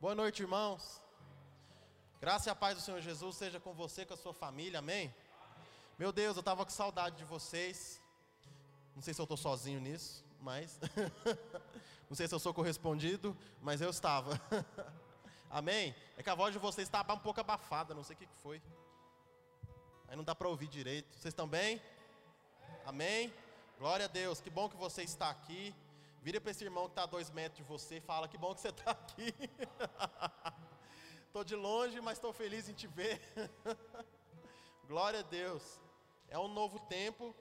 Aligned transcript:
Boa 0.00 0.14
noite, 0.14 0.40
irmãos. 0.40 0.98
Graça 2.22 2.48
e 2.48 2.50
a 2.50 2.54
paz 2.54 2.74
do 2.74 2.80
Senhor 2.80 3.02
Jesus 3.02 3.36
seja 3.36 3.60
com 3.60 3.74
você, 3.74 4.06
com 4.06 4.14
a 4.14 4.16
sua 4.16 4.32
família, 4.32 4.78
amém? 4.78 5.14
Meu 5.98 6.10
Deus, 6.10 6.36
eu 6.36 6.40
estava 6.40 6.64
com 6.64 6.70
saudade 6.70 7.18
de 7.18 7.24
vocês. 7.24 8.00
Não 8.94 9.02
sei 9.02 9.12
se 9.12 9.20
eu 9.20 9.24
estou 9.24 9.36
sozinho 9.36 9.78
nisso, 9.78 10.24
mas. 10.40 10.80
não 12.08 12.16
sei 12.16 12.26
se 12.26 12.34
eu 12.34 12.38
sou 12.38 12.54
correspondido, 12.54 13.36
mas 13.60 13.82
eu 13.82 13.90
estava. 13.90 14.40
amém? 15.50 15.94
É 16.16 16.22
que 16.22 16.30
a 16.30 16.34
voz 16.34 16.54
de 16.54 16.58
vocês 16.58 16.88
estava 16.88 17.12
um 17.12 17.18
pouco 17.18 17.38
abafada, 17.42 17.94
não 17.94 18.02
sei 18.02 18.16
o 18.16 18.18
que 18.20 18.26
foi. 18.42 18.62
Aí 20.08 20.16
não 20.16 20.24
dá 20.24 20.34
para 20.34 20.48
ouvir 20.48 20.68
direito. 20.68 21.10
Vocês 21.10 21.26
estão 21.26 21.46
bem? 21.46 21.78
Amém? 22.86 23.30
Glória 23.78 24.06
a 24.06 24.08
Deus, 24.08 24.40
que 24.40 24.48
bom 24.48 24.66
que 24.66 24.78
você 24.78 25.02
está 25.02 25.28
aqui. 25.28 25.74
Vira 26.22 26.40
para 26.40 26.50
esse 26.50 26.62
irmão 26.62 26.84
que 26.84 26.92
está 26.92 27.04
a 27.04 27.06
dois 27.06 27.30
metros 27.30 27.56
de 27.56 27.62
você 27.62 27.96
e 27.96 28.00
fala: 28.00 28.28
Que 28.28 28.36
bom 28.36 28.54
que 28.54 28.60
você 28.60 28.68
está 28.68 28.90
aqui. 28.90 29.34
Estou 31.26 31.44
de 31.44 31.54
longe, 31.54 32.00
mas 32.00 32.18
estou 32.18 32.32
feliz 32.32 32.68
em 32.68 32.74
te 32.74 32.88
ver. 32.88 33.20
Glória 34.88 35.20
a 35.20 35.22
Deus. 35.22 35.80
É 36.28 36.36
um 36.36 36.48
novo 36.48 36.80
tempo, 36.80 37.32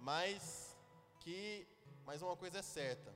mas 0.00 0.76
que, 1.20 1.64
mais 2.04 2.20
uma 2.20 2.36
coisa 2.36 2.58
é 2.58 2.62
certa: 2.62 3.14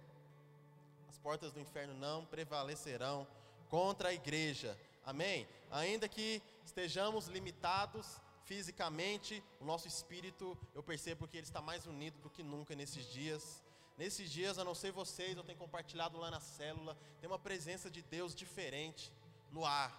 as 1.08 1.18
portas 1.18 1.52
do 1.52 1.58
inferno 1.58 1.92
não 1.94 2.24
prevalecerão 2.24 3.26
contra 3.68 4.10
a 4.10 4.14
igreja. 4.14 4.78
Amém? 5.04 5.48
Ainda 5.72 6.08
que 6.08 6.40
estejamos 6.64 7.26
limitados 7.26 8.20
fisicamente, 8.44 9.42
o 9.60 9.64
nosso 9.64 9.88
espírito, 9.88 10.56
eu 10.72 10.84
percebo 10.84 11.26
que 11.26 11.36
ele 11.36 11.46
está 11.46 11.60
mais 11.60 11.84
unido 11.84 12.18
do 12.20 12.30
que 12.30 12.44
nunca 12.44 12.76
nesses 12.76 13.06
dias. 13.06 13.60
Nesses 14.02 14.32
dias, 14.32 14.58
a 14.58 14.64
não 14.64 14.74
sei 14.74 14.90
vocês, 14.90 15.36
eu 15.36 15.44
tenho 15.44 15.56
compartilhado 15.56 16.18
lá 16.18 16.28
na 16.28 16.40
célula, 16.40 16.98
tem 17.20 17.30
uma 17.30 17.38
presença 17.38 17.88
de 17.88 18.02
Deus 18.02 18.34
diferente 18.34 19.12
no 19.52 19.64
ar. 19.64 19.92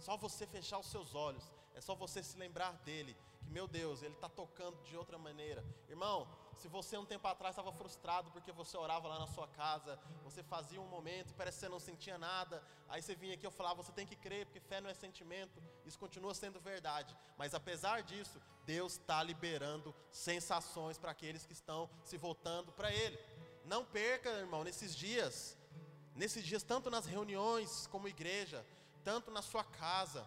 Só 0.00 0.16
você 0.16 0.44
fechar 0.48 0.80
os 0.80 0.88
seus 0.88 1.14
olhos, 1.14 1.44
é 1.76 1.80
só 1.80 1.94
você 1.94 2.24
se 2.24 2.36
lembrar 2.36 2.72
dele, 2.78 3.16
que 3.44 3.50
meu 3.52 3.68
Deus, 3.68 4.02
ele 4.02 4.14
está 4.14 4.28
tocando 4.28 4.82
de 4.82 4.96
outra 4.96 5.16
maneira. 5.16 5.64
Irmão, 5.88 6.26
se 6.58 6.68
você 6.68 6.96
um 6.96 7.04
tempo 7.04 7.26
atrás 7.26 7.52
estava 7.54 7.72
frustrado 7.72 8.30
porque 8.30 8.52
você 8.52 8.76
orava 8.76 9.08
lá 9.08 9.18
na 9.18 9.26
sua 9.26 9.46
casa, 9.48 9.98
você 10.22 10.42
fazia 10.42 10.80
um 10.80 10.86
momento 10.86 11.30
e 11.30 11.34
parece 11.34 11.58
que 11.58 11.60
você 11.60 11.68
não 11.68 11.80
sentia 11.80 12.18
nada, 12.18 12.62
aí 12.88 13.02
você 13.02 13.14
vinha 13.14 13.34
aqui 13.34 13.44
e 13.44 13.46
eu 13.46 13.50
falava, 13.50 13.82
você 13.82 13.92
tem 13.92 14.06
que 14.06 14.16
crer, 14.16 14.46
porque 14.46 14.60
fé 14.60 14.80
não 14.80 14.90
é 14.90 14.94
sentimento, 14.94 15.62
isso 15.84 15.98
continua 15.98 16.34
sendo 16.34 16.60
verdade. 16.60 17.16
Mas 17.36 17.54
apesar 17.54 18.02
disso, 18.02 18.40
Deus 18.64 18.92
está 18.92 19.22
liberando 19.22 19.94
sensações 20.10 20.98
para 20.98 21.10
aqueles 21.10 21.44
que 21.44 21.52
estão 21.52 21.88
se 22.04 22.16
voltando 22.16 22.72
para 22.72 22.92
Ele. 22.92 23.18
Não 23.64 23.84
perca, 23.84 24.28
irmão, 24.30 24.62
nesses 24.62 24.94
dias, 24.94 25.56
nesses 26.14 26.44
dias, 26.44 26.62
tanto 26.62 26.90
nas 26.90 27.06
reuniões 27.06 27.86
como 27.88 28.08
igreja, 28.08 28.64
tanto 29.02 29.30
na 29.30 29.42
sua 29.42 29.64
casa. 29.64 30.26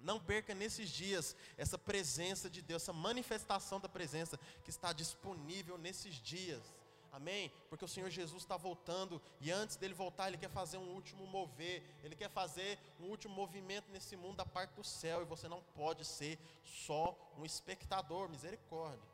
Não 0.00 0.20
perca 0.20 0.54
nesses 0.54 0.90
dias 0.90 1.36
essa 1.56 1.76
presença 1.76 2.48
de 2.48 2.62
Deus, 2.62 2.82
essa 2.82 2.92
manifestação 2.92 3.80
da 3.80 3.88
presença 3.88 4.38
que 4.64 4.70
está 4.70 4.92
disponível 4.92 5.76
nesses 5.76 6.14
dias. 6.16 6.62
Amém? 7.10 7.50
Porque 7.68 7.84
o 7.84 7.88
Senhor 7.88 8.10
Jesus 8.10 8.42
está 8.42 8.56
voltando 8.56 9.20
e 9.40 9.50
antes 9.50 9.76
dele 9.76 9.94
voltar, 9.94 10.28
ele 10.28 10.36
quer 10.36 10.50
fazer 10.50 10.76
um 10.76 10.94
último 10.94 11.26
mover, 11.26 11.82
ele 12.04 12.14
quer 12.14 12.30
fazer 12.30 12.78
um 13.00 13.06
último 13.06 13.34
movimento 13.34 13.90
nesse 13.90 14.16
mundo 14.16 14.36
da 14.36 14.46
parte 14.46 14.74
do 14.74 14.84
céu 14.84 15.22
e 15.22 15.24
você 15.24 15.48
não 15.48 15.62
pode 15.74 16.04
ser 16.04 16.38
só 16.62 17.16
um 17.36 17.44
espectador, 17.44 18.28
misericórdia. 18.28 19.08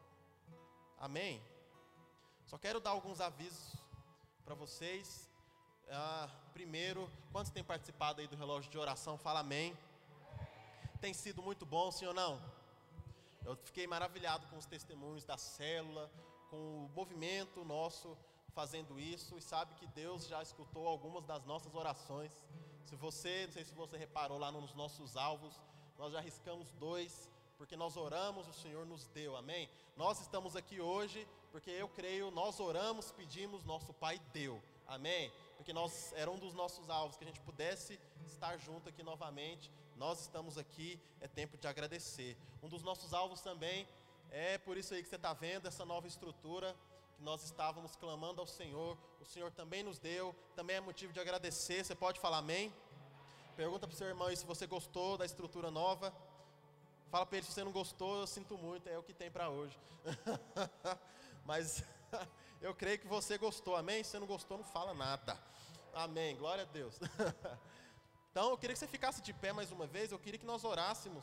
Amém? 0.98 1.40
Só 2.46 2.58
quero 2.58 2.80
dar 2.80 2.90
alguns 2.90 3.20
avisos 3.20 3.74
para 4.44 4.54
vocês 4.54 5.28
ah, 5.90 6.28
primeiro, 6.52 7.10
quantos 7.32 7.50
têm 7.50 7.62
participado 7.62 8.20
aí 8.20 8.26
do 8.26 8.36
relógio 8.36 8.70
de 8.70 8.78
oração? 8.78 9.18
Fala 9.18 9.40
amém. 9.40 9.76
Tem 11.04 11.12
sido 11.12 11.42
muito 11.42 11.66
bom, 11.66 11.90
sim 11.92 12.06
ou 12.06 12.14
não? 12.14 12.40
Eu 13.44 13.54
fiquei 13.56 13.86
maravilhado 13.86 14.46
com 14.46 14.56
os 14.56 14.64
testemunhos 14.64 15.22
da 15.22 15.36
célula, 15.36 16.10
com 16.48 16.56
o 16.56 16.90
movimento 16.96 17.62
nosso 17.62 18.16
fazendo 18.54 18.98
isso 18.98 19.36
e 19.36 19.42
sabe 19.42 19.74
que 19.74 19.86
Deus 19.88 20.26
já 20.26 20.42
escutou 20.42 20.88
algumas 20.88 21.26
das 21.26 21.44
nossas 21.44 21.74
orações. 21.74 22.32
Se 22.86 22.96
você, 22.96 23.44
não 23.44 23.52
sei 23.52 23.64
se 23.66 23.74
você 23.74 23.98
reparou 23.98 24.38
lá 24.38 24.50
nos 24.50 24.72
nossos 24.72 25.14
alvos, 25.14 25.60
nós 25.98 26.10
já 26.10 26.20
riscamos 26.20 26.70
dois, 26.70 27.28
porque 27.58 27.76
nós 27.76 27.98
oramos, 27.98 28.48
o 28.48 28.54
Senhor 28.54 28.86
nos 28.86 29.06
deu, 29.08 29.36
amém? 29.36 29.68
Nós 29.98 30.22
estamos 30.22 30.56
aqui 30.56 30.80
hoje 30.80 31.28
porque 31.52 31.70
eu 31.70 31.86
creio, 31.86 32.30
nós 32.30 32.58
oramos, 32.60 33.12
pedimos, 33.12 33.62
nosso 33.62 33.92
Pai 33.92 34.18
deu. 34.32 34.58
Amém? 34.86 35.30
Porque 35.58 35.74
nós 35.74 36.14
era 36.14 36.30
um 36.30 36.38
dos 36.38 36.54
nossos 36.54 36.88
alvos 36.88 37.18
que 37.18 37.24
a 37.24 37.26
gente 37.26 37.40
pudesse 37.40 38.00
estar 38.24 38.56
junto 38.56 38.88
aqui 38.88 39.02
novamente. 39.02 39.70
Nós 39.96 40.20
estamos 40.22 40.58
aqui, 40.58 41.00
é 41.20 41.28
tempo 41.28 41.56
de 41.56 41.68
agradecer. 41.68 42.36
Um 42.62 42.68
dos 42.68 42.82
nossos 42.82 43.14
alvos 43.14 43.40
também 43.40 43.86
é 44.30 44.58
por 44.58 44.76
isso 44.76 44.92
aí 44.92 45.02
que 45.02 45.08
você 45.08 45.14
está 45.14 45.32
vendo 45.32 45.68
essa 45.68 45.84
nova 45.84 46.08
estrutura 46.08 46.74
que 47.16 47.22
nós 47.22 47.44
estávamos 47.44 47.94
clamando 47.94 48.40
ao 48.40 48.46
Senhor. 48.46 48.98
O 49.20 49.24
Senhor 49.24 49.52
também 49.52 49.84
nos 49.84 50.00
deu, 50.00 50.34
também 50.56 50.76
é 50.76 50.80
motivo 50.80 51.12
de 51.12 51.20
agradecer. 51.20 51.84
Você 51.84 51.94
pode 51.94 52.18
falar 52.18 52.38
amém? 52.38 52.74
Pergunta 53.56 53.86
para 53.86 53.94
o 53.94 53.96
seu 53.96 54.08
irmão 54.08 54.26
aí 54.26 54.36
se 54.36 54.44
você 54.44 54.66
gostou 54.66 55.16
da 55.16 55.24
estrutura 55.24 55.70
nova. 55.70 56.12
Fala 57.08 57.24
para 57.24 57.38
ele 57.38 57.46
se 57.46 57.52
você 57.52 57.62
não 57.62 57.70
gostou, 57.70 58.18
eu 58.18 58.26
sinto 58.26 58.58
muito, 58.58 58.88
é 58.88 58.98
o 58.98 59.02
que 59.02 59.14
tem 59.14 59.30
para 59.30 59.48
hoje. 59.48 59.78
Mas 61.46 61.84
eu 62.60 62.74
creio 62.74 62.98
que 62.98 63.06
você 63.06 63.38
gostou, 63.38 63.76
amém? 63.76 64.02
Se 64.02 64.10
você 64.10 64.18
não 64.18 64.26
gostou, 64.26 64.58
não 64.58 64.64
fala 64.64 64.92
nada. 64.92 65.38
Amém, 65.94 66.36
glória 66.36 66.64
a 66.64 66.66
Deus. 66.66 66.98
Então 68.34 68.50
eu 68.50 68.58
queria 68.58 68.74
que 68.74 68.80
você 68.80 68.88
ficasse 68.88 69.22
de 69.22 69.32
pé 69.32 69.52
mais 69.52 69.70
uma 69.70 69.86
vez, 69.86 70.10
eu 70.10 70.18
queria 70.18 70.40
que 70.40 70.44
nós 70.44 70.64
orássemos. 70.64 71.22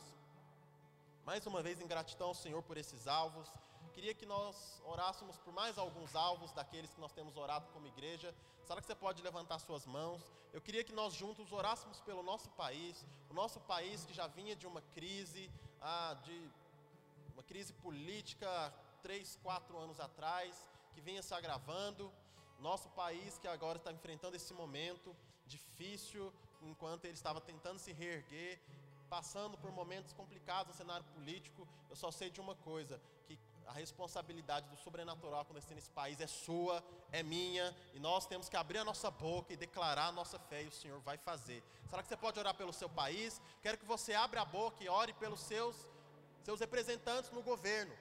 Mais 1.26 1.46
uma 1.46 1.62
vez 1.62 1.78
em 1.78 1.86
gratidão 1.86 2.28
ao 2.28 2.34
Senhor 2.34 2.62
por 2.62 2.78
esses 2.78 3.06
alvos. 3.06 3.52
Queria 3.92 4.14
que 4.14 4.24
nós 4.24 4.80
orássemos 4.82 5.36
por 5.36 5.52
mais 5.52 5.76
alguns 5.76 6.16
alvos 6.16 6.54
daqueles 6.54 6.94
que 6.94 6.98
nós 7.02 7.12
temos 7.12 7.36
orado 7.36 7.66
como 7.74 7.86
igreja. 7.86 8.34
Será 8.64 8.80
que 8.80 8.86
você 8.86 8.94
pode 8.94 9.22
levantar 9.22 9.58
suas 9.58 9.84
mãos? 9.84 10.22
Eu 10.54 10.62
queria 10.62 10.82
que 10.82 10.94
nós 11.00 11.12
juntos 11.12 11.52
orássemos 11.52 12.00
pelo 12.00 12.22
nosso 12.22 12.48
país, 12.52 13.06
o 13.28 13.34
nosso 13.34 13.60
país 13.60 14.06
que 14.06 14.14
já 14.14 14.26
vinha 14.26 14.56
de 14.56 14.66
uma 14.66 14.80
crise, 14.94 15.50
ah, 15.82 16.16
de 16.24 16.50
uma 17.34 17.42
crise 17.42 17.74
política 17.74 18.72
três, 19.02 19.38
quatro 19.42 19.76
anos 19.76 20.00
atrás, 20.00 20.66
que 20.94 21.02
vinha 21.02 21.22
se 21.22 21.34
agravando. 21.34 22.10
Nosso 22.58 22.88
país 22.88 23.38
que 23.38 23.48
agora 23.48 23.76
está 23.76 23.92
enfrentando 23.92 24.34
esse 24.34 24.54
momento 24.54 25.14
difícil, 25.46 26.32
enquanto 26.62 27.04
ele 27.04 27.14
estava 27.14 27.40
tentando 27.40 27.78
se 27.78 27.92
reerguer, 27.92 28.60
passando 29.08 29.58
por 29.58 29.70
momentos 29.70 30.12
complicados 30.12 30.72
no 30.72 30.74
cenário 30.74 31.04
político. 31.14 31.68
Eu 31.90 31.96
só 31.96 32.10
sei 32.10 32.30
de 32.30 32.40
uma 32.40 32.54
coisa: 32.54 33.00
que 33.26 33.38
a 33.66 33.72
responsabilidade 33.72 34.68
do 34.68 34.76
sobrenatural 34.76 35.40
acontecendo 35.40 35.76
nesse 35.76 35.90
país 35.90 36.20
é 36.20 36.26
sua, 36.26 36.82
é 37.10 37.22
minha, 37.22 37.76
e 37.94 38.00
nós 38.00 38.26
temos 38.26 38.48
que 38.48 38.56
abrir 38.56 38.78
a 38.78 38.84
nossa 38.84 39.10
boca 39.10 39.52
e 39.52 39.56
declarar 39.56 40.06
a 40.06 40.12
nossa 40.12 40.38
fé, 40.38 40.62
e 40.62 40.68
o 40.68 40.72
Senhor 40.72 41.00
vai 41.00 41.18
fazer. 41.18 41.62
Será 41.88 42.02
que 42.02 42.08
você 42.08 42.16
pode 42.16 42.38
orar 42.38 42.54
pelo 42.54 42.72
seu 42.72 42.88
país? 42.88 43.40
Quero 43.62 43.78
que 43.78 43.84
você 43.84 44.14
abra 44.14 44.42
a 44.42 44.44
boca 44.44 44.82
e 44.82 44.88
ore 44.88 45.12
pelos 45.14 45.40
seus, 45.40 45.76
seus 46.42 46.60
representantes 46.60 47.30
no 47.30 47.42
governo. 47.42 47.94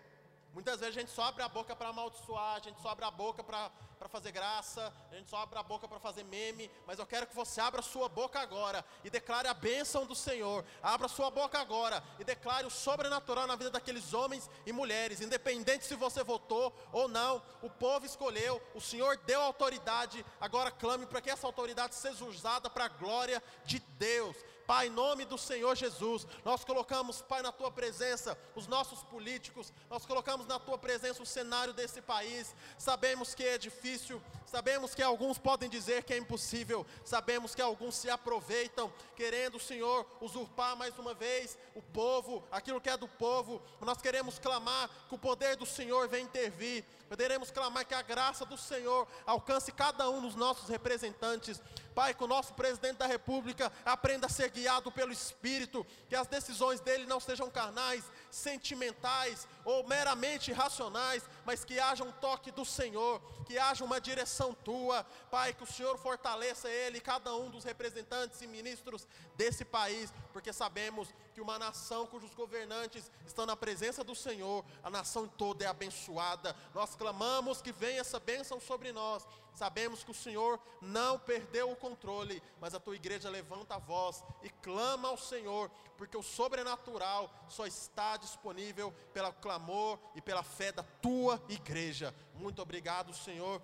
Muitas 0.54 0.82
vezes 0.82 0.98
a 0.98 1.00
gente 1.00 1.12
só 1.12 1.24
abre 1.24 1.42
a 1.44 1.48
boca 1.48 1.74
para 1.76 1.90
amaldiçoar, 1.90 2.56
a 2.56 2.60
gente 2.60 2.82
só 2.82 2.90
abre 2.90 3.06
a 3.06 3.12
boca 3.12 3.42
para 3.42 3.72
fazer 4.10 4.32
graça, 4.34 4.94
a 5.10 5.16
gente 5.16 5.30
só 5.30 5.38
abre 5.38 5.58
a 5.58 5.64
boca 5.64 5.88
para 5.88 6.00
fazer 6.00 6.24
meme, 6.26 6.70
mas 6.86 7.00
eu 7.00 7.06
quero 7.06 7.26
que 7.26 7.36
você 7.36 7.62
abra 7.62 7.80
a 7.80 7.84
sua 7.84 8.10
boca 8.10 8.38
agora 8.38 8.84
e 9.04 9.10
declare 9.10 9.48
a 9.48 9.54
bênção 9.54 10.06
do 10.06 10.14
Senhor. 10.14 10.66
Abra 10.84 11.06
a 11.06 11.10
sua 11.10 11.32
boca 11.32 11.58
agora 11.58 12.04
e 12.20 12.26
declare 12.26 12.68
o 12.68 12.70
sobrenatural 12.70 13.48
na 13.48 13.56
vida 13.56 13.72
daqueles 13.72 14.14
homens 14.14 14.50
e 14.66 14.74
mulheres, 14.74 15.22
independente 15.22 15.86
se 15.86 15.96
você 15.96 16.22
votou 16.22 16.76
ou 16.92 17.08
não, 17.08 17.42
o 17.62 17.70
povo 17.70 18.06
escolheu, 18.06 18.62
o 18.76 18.82
Senhor 18.82 19.16
deu 19.18 19.40
autoridade, 19.42 20.26
agora 20.40 20.70
clame 20.70 21.06
para 21.06 21.22
que 21.22 21.30
essa 21.30 21.48
autoridade 21.48 21.96
seja 21.96 22.26
usada 22.26 22.70
para 22.70 22.86
a 22.86 22.90
glória 22.90 23.42
de 23.64 23.80
Deus. 23.80 24.36
Pai, 24.68 24.88
em 24.88 24.90
nome 24.90 25.26
do 25.26 25.38
Senhor 25.38 25.76
Jesus, 25.76 26.26
nós 26.46 26.64
colocamos, 26.64 27.22
Pai, 27.22 27.42
na 27.42 27.52
tua 27.52 27.72
presença 27.72 28.38
os 28.56 28.68
nossos 28.68 29.04
políticos, 29.04 29.72
nós 29.90 30.06
colocamos 30.06 30.46
na 30.48 30.60
tua 30.60 30.78
presença 30.78 31.22
o 31.22 31.26
cenário 31.26 31.74
desse 31.74 32.02
país. 32.02 32.56
Sabemos 32.78 33.36
que 33.36 33.44
é 33.44 33.58
difícil, 33.58 34.22
sabemos 34.46 34.96
que 34.96 35.02
alguns 35.02 35.38
podem 35.38 35.70
dizer 35.70 36.04
que 36.04 36.14
é 36.14 36.18
impossível, 36.18 36.86
sabemos 37.04 37.54
que 37.54 37.62
alguns 37.62 37.96
se 37.96 38.10
aproveitam, 38.10 38.92
querendo, 39.16 39.60
Senhor, 39.60 40.06
usurpar 40.20 40.76
mais 40.76 40.98
uma 40.98 41.14
vez 41.14 41.58
o 41.76 41.82
povo, 41.82 42.44
aquilo 42.52 42.82
que 42.82 42.90
é 42.90 42.98
do 42.98 43.08
povo. 43.08 43.62
Nós 43.82 44.02
queremos 44.02 44.40
clamar 44.40 44.90
que 45.08 45.16
o 45.16 45.20
poder 45.20 45.56
do 45.56 45.66
Senhor 45.66 46.08
venha 46.08 46.24
intervir, 46.24 46.84
poderemos 47.10 47.52
clamar 47.52 47.86
que 47.86 47.94
a 47.94 48.02
graça 48.02 48.46
do 48.46 48.58
Senhor 48.58 49.08
alcance 49.26 49.72
cada 49.72 50.10
um 50.10 50.22
dos 50.22 50.36
nossos 50.36 50.70
representantes. 50.70 51.62
Pai, 51.94 52.14
que 52.14 52.24
o 52.24 52.28
nosso 52.28 52.54
presidente 52.54 52.98
da 52.98 53.06
República 53.06 53.72
aprenda 53.86 54.28
a 54.28 54.30
ser 54.30 54.50
guiado 54.50 54.92
pelo 54.92 55.12
Espírito, 55.12 55.86
que 56.08 56.16
as 56.16 56.28
decisões 56.28 56.80
dele 56.80 57.06
não 57.06 57.20
sejam 57.20 57.50
carnais, 57.50 58.04
sentimentais 58.30 59.48
ou 59.66 59.86
meramente 59.88 60.52
racionais, 60.52 61.24
mas 61.46 61.66
que 61.66 61.80
haja 61.80 62.04
um 62.04 62.12
toque 62.12 62.52
do 62.52 62.66
Senhor, 62.66 63.22
que 63.46 63.58
haja 63.58 63.84
uma 63.84 64.00
direção 64.00 64.54
tua, 64.54 65.04
Pai, 65.30 65.54
que 65.54 65.64
o 65.64 65.68
Senhor 65.68 65.98
fortaleça 65.98 66.70
ele, 66.70 67.00
cada 67.00 67.34
um 67.36 67.50
dos 67.50 67.64
representantes 67.64 68.42
e 68.42 68.48
ministros 68.48 69.08
desse 69.36 69.66
país, 69.66 70.14
porque 70.32 70.54
sabemos 70.54 71.10
que 71.34 71.42
uma 71.42 71.58
nação 71.58 72.06
cujos 72.06 72.34
governantes 72.34 73.10
estão 73.26 73.46
na 73.46 73.56
presença 73.56 74.04
do 74.04 74.16
Senhor, 74.16 74.64
a 74.84 74.90
nação 74.90 75.28
toda 75.28 75.64
é 75.64 75.68
abençoada. 75.68 76.56
Nós 76.74 76.96
clamamos 76.96 77.62
que 77.62 77.72
venha 77.72 78.02
essa 78.02 78.20
bênção 78.20 78.60
sobre 78.60 78.92
nós. 78.92 79.26
Sabemos 79.54 80.04
que 80.04 80.12
o 80.12 80.16
Senhor 80.16 80.60
não 80.82 81.20
perdeu 81.20 81.72
o 81.72 81.76
controle, 81.76 82.42
mas 82.60 82.74
a 82.74 82.80
tua 82.80 82.96
igreja 82.96 83.30
levanta 83.30 83.76
a 83.76 83.80
voz 83.80 84.24
e 84.42 84.50
clama 84.50 85.10
ao 85.10 85.18
Senhor, 85.18 85.70
porque 85.98 86.18
o 86.18 86.24
sobrenatural 86.24 87.30
só 87.50 87.66
está 87.68 88.18
disponível 88.18 88.94
pelo 89.14 89.32
clamor 89.34 90.00
e 90.16 90.22
pela 90.22 90.44
fé 90.44 90.72
da 90.72 90.84
tua 90.84 91.42
igreja. 91.50 92.16
Muito 92.34 92.62
obrigado, 92.62 93.14
Senhor. 93.14 93.62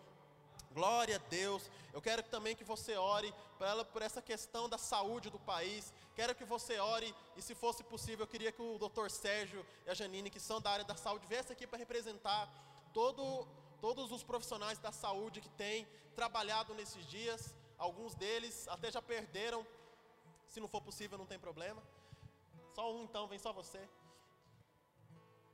Glória 0.71 1.15
a 1.15 1.29
Deus. 1.29 1.71
Eu 1.91 2.01
quero 2.01 2.21
também 2.21 2.55
que 2.55 2.63
você 2.63 2.95
ore 2.95 3.33
ela, 3.59 3.83
por 3.83 4.03
essa 4.03 4.21
questão 4.21 4.69
da 4.69 4.77
saúde 4.77 5.29
do 5.29 5.39
país. 5.39 5.91
Quero 6.15 6.35
que 6.35 6.45
você 6.45 6.77
ore 6.79 7.15
e, 7.35 7.41
se 7.41 7.55
fosse 7.55 7.83
possível, 7.83 8.23
eu 8.23 8.27
queria 8.27 8.51
que 8.51 8.61
o 8.61 8.77
doutor 8.77 9.09
Sérgio 9.09 9.65
e 9.85 9.89
a 9.89 9.95
Janine, 9.95 10.29
que 10.29 10.39
são 10.39 10.61
da 10.61 10.69
área 10.69 10.85
da 10.85 10.95
saúde, 10.95 11.25
viessem 11.25 11.53
aqui 11.53 11.65
para 11.65 11.79
representar 11.79 12.47
todo, 12.93 13.47
todos 13.81 14.11
os 14.11 14.23
profissionais 14.23 14.79
da 14.79 14.91
saúde 14.91 15.41
que 15.41 15.49
têm 15.49 15.87
trabalhado 16.15 16.73
nesses 16.73 17.05
dias. 17.05 17.55
Alguns 17.77 18.15
deles 18.15 18.67
até 18.67 18.91
já 18.91 19.01
perderam. 19.01 19.65
Se 20.47 20.59
não 20.59 20.67
for 20.67 20.81
possível, 20.81 21.17
não 21.17 21.25
tem 21.25 21.39
problema. 21.39 21.81
Só 22.73 22.93
um 22.93 23.03
então, 23.03 23.27
vem 23.27 23.39
só 23.39 23.51
você. 23.51 23.87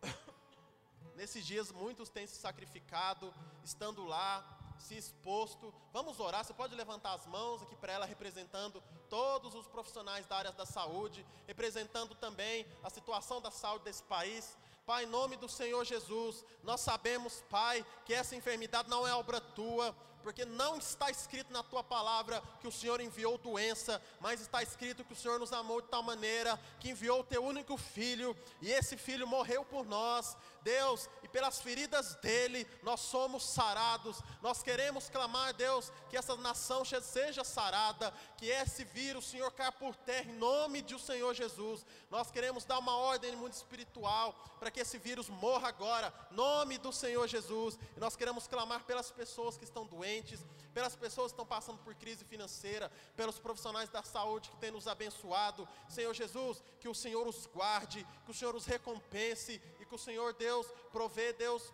Nesses 1.16 1.46
dias, 1.46 1.72
muitos 1.72 2.10
têm 2.10 2.28
se 2.28 2.36
sacrificado, 2.36 3.34
estando 3.64 4.04
lá, 4.04 4.44
se 4.78 4.98
exposto. 4.98 5.74
Vamos 5.92 6.20
orar. 6.20 6.44
Você 6.44 6.54
pode 6.54 6.76
levantar 6.76 7.14
as 7.14 7.26
mãos 7.28 7.62
aqui 7.62 7.76
para 7.76 7.94
ela, 7.94 8.06
representando 8.06 8.84
todos 9.10 9.56
os 9.56 9.68
profissionais 9.68 10.26
da 10.26 10.38
área 10.38 10.52
da 10.52 10.66
saúde, 10.66 11.26
representando 11.48 12.16
também 12.16 12.66
a 12.84 12.90
situação 12.90 13.42
da 13.42 13.52
saúde 13.52 13.86
desse 13.86 14.04
país. 14.04 14.58
Pai, 14.86 15.06
em 15.06 15.08
nome 15.08 15.38
do 15.38 15.48
Senhor 15.48 15.86
Jesus, 15.86 16.44
nós 16.62 16.82
sabemos, 16.82 17.42
Pai, 17.50 17.86
que 18.04 18.14
essa 18.14 18.36
enfermidade 18.36 18.90
não 18.90 19.08
é 19.08 19.14
obra 19.16 19.40
tua, 19.40 19.96
porque 20.24 20.46
não 20.46 20.78
está 20.78 21.12
escrito 21.12 21.52
na 21.52 21.62
tua 21.62 21.84
palavra 21.84 22.42
que 22.62 22.68
o 22.68 22.72
Senhor 22.72 23.02
enviou 23.02 23.38
doença, 23.38 24.02
mas 24.20 24.40
está 24.40 24.64
escrito 24.64 25.04
que 25.04 25.14
o 25.14 25.16
Senhor 25.16 25.40
nos 25.40 25.52
amou 25.52 25.82
de 25.82 25.90
tal 25.90 26.02
maneira 26.02 26.60
que 26.80 26.90
enviou 26.90 27.20
o 27.20 27.24
teu 27.24 27.44
único 27.44 27.78
filho, 27.78 28.36
e 28.62 28.72
esse 28.72 28.96
filho 28.96 29.28
morreu 29.28 29.66
por 29.66 29.86
nós. 29.86 30.36
Deus, 30.64 31.10
e 31.22 31.28
pelas 31.28 31.60
feridas 31.60 32.16
dele 32.16 32.66
nós 32.82 33.02
somos 33.02 33.44
sarados. 33.44 34.22
Nós 34.42 34.64
queremos 34.64 35.10
clamar, 35.10 35.54
Deus, 35.54 35.92
que 36.10 36.16
essa 36.16 36.38
nação 36.38 36.86
seja 36.86 37.44
sarada, 37.44 38.14
que 38.38 38.46
esse 38.46 38.86
vírus, 38.86 39.26
Senhor, 39.26 39.52
caia 39.52 39.74
por 39.74 39.94
terra 39.94 40.32
em 40.32 40.38
nome 40.38 40.82
do 40.82 40.98
Senhor 40.98 41.34
Jesus. 41.34 41.86
Nós 42.10 42.32
queremos 42.32 42.64
dar 42.64 42.80
uma 42.80 42.96
ordem 42.96 43.32
no 43.34 43.40
mundo 43.40 43.52
espiritual 43.52 44.34
para 44.58 44.72
que 44.72 44.80
esse 44.80 44.98
vírus 44.98 45.28
morra 45.28 45.68
agora, 45.68 46.14
nome 46.32 46.78
do 46.78 46.94
Senhor 46.94 47.28
Jesus. 47.28 47.78
E 47.98 48.00
nós 48.00 48.16
queremos 48.16 48.48
clamar 48.48 48.86
pelas 48.86 49.12
pessoas 49.12 49.58
que 49.58 49.66
estão 49.66 49.86
doentes 49.86 50.13
doentes, 50.14 50.46
pelas 50.74 50.96
pessoas 50.96 51.32
que 51.32 51.34
estão 51.34 51.46
passando 51.46 51.80
por 51.80 51.94
crise 51.96 52.24
financeira, 52.26 52.92
pelos 53.16 53.40
profissionais 53.40 53.90
da 53.90 54.04
saúde 54.04 54.50
que 54.50 54.58
têm 54.58 54.72
nos 54.72 54.88
abençoado. 54.88 55.68
Senhor 55.88 56.14
Jesus, 56.14 56.64
que 56.80 56.90
o 56.90 56.96
Senhor 56.96 57.28
os 57.28 57.46
guarde, 57.48 58.06
que 58.26 58.32
o 58.32 58.34
Senhor 58.34 58.56
os 58.56 58.66
recompense 58.66 59.62
e 59.80 59.86
que 59.86 59.96
o 59.96 59.98
Senhor 59.98 60.34
Deus 60.34 60.68
provê, 60.92 61.34
Deus, 61.34 61.72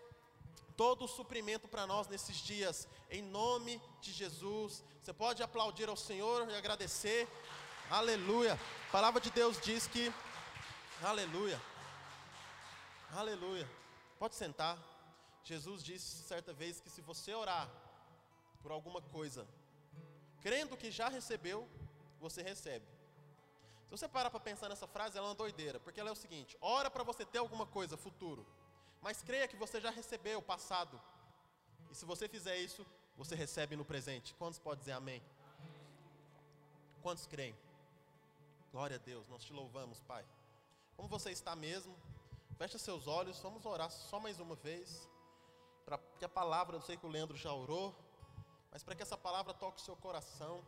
todo 0.76 1.06
o 1.06 1.08
suprimento 1.08 1.68
para 1.68 1.88
nós 1.88 2.08
nesses 2.08 2.38
dias, 2.38 2.88
em 3.10 3.22
nome 3.22 3.82
de 4.02 4.12
Jesus. 4.12 4.84
Você 5.02 5.14
pode 5.14 5.44
aplaudir 5.44 5.90
ao 5.90 5.98
Senhor 5.98 6.50
e 6.50 6.56
agradecer. 6.56 7.28
Aleluia. 7.90 8.60
A 8.88 8.92
palavra 8.92 9.20
de 9.20 9.32
Deus 9.32 9.60
diz 9.62 9.88
que, 9.88 10.14
aleluia, 11.02 11.60
aleluia. 13.14 13.70
Pode 14.18 14.36
sentar. 14.36 14.78
Jesus 15.44 15.82
disse 15.82 16.24
certa 16.24 16.54
vez 16.54 16.82
que 16.82 16.90
se 16.90 17.02
você 17.02 17.34
orar 17.34 17.70
por 18.62 18.72
alguma 18.72 19.02
coisa, 19.02 19.48
crendo 20.42 20.78
que 20.78 20.92
já 20.92 21.10
recebeu, 21.10 21.68
você 22.20 22.42
recebe. 22.42 22.86
Se 23.86 23.92
você 23.92 24.08
parar 24.08 24.30
para 24.30 24.40
pensar 24.40 24.70
nessa 24.70 24.88
frase, 24.88 25.18
ela 25.18 25.28
é 25.28 25.30
uma 25.30 25.36
doideira, 25.36 25.80
porque 25.80 26.00
ela 26.00 26.10
é 26.10 26.14
o 26.14 26.16
seguinte: 26.16 26.58
ora 26.62 26.90
para 26.92 27.04
você 27.04 27.26
ter 27.26 27.40
alguma 27.40 27.66
coisa, 27.66 27.98
futuro, 27.98 28.46
mas 29.02 29.22
creia 29.22 29.48
que 29.48 29.56
você 29.56 29.82
já 29.82 29.90
recebeu, 29.90 30.42
passado. 30.42 31.02
E 31.90 31.96
se 31.96 32.06
você 32.06 32.28
fizer 32.28 32.58
isso, 32.58 32.86
você 33.18 33.36
recebe 33.36 33.76
no 33.76 33.84
presente. 33.84 34.34
Quantos 34.36 34.60
podem 34.60 34.80
dizer 34.80 34.92
amém? 34.92 35.24
Quantos 37.02 37.26
creem? 37.26 37.56
Glória 38.72 38.98
a 38.98 39.00
Deus, 39.00 39.28
nós 39.28 39.44
te 39.44 39.52
louvamos, 39.54 40.02
Pai. 40.02 40.24
Como 40.96 41.08
você 41.08 41.32
está 41.32 41.56
mesmo? 41.56 41.96
Feche 42.58 42.78
seus 42.78 43.08
olhos, 43.08 43.40
vamos 43.40 43.66
orar 43.66 43.90
só 43.90 44.20
mais 44.20 44.40
uma 44.40 44.56
vez. 44.56 45.10
Para 45.86 45.98
que 46.20 46.26
a 46.26 46.30
palavra, 46.30 46.76
eu 46.76 46.82
sei 46.82 46.98
que 46.98 47.06
o 47.06 47.10
Leandro 47.10 47.36
já 47.36 47.52
orou, 47.52 47.96
mas 48.72 48.84
para 48.84 48.96
que 48.96 49.02
essa 49.02 49.18
palavra 49.18 49.54
toque 49.54 49.82
o 49.82 49.86
seu 49.86 49.96
coração, 49.96 50.64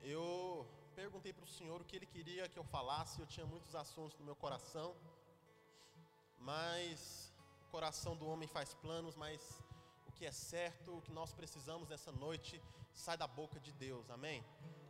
eu 0.00 0.66
perguntei 0.94 1.32
para 1.32 1.44
o 1.44 1.48
Senhor 1.48 1.80
o 1.80 1.84
que 1.84 1.96
Ele 1.96 2.06
queria 2.06 2.48
que 2.48 2.58
eu 2.58 2.64
falasse. 2.64 3.20
Eu 3.20 3.26
tinha 3.26 3.46
muitos 3.46 3.74
assuntos 3.74 4.18
no 4.18 4.24
meu 4.24 4.36
coração, 4.36 4.96
mas 6.38 7.32
o 7.62 7.70
coração 7.70 8.16
do 8.16 8.26
homem 8.26 8.48
faz 8.48 8.74
planos, 8.74 9.16
mas 9.16 9.62
o 10.06 10.12
que 10.12 10.24
é 10.24 10.32
certo, 10.32 10.96
o 10.96 11.02
que 11.02 11.12
nós 11.12 11.32
precisamos 11.32 11.88
nessa 11.88 12.12
noite, 12.12 12.62
sai 12.92 13.16
da 13.16 13.26
boca 13.26 13.58
de 13.60 13.72
Deus, 13.72 14.08
amém? 14.10 14.44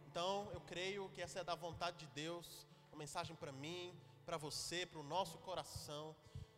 Então 0.07 0.49
eu 0.53 0.61
creio 0.61 1.09
que 1.11 1.23
essa 1.23 1.41
é 1.41 1.45
da 1.45 1.55
vontade 1.55 1.99
de 1.99 2.07
Deus, 2.09 2.67
uma 2.91 2.99
mensagem 2.99 3.35
para 3.37 3.53
mim, 3.53 3.95
para 4.25 4.37
você, 4.37 4.87
para 4.87 5.01
o 5.01 5.03
nosso 5.03 5.39
coração. 5.39 6.15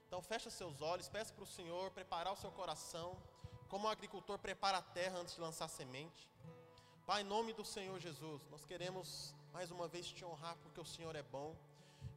Então 0.06 0.20
fecha 0.22 0.50
seus 0.50 0.80
olhos, 0.82 1.08
peça 1.08 1.32
para 1.32 1.44
o 1.44 1.46
Senhor 1.46 1.90
preparar 1.92 2.32
o 2.32 2.36
seu 2.36 2.50
coração 2.50 3.16
como 3.70 3.86
o 3.86 3.90
agricultor 3.90 4.36
prepara 4.36 4.78
a 4.78 4.82
terra 4.82 5.18
antes 5.18 5.36
de 5.36 5.40
lançar 5.40 5.68
semente. 5.68 6.28
Pai, 7.06 7.22
em 7.22 7.24
nome 7.24 7.52
do 7.52 7.64
Senhor 7.64 7.98
Jesus, 8.00 8.42
nós 8.50 8.64
queremos 8.64 9.32
mais 9.52 9.70
uma 9.70 9.86
vez 9.86 10.08
te 10.08 10.24
honrar 10.24 10.56
porque 10.56 10.80
o 10.80 10.84
Senhor 10.84 11.14
é 11.14 11.22
bom. 11.22 11.56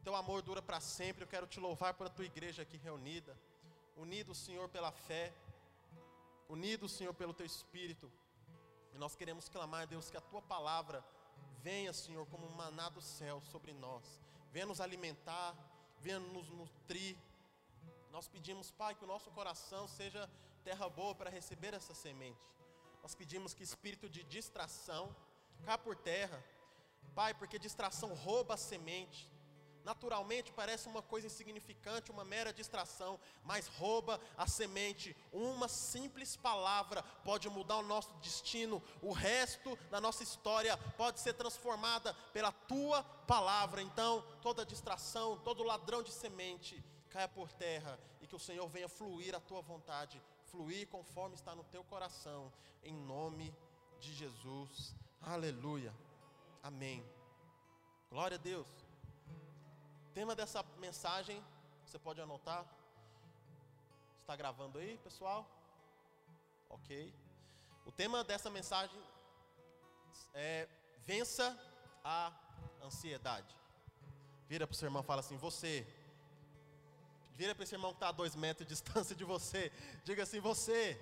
Teu 0.03 0.15
amor 0.15 0.41
dura 0.41 0.63
para 0.63 0.79
sempre. 0.79 1.23
Eu 1.23 1.27
quero 1.27 1.45
te 1.45 1.59
louvar 1.59 1.93
por 1.93 2.07
a 2.07 2.09
tua 2.09 2.25
igreja 2.25 2.63
aqui 2.63 2.75
reunida, 2.77 3.37
unido, 3.95 4.33
Senhor, 4.33 4.67
pela 4.67 4.91
fé, 4.91 5.31
unido, 6.49 6.89
Senhor, 6.89 7.13
pelo 7.13 7.35
teu 7.35 7.45
espírito. 7.45 8.11
E 8.91 8.97
nós 8.97 9.15
queremos 9.15 9.47
clamar, 9.47 9.85
Deus, 9.85 10.09
que 10.09 10.17
a 10.17 10.21
tua 10.21 10.41
palavra 10.41 11.05
venha, 11.61 11.93
Senhor, 11.93 12.25
como 12.27 12.47
um 12.47 12.55
maná 12.55 12.89
do 12.89 13.01
céu 13.01 13.39
sobre 13.51 13.73
nós. 13.73 14.19
Venha 14.51 14.65
nos 14.65 14.81
alimentar, 14.81 15.55
venha 15.99 16.19
nos 16.19 16.49
nutrir. 16.49 17.15
Nós 18.11 18.27
pedimos, 18.27 18.71
Pai, 18.71 18.95
que 18.95 19.03
o 19.03 19.07
nosso 19.07 19.29
coração 19.29 19.87
seja 19.87 20.27
terra 20.63 20.87
boa 20.89 21.13
para 21.13 21.29
receber 21.29 21.73
essa 21.73 21.93
semente. 21.93 22.47
Nós 23.01 23.13
pedimos 23.13 23.53
que 23.53 23.63
espírito 23.63 24.09
de 24.09 24.23
distração 24.23 25.13
cá 25.65 25.77
por 25.77 25.95
terra. 25.95 26.43
Pai, 27.13 27.33
porque 27.33 27.59
distração 27.59 28.13
rouba 28.13 28.53
a 28.53 28.57
semente. 28.57 29.29
Naturalmente 29.83 30.53
parece 30.53 30.87
uma 30.87 31.01
coisa 31.01 31.27
insignificante, 31.27 32.09
uma 32.09 32.23
mera 32.23 32.53
distração, 32.53 33.19
mas 33.43 33.67
rouba 33.67 34.21
a 34.37 34.47
semente. 34.47 35.13
Uma 35.33 35.67
simples 35.67 36.37
palavra 36.37 37.03
pode 37.25 37.49
mudar 37.49 37.77
o 37.77 37.83
nosso 37.83 38.13
destino. 38.21 38.81
O 39.01 39.11
resto 39.11 39.77
da 39.91 39.99
nossa 39.99 40.23
história 40.23 40.77
pode 40.97 41.19
ser 41.19 41.33
transformada 41.33 42.13
pela 42.31 42.53
tua 42.53 43.03
palavra. 43.27 43.81
Então, 43.81 44.25
toda 44.41 44.65
distração, 44.65 45.37
todo 45.39 45.63
ladrão 45.63 46.01
de 46.01 46.13
semente 46.13 46.81
caia 47.09 47.27
por 47.27 47.51
terra 47.51 47.99
e 48.21 48.27
que 48.27 48.35
o 48.35 48.39
Senhor 48.39 48.67
venha 48.69 48.87
fluir 48.87 49.35
a 49.35 49.41
tua 49.41 49.61
vontade 49.61 50.21
fluir 50.53 50.87
conforme 50.87 51.33
está 51.33 51.55
no 51.55 51.63
teu 51.63 51.83
coração, 51.83 52.53
em 52.83 52.93
nome 52.93 53.51
de 53.99 54.13
Jesus. 54.13 54.95
Aleluia. 55.19 55.91
Amém. 56.61 57.03
Glória 58.07 58.35
a 58.35 58.39
Deus. 58.39 58.67
tema 60.13 60.35
dessa 60.35 60.63
mensagem, 60.77 61.43
você 61.83 61.97
pode 61.97 62.21
anotar? 62.21 62.63
Está 64.21 64.35
gravando 64.35 64.77
aí, 64.77 64.95
pessoal? 64.99 65.43
Ok. 66.69 67.11
O 67.83 67.91
tema 67.91 68.23
dessa 68.23 68.49
mensagem 68.51 69.01
é 70.35 70.69
vença 70.99 71.47
a 72.03 72.31
ansiedade. 72.83 73.57
Vira 74.47 74.67
para 74.67 74.73
o 74.73 74.77
seu 74.77 74.85
irmão 74.85 75.01
e 75.01 75.05
fala 75.05 75.21
assim: 75.21 75.35
Você 75.37 75.87
Vira 77.35 77.55
para 77.55 77.63
esse 77.63 77.75
irmão 77.75 77.91
que 77.91 77.97
está 77.97 78.09
a 78.09 78.11
dois 78.11 78.35
metros 78.35 78.67
de 78.67 78.73
distância 78.73 79.15
de 79.15 79.23
você. 79.23 79.71
Diga 80.03 80.23
assim: 80.23 80.39
você, 80.39 80.99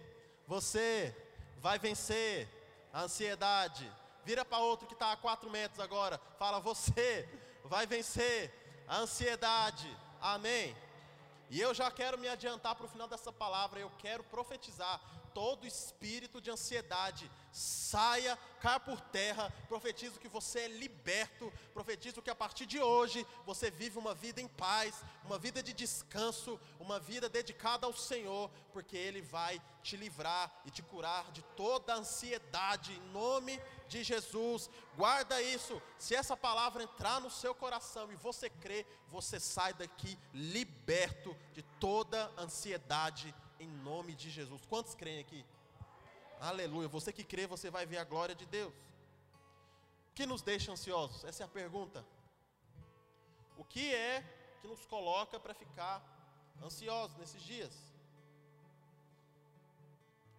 você 0.47 1.15
vai 1.57 1.77
vencer 1.77 2.47
a 2.93 3.01
ansiedade. 3.01 3.91
Vira 4.23 4.45
para 4.45 4.59
outro 4.59 4.87
que 4.87 4.93
está 4.93 5.11
a 5.11 5.17
quatro 5.17 5.49
metros 5.49 5.79
agora. 5.79 6.19
Fala: 6.37 6.59
você 6.59 7.27
vai 7.65 7.85
vencer 7.85 8.53
a 8.87 8.97
ansiedade. 8.97 9.95
Amém. 10.21 10.75
E 11.49 11.59
eu 11.59 11.73
já 11.73 11.91
quero 11.91 12.17
me 12.17 12.29
adiantar 12.29 12.75
para 12.75 12.85
o 12.85 12.89
final 12.89 13.09
dessa 13.09 13.31
palavra, 13.31 13.79
eu 13.79 13.91
quero 13.97 14.23
profetizar 14.23 15.01
todo 15.33 15.67
espírito 15.67 16.39
de 16.41 16.51
ansiedade 16.51 17.29
saia, 17.51 18.37
caia 18.59 18.79
por 18.79 18.99
terra. 19.01 19.53
Profetizo 19.67 20.19
que 20.19 20.27
você 20.27 20.61
é 20.61 20.67
liberto. 20.67 21.51
Profetizo 21.73 22.21
que 22.21 22.29
a 22.29 22.35
partir 22.35 22.65
de 22.65 22.79
hoje 22.79 23.25
você 23.45 23.69
vive 23.69 23.97
uma 23.97 24.13
vida 24.13 24.41
em 24.41 24.47
paz, 24.47 25.03
uma 25.23 25.37
vida 25.37 25.61
de 25.61 25.73
descanso, 25.73 26.59
uma 26.79 26.99
vida 26.99 27.29
dedicada 27.29 27.85
ao 27.85 27.93
Senhor, 27.93 28.49
porque 28.71 28.97
Ele 28.97 29.21
vai 29.21 29.61
te 29.83 29.97
livrar 29.97 30.51
e 30.65 30.71
te 30.71 30.81
curar 30.81 31.31
de 31.31 31.41
toda 31.41 31.95
ansiedade, 31.95 32.93
em 32.93 33.11
nome 33.11 33.59
de 33.87 34.03
Jesus. 34.03 34.69
Guarda 34.95 35.41
isso. 35.41 35.81
Se 35.97 36.15
essa 36.15 36.37
palavra 36.37 36.83
entrar 36.83 37.19
no 37.19 37.29
seu 37.29 37.53
coração 37.53 38.11
e 38.11 38.15
você 38.15 38.49
crer, 38.49 38.85
você 39.09 39.39
sai 39.39 39.73
daqui 39.73 40.17
liberto 40.33 41.35
de 41.53 41.61
toda 41.79 42.31
ansiedade, 42.37 43.33
em 43.61 43.67
nome 43.67 44.15
de 44.15 44.29
Jesus. 44.29 44.65
Quantos 44.65 44.95
creem 44.95 45.19
aqui? 45.19 45.45
Aleluia. 46.39 46.87
Você 46.87 47.13
que 47.13 47.23
crê, 47.23 47.45
você 47.45 47.69
vai 47.69 47.85
ver 47.85 47.99
a 47.99 48.03
glória 48.03 48.33
de 48.33 48.45
Deus. 48.47 48.73
O 50.09 50.13
que 50.15 50.25
nos 50.25 50.41
deixa 50.41 50.71
ansiosos? 50.71 51.23
Essa 51.23 51.43
é 51.43 51.45
a 51.45 51.49
pergunta. 51.49 52.03
O 53.55 53.63
que 53.63 53.93
é 53.93 54.23
que 54.59 54.67
nos 54.67 54.83
coloca 54.87 55.39
para 55.39 55.53
ficar 55.53 56.03
ansiosos 56.61 57.15
nesses 57.17 57.43
dias? 57.43 57.73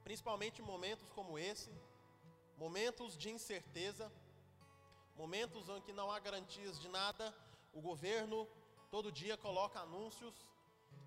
Principalmente 0.03 0.61
em 0.61 0.65
momentos 0.65 1.09
como 1.11 1.39
esse, 1.39 1.71
momentos 2.59 3.17
de 3.17 3.31
incerteza, 3.31 4.11
momentos 5.17 5.69
em 5.69 5.81
que 5.81 5.93
não 5.93 6.11
há 6.11 6.19
garantias 6.19 6.81
de 6.81 6.89
nada, 6.89 7.33
o 7.73 7.81
governo 7.81 8.49
todo 8.91 9.13
dia 9.13 9.37
coloca 9.37 9.79
anúncios, 9.79 10.35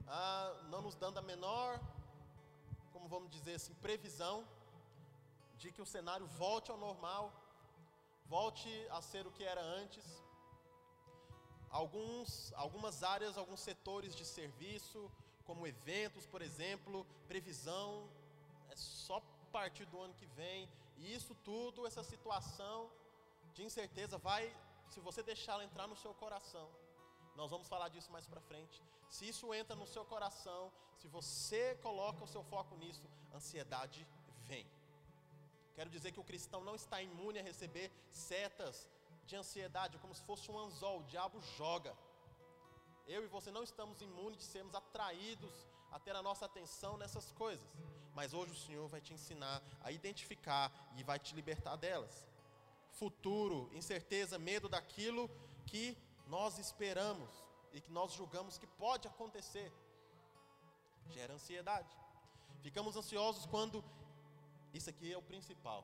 ah, 0.07 0.55
não 0.69 0.81
nos 0.81 0.95
dando 0.95 1.17
a 1.17 1.22
menor, 1.22 1.79
como 3.06 3.20
vamos 3.20 3.30
dizer 3.30 3.54
assim, 3.54 3.74
previsão 3.76 4.44
de 5.60 5.72
que 5.72 5.82
o 5.82 5.86
cenário 5.86 6.26
volte 6.26 6.72
ao 6.72 6.78
normal, 6.78 7.32
volte 8.26 8.70
a 8.90 9.00
ser 9.00 9.28
o 9.28 9.32
que 9.32 9.44
era 9.44 9.62
antes. 9.62 10.04
Alguns, 11.70 12.52
algumas 12.54 13.04
áreas, 13.04 13.38
alguns 13.38 13.60
setores 13.60 14.16
de 14.16 14.26
serviço, 14.26 15.12
como 15.46 15.68
eventos, 15.68 16.26
por 16.26 16.42
exemplo, 16.42 17.06
previsão 17.28 18.10
é 18.72 18.76
só 18.76 19.18
a 19.18 19.52
partir 19.52 19.86
do 19.86 20.02
ano 20.02 20.16
que 20.16 20.26
vem. 20.26 20.68
E 20.98 21.14
isso 21.14 21.36
tudo, 21.50 21.86
essa 21.86 22.04
situação 22.04 22.90
de 23.54 23.62
incerteza 23.64 24.18
vai, 24.18 24.44
se 24.90 25.00
você 25.00 25.22
deixá-la 25.22 25.64
entrar 25.64 25.86
no 25.86 25.96
seu 25.96 26.14
coração, 26.16 26.68
nós 27.36 27.51
vamos 27.51 27.68
falar 27.68 27.89
disso 27.89 28.12
mais 28.12 28.25
para 28.25 28.42
frente. 28.42 28.82
Se 29.10 29.27
isso 29.27 29.54
entra 29.54 29.75
no 29.75 29.86
seu 29.86 30.06
coração, 30.06 30.72
se 30.98 31.08
você 31.08 31.75
coloca 31.75 32.24
o 32.24 32.27
seu 32.27 32.44
foco 32.44 32.75
nisso, 32.77 33.04
ansiedade 33.34 34.08
vem. 34.48 34.65
Quero 35.75 35.89
dizer 35.89 36.12
que 36.12 36.20
o 36.20 36.24
cristão 36.24 36.63
não 36.63 36.75
está 36.75 37.01
imune 37.01 37.39
a 37.39 37.44
receber 37.44 37.92
setas 38.10 38.88
de 39.25 39.36
ansiedade, 39.36 39.98
como 39.98 40.13
se 40.13 40.24
fosse 40.24 40.50
um 40.50 40.58
anzol, 40.58 41.00
o 41.00 41.04
diabo 41.04 41.42
joga. 41.58 41.96
Eu 43.08 43.24
e 43.24 43.27
você 43.27 43.51
não 43.51 43.63
estamos 43.63 44.01
imunes 44.01 44.39
de 44.39 44.46
sermos 44.46 44.74
atraídos 44.74 45.68
a 45.92 46.00
ter 46.00 46.15
a 46.15 46.24
nossa 46.24 46.46
atenção 46.46 46.98
nessas 46.98 47.32
coisas. 47.34 47.68
Mas 48.13 48.34
hoje 48.34 48.54
o 48.54 48.56
Senhor 48.56 48.88
vai 48.88 49.01
te 49.01 49.13
ensinar 49.13 49.62
a 49.84 49.92
identificar 49.92 50.72
e 50.96 51.04
vai 51.04 51.20
te 51.20 51.36
libertar 51.36 51.75
delas. 51.75 52.25
Futuro, 52.92 53.70
incerteza, 53.74 54.39
medo 54.39 54.70
daquilo 54.70 55.30
que 55.65 55.98
nós 56.27 56.58
esperamos 56.58 57.29
e 57.74 57.82
que 57.82 57.91
nós 57.91 58.13
julgamos 58.13 58.58
que 58.58 58.67
pode 58.67 59.08
acontecer, 59.08 59.72
gera 61.10 61.34
ansiedade. 61.34 61.89
Ficamos 62.62 62.96
ansiosos 62.96 63.46
quando 63.46 63.84
isso 64.74 64.89
aqui 64.89 65.12
é 65.12 65.17
o 65.17 65.22
principal. 65.22 65.84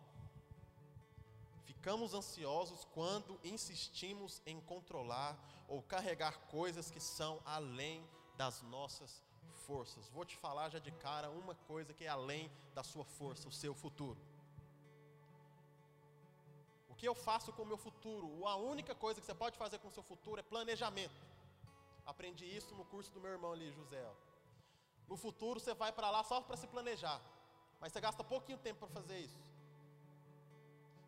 Ficamos 1.63 2.13
ansiosos 2.13 2.86
quando 2.93 3.39
insistimos 3.43 4.41
em 4.45 4.60
controlar 4.62 5.38
ou 5.67 5.81
carregar 5.81 6.38
coisas 6.48 6.91
que 6.91 7.00
são 7.00 7.39
além 7.45 8.07
das 8.38 8.62
nossas 8.63 9.24
forças. 9.65 10.10
Vou 10.10 10.25
te 10.25 10.36
falar 10.36 10.69
já 10.69 10.79
de 10.79 10.91
cara 10.91 11.29
uma 11.29 11.55
coisa 11.55 11.93
que 11.93 12.03
é 12.03 12.07
além 12.07 12.51
da 12.74 12.83
sua 12.83 13.05
força, 13.05 13.48
o 13.48 13.51
seu 13.51 13.74
futuro. 13.74 14.19
Que 17.01 17.08
eu 17.08 17.15
faço 17.15 17.51
com 17.51 17.63
o 17.63 17.65
meu 17.65 17.77
futuro? 17.77 18.48
A 18.48 18.55
única 18.58 18.93
coisa 18.93 19.20
que 19.20 19.25
você 19.25 19.34
pode 19.34 19.58
fazer 19.58 19.79
com 19.79 19.88
o 19.88 19.91
seu 19.91 20.03
futuro 20.03 20.39
é 20.39 20.43
planejamento. 20.43 21.20
Aprendi 22.05 22.46
isso 22.46 22.75
no 22.75 22.86
curso 22.86 23.12
do 23.12 23.20
meu 23.20 23.31
irmão 23.31 23.53
ali, 23.53 23.72
José. 23.72 24.08
No 25.10 25.17
futuro 25.17 25.60
você 25.60 25.74
vai 25.74 25.91
para 25.91 26.12
lá 26.12 26.24
só 26.24 26.39
para 26.41 26.55
se 26.55 26.67
planejar. 26.67 27.20
Mas 27.79 27.91
você 27.91 28.00
gasta 28.00 28.24
pouquinho 28.24 28.60
tempo 28.60 28.81
para 28.81 28.89
fazer 28.89 29.17
isso. 29.17 29.41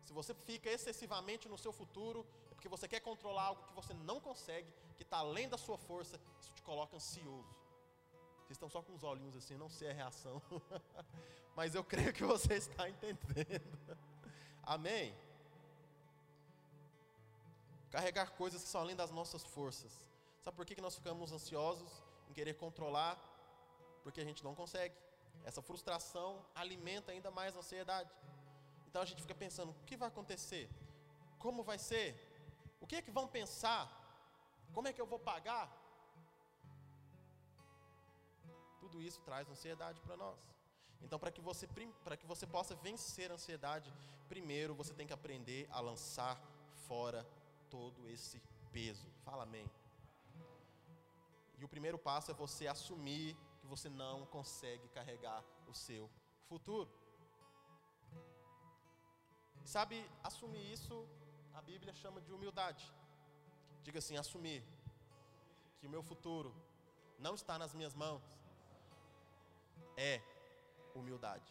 Se 0.02 0.12
você 0.12 0.34
fica 0.34 0.68
excessivamente 0.68 1.48
no 1.48 1.56
seu 1.56 1.72
futuro, 1.72 2.26
é 2.50 2.54
porque 2.54 2.68
você 2.68 2.88
quer 2.88 2.98
controlar 2.98 3.44
algo 3.44 3.62
que 3.62 3.72
você 3.72 3.94
não 3.94 4.18
consegue, 4.18 4.74
que 4.96 5.04
está 5.04 5.18
além 5.18 5.48
da 5.48 5.56
sua 5.56 5.78
força, 5.78 6.20
isso 6.40 6.52
te 6.54 6.62
coloca 6.62 6.96
ansioso. 6.96 7.54
Vocês 8.38 8.56
estão 8.56 8.68
só 8.68 8.82
com 8.82 8.94
os 8.94 9.04
olhinhos 9.04 9.36
assim, 9.36 9.56
não 9.56 9.70
sei 9.70 9.90
a 9.92 9.94
reação. 9.94 10.42
Mas 11.54 11.76
eu 11.76 11.84
creio 11.84 12.12
que 12.12 12.24
você 12.24 12.54
está 12.54 12.88
entendendo. 12.88 13.78
Amém? 14.64 15.14
Carregar 17.94 18.28
coisas 18.32 18.60
que 18.64 18.68
são 18.68 18.80
além 18.80 18.96
das 18.96 19.12
nossas 19.12 19.44
forças. 19.44 19.92
Sabe 20.42 20.56
por 20.56 20.66
que 20.66 20.80
nós 20.80 20.96
ficamos 20.96 21.30
ansiosos 21.30 21.92
em 22.28 22.32
querer 22.32 22.54
controlar? 22.54 23.14
Porque 24.02 24.20
a 24.20 24.24
gente 24.24 24.42
não 24.42 24.52
consegue. 24.52 24.96
Essa 25.44 25.62
frustração 25.62 26.44
alimenta 26.56 27.12
ainda 27.12 27.30
mais 27.30 27.54
a 27.54 27.60
ansiedade. 27.60 28.10
Então 28.88 29.00
a 29.00 29.04
gente 29.04 29.22
fica 29.22 29.36
pensando: 29.44 29.70
o 29.70 29.84
que 29.86 29.96
vai 29.96 30.08
acontecer? 30.08 30.68
Como 31.38 31.62
vai 31.62 31.78
ser? 31.78 32.08
O 32.80 32.86
que 32.88 32.96
é 32.96 33.02
que 33.02 33.12
vão 33.12 33.28
pensar? 33.28 33.84
Como 34.72 34.88
é 34.88 34.92
que 34.92 35.00
eu 35.00 35.06
vou 35.06 35.20
pagar? 35.20 35.66
Tudo 38.80 39.00
isso 39.00 39.20
traz 39.20 39.48
ansiedade 39.48 40.00
para 40.00 40.16
nós. 40.16 40.40
Então, 41.00 41.16
para 41.16 41.30
que, 41.30 41.40
você, 41.40 41.68
para 42.02 42.16
que 42.16 42.26
você 42.26 42.44
possa 42.44 42.74
vencer 42.74 43.30
a 43.30 43.34
ansiedade, 43.34 43.94
primeiro 44.28 44.74
você 44.74 44.92
tem 44.92 45.06
que 45.06 45.12
aprender 45.12 45.68
a 45.70 45.78
lançar 45.78 46.36
fora 46.88 47.24
todo 47.70 48.08
esse 48.08 48.40
peso. 48.72 49.06
Fala 49.24 49.42
amém. 49.44 49.70
E 51.58 51.64
o 51.64 51.68
primeiro 51.68 51.98
passo 51.98 52.30
é 52.30 52.34
você 52.34 52.66
assumir 52.66 53.36
que 53.60 53.66
você 53.66 53.88
não 53.88 54.26
consegue 54.26 54.88
carregar 54.88 55.42
o 55.66 55.74
seu 55.74 56.10
futuro. 56.48 56.90
E 59.64 59.68
sabe, 59.68 59.96
assumir 60.22 60.72
isso, 60.72 61.06
a 61.54 61.62
Bíblia 61.62 61.94
chama 61.94 62.20
de 62.20 62.32
humildade. 62.32 62.84
Diga 63.82 63.98
assim: 63.98 64.16
assumir 64.16 64.62
que 65.78 65.86
o 65.86 65.90
meu 65.90 66.02
futuro 66.02 66.54
não 67.18 67.34
está 67.34 67.58
nas 67.58 67.74
minhas 67.74 67.94
mãos 67.94 68.22
é 69.96 70.20
humildade. 70.94 71.50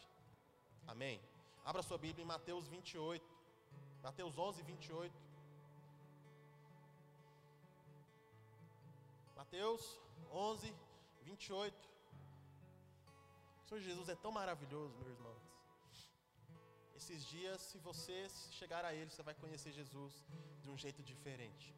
Amém? 0.86 1.20
Abra 1.64 1.82
sua 1.82 1.98
Bíblia 1.98 2.22
em 2.22 2.26
Mateus 2.26 2.68
28. 2.68 3.24
Mateus 4.02 4.36
11, 4.36 4.62
28. 4.62 5.23
Mateus 9.54 10.00
11, 10.32 10.74
28. 11.22 11.88
O 13.62 13.68
Senhor 13.68 13.80
Jesus 13.80 14.08
é 14.08 14.16
tão 14.16 14.32
maravilhoso, 14.32 14.92
meus 14.96 15.06
irmãos. 15.06 16.10
Esses 16.96 17.24
dias, 17.24 17.60
se 17.60 17.78
você 17.78 18.28
chegar 18.50 18.84
a 18.84 18.92
Ele, 18.92 19.08
você 19.08 19.22
vai 19.22 19.32
conhecer 19.32 19.70
Jesus 19.70 20.24
de 20.60 20.68
um 20.68 20.76
jeito 20.76 21.04
diferente. 21.04 21.72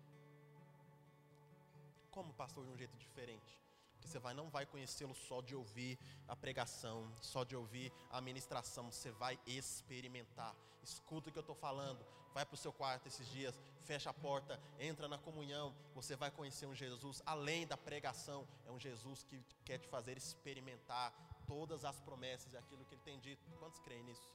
Como, 2.11 2.33
pastor, 2.33 2.65
de 2.65 2.71
um 2.71 2.79
jeito 2.79 2.97
diferente? 2.97 3.63
Porque 3.97 4.09
você 4.09 4.19
vai, 4.19 4.35
não 4.35 4.49
vai 4.51 4.67
conhecê-lo 4.67 5.15
só 5.15 5.41
de 5.41 5.57
ouvir 5.57 5.99
a 6.29 6.37
pregação, 6.37 7.11
só 7.21 7.45
de 7.45 7.57
ouvir 7.57 7.93
a 8.11 8.21
ministração, 8.21 8.91
você 8.91 9.11
vai 9.11 9.39
experimentar. 9.47 10.55
Escuta 10.83 11.29
o 11.29 11.33
que 11.33 11.39
eu 11.39 11.41
estou 11.41 11.57
falando. 11.57 12.05
Vai 12.33 12.45
para 12.45 12.55
o 12.55 12.59
seu 12.59 12.73
quarto 12.73 13.07
esses 13.07 13.27
dias, 13.31 13.59
fecha 13.85 14.11
a 14.11 14.13
porta, 14.13 14.61
entra 14.79 15.09
na 15.09 15.17
comunhão. 15.17 15.75
Você 15.95 16.15
vai 16.15 16.31
conhecer 16.31 16.67
um 16.67 16.75
Jesus 16.75 17.23
além 17.25 17.67
da 17.67 17.77
pregação. 17.79 18.47
É 18.67 18.71
um 18.71 18.79
Jesus 18.79 19.25
que 19.25 19.43
quer 19.65 19.79
te 19.79 19.89
fazer 19.89 20.19
experimentar 20.19 21.15
todas 21.47 21.85
as 21.85 21.99
promessas 22.01 22.53
e 22.53 22.57
aquilo 22.59 22.85
que 22.85 22.95
ele 22.95 23.03
tem 23.03 23.19
dito. 23.19 23.43
Quantos 23.59 23.81
creem 23.81 24.05
nisso? 24.05 24.31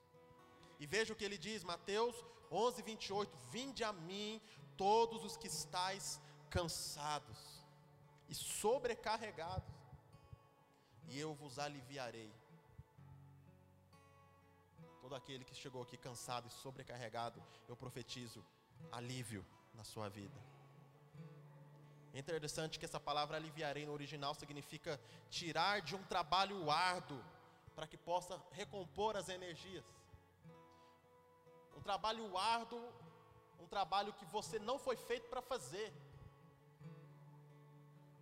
E 0.80 0.88
veja 0.88 1.14
o 1.14 1.16
que 1.16 1.24
ele 1.24 1.38
diz, 1.38 1.64
Mateus 1.64 2.16
11, 2.52 2.82
28. 2.82 3.38
Vinde 3.52 3.84
a 3.84 3.94
mim, 3.94 4.42
todos 4.76 5.24
os 5.24 5.38
que 5.38 5.46
estáis 5.46 6.20
cansados 6.50 7.51
e 8.32 8.36
sobrecarregados, 8.36 9.76
e 11.10 11.20
eu 11.20 11.34
vos 11.36 11.60
aliviarei. 11.60 12.32
Todo 15.02 15.16
aquele 15.16 15.44
que 15.44 15.54
chegou 15.54 15.82
aqui 15.84 15.98
cansado 15.98 16.48
e 16.48 16.52
sobrecarregado, 16.52 17.44
eu 17.68 17.76
profetizo 17.76 18.42
alívio 18.90 19.46
na 19.74 19.84
sua 19.84 20.08
vida. 20.08 20.40
É 22.14 22.20
interessante 22.20 22.80
que 22.80 22.86
essa 22.86 23.00
palavra 23.00 23.36
aliviarei 23.36 23.86
no 23.86 23.92
original 23.92 24.34
significa 24.34 25.00
tirar 25.30 25.82
de 25.82 25.94
um 25.96 26.04
trabalho 26.04 26.72
árduo 26.72 27.22
para 27.76 27.88
que 27.88 27.98
possa 27.98 28.42
recompor 28.52 29.18
as 29.18 29.28
energias. 29.28 29.86
Um 31.76 31.82
trabalho 31.82 32.38
árduo, 32.38 32.82
um 33.60 33.68
trabalho 33.68 34.14
que 34.14 34.26
você 34.26 34.58
não 34.60 34.78
foi 34.80 34.96
feito 34.96 35.28
para 35.30 35.42
fazer. 35.42 35.94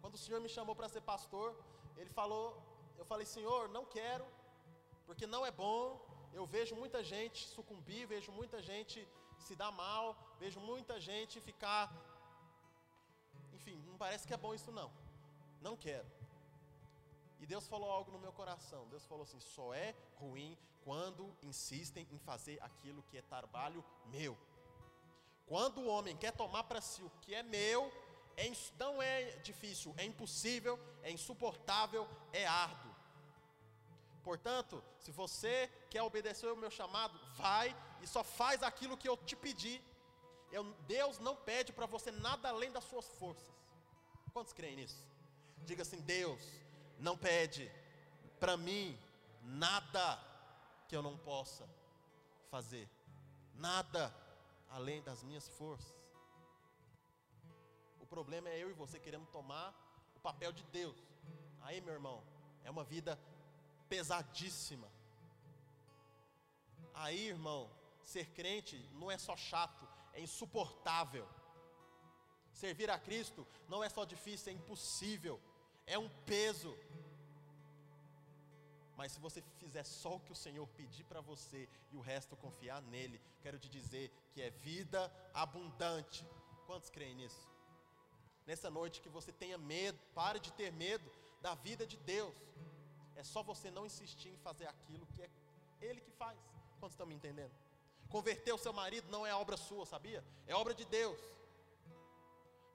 Quando 0.01 0.15
o 0.15 0.17
Senhor 0.17 0.39
me 0.41 0.49
chamou 0.49 0.75
para 0.75 0.89
ser 0.89 1.01
pastor, 1.01 1.55
ele 1.97 2.09
falou, 2.09 2.45
eu 2.97 3.05
falei, 3.05 3.25
Senhor, 3.25 3.69
não 3.69 3.85
quero, 3.85 4.25
porque 5.05 5.25
não 5.27 5.45
é 5.45 5.51
bom. 5.51 5.81
Eu 6.33 6.45
vejo 6.45 6.75
muita 6.75 7.03
gente 7.03 7.47
sucumbir, 7.47 8.05
vejo 8.05 8.31
muita 8.31 8.61
gente 8.61 9.07
se 9.39 9.55
dar 9.55 9.71
mal, 9.71 10.05
vejo 10.39 10.59
muita 10.59 10.99
gente 10.99 11.41
ficar. 11.41 11.83
Enfim, 13.53 13.77
não 13.87 13.97
parece 13.97 14.27
que 14.27 14.33
é 14.33 14.37
bom 14.37 14.53
isso 14.53 14.71
não. 14.71 14.91
Não 15.61 15.75
quero. 15.75 16.09
E 17.39 17.45
Deus 17.45 17.67
falou 17.67 17.89
algo 17.89 18.11
no 18.11 18.19
meu 18.19 18.33
coração. 18.33 18.87
Deus 18.89 19.05
falou 19.05 19.23
assim: 19.23 19.39
só 19.39 19.73
é 19.73 19.95
ruim 20.15 20.57
quando 20.83 21.35
insistem 21.41 22.07
em 22.11 22.19
fazer 22.19 22.61
aquilo 22.61 23.03
que 23.03 23.17
é 23.17 23.21
trabalho 23.21 23.83
meu. 24.05 24.37
Quando 25.45 25.81
o 25.81 25.87
homem 25.87 26.15
quer 26.15 26.31
tomar 26.31 26.63
para 26.65 26.81
si 26.81 27.01
o 27.01 27.11
que 27.21 27.33
é 27.33 27.41
meu, 27.41 27.91
é, 28.39 28.51
não 28.77 29.01
é 29.01 29.31
difícil, 29.49 29.93
é 29.97 30.05
impossível, 30.05 30.79
é 31.03 31.11
insuportável, 31.11 32.07
é 32.31 32.45
árduo. 32.45 32.95
Portanto, 34.23 34.81
se 34.99 35.11
você 35.11 35.69
quer 35.89 36.01
obedecer 36.03 36.47
o 36.51 36.55
meu 36.55 36.71
chamado, 36.71 37.19
vai 37.35 37.75
e 38.01 38.07
só 38.07 38.23
faz 38.23 38.63
aquilo 38.63 38.97
que 38.97 39.09
eu 39.09 39.17
te 39.17 39.35
pedi. 39.35 39.81
Eu, 40.51 40.63
Deus 40.87 41.19
não 41.19 41.35
pede 41.35 41.73
para 41.73 41.85
você 41.85 42.11
nada 42.11 42.47
além 42.49 42.71
das 42.71 42.85
suas 42.85 43.07
forças. 43.19 43.53
Quantos 44.31 44.53
creem 44.53 44.77
nisso? 44.77 45.03
Diga 45.65 45.81
assim: 45.81 45.99
Deus 46.01 46.41
não 46.97 47.17
pede 47.17 47.69
para 48.39 48.55
mim 48.55 48.97
nada 49.43 50.17
que 50.87 50.95
eu 50.95 51.01
não 51.01 51.17
possa 51.17 51.67
fazer, 52.49 52.89
nada 53.55 54.13
além 54.69 55.01
das 55.01 55.23
minhas 55.23 55.47
forças. 55.47 55.98
Problema 58.09 58.49
é 58.49 58.57
eu 58.57 58.69
e 58.69 58.73
você 58.73 58.99
querendo 58.99 59.27
tomar 59.27 59.73
o 60.15 60.19
papel 60.19 60.51
de 60.51 60.63
Deus. 60.65 60.97
Aí, 61.61 61.79
meu 61.81 61.93
irmão, 61.93 62.23
é 62.63 62.69
uma 62.69 62.83
vida 62.83 63.19
pesadíssima. 63.87 64.89
Aí, 66.93 67.27
irmão, 67.27 67.69
ser 68.03 68.25
crente 68.31 68.77
não 68.93 69.11
é 69.11 69.17
só 69.17 69.35
chato, 69.37 69.87
é 70.13 70.21
insuportável. 70.21 71.27
Servir 72.51 72.89
a 72.89 72.99
Cristo 72.99 73.47
não 73.67 73.83
é 73.83 73.89
só 73.89 74.03
difícil, 74.03 74.51
é 74.51 74.55
impossível, 74.55 75.39
é 75.85 75.97
um 75.97 76.09
peso. 76.25 76.75
Mas 78.97 79.13
se 79.13 79.19
você 79.19 79.41
fizer 79.59 79.85
só 79.85 80.15
o 80.15 80.19
que 80.19 80.31
o 80.31 80.35
Senhor 80.35 80.67
pedir 80.69 81.05
para 81.05 81.21
você 81.21 81.69
e 81.91 81.95
o 81.95 82.01
resto 82.01 82.35
confiar 82.35 82.81
nele, 82.81 83.21
quero 83.41 83.57
te 83.57 83.69
dizer 83.69 84.11
que 84.33 84.41
é 84.41 84.49
vida 84.49 85.09
abundante. 85.33 86.25
Quantos 86.65 86.89
creem 86.89 87.15
nisso? 87.15 87.47
Nessa 88.49 88.67
noite 88.67 88.99
que 88.99 89.09
você 89.09 89.31
tenha 89.31 89.59
medo, 89.59 89.99
pare 90.15 90.39
de 90.39 90.51
ter 90.51 90.71
medo 90.71 91.07
da 91.39 91.53
vida 91.53 91.85
de 91.85 91.97
Deus. 91.97 92.35
É 93.15 93.23
só 93.23 93.43
você 93.43 93.69
não 93.69 93.85
insistir 93.85 94.29
em 94.29 94.37
fazer 94.37 94.65
aquilo 94.65 95.05
que 95.13 95.21
é 95.21 95.29
Ele 95.79 96.01
que 96.01 96.09
faz. 96.09 96.35
Quantos 96.79 96.95
estão 96.95 97.05
me 97.05 97.13
entendendo? 97.13 97.51
Converter 98.09 98.51
o 98.51 98.57
seu 98.57 98.73
marido 98.73 99.07
não 99.11 99.23
é 99.23 99.35
obra 99.35 99.55
sua, 99.55 99.85
sabia? 99.85 100.25
É 100.47 100.55
obra 100.55 100.73
de 100.73 100.83
Deus. 100.83 101.19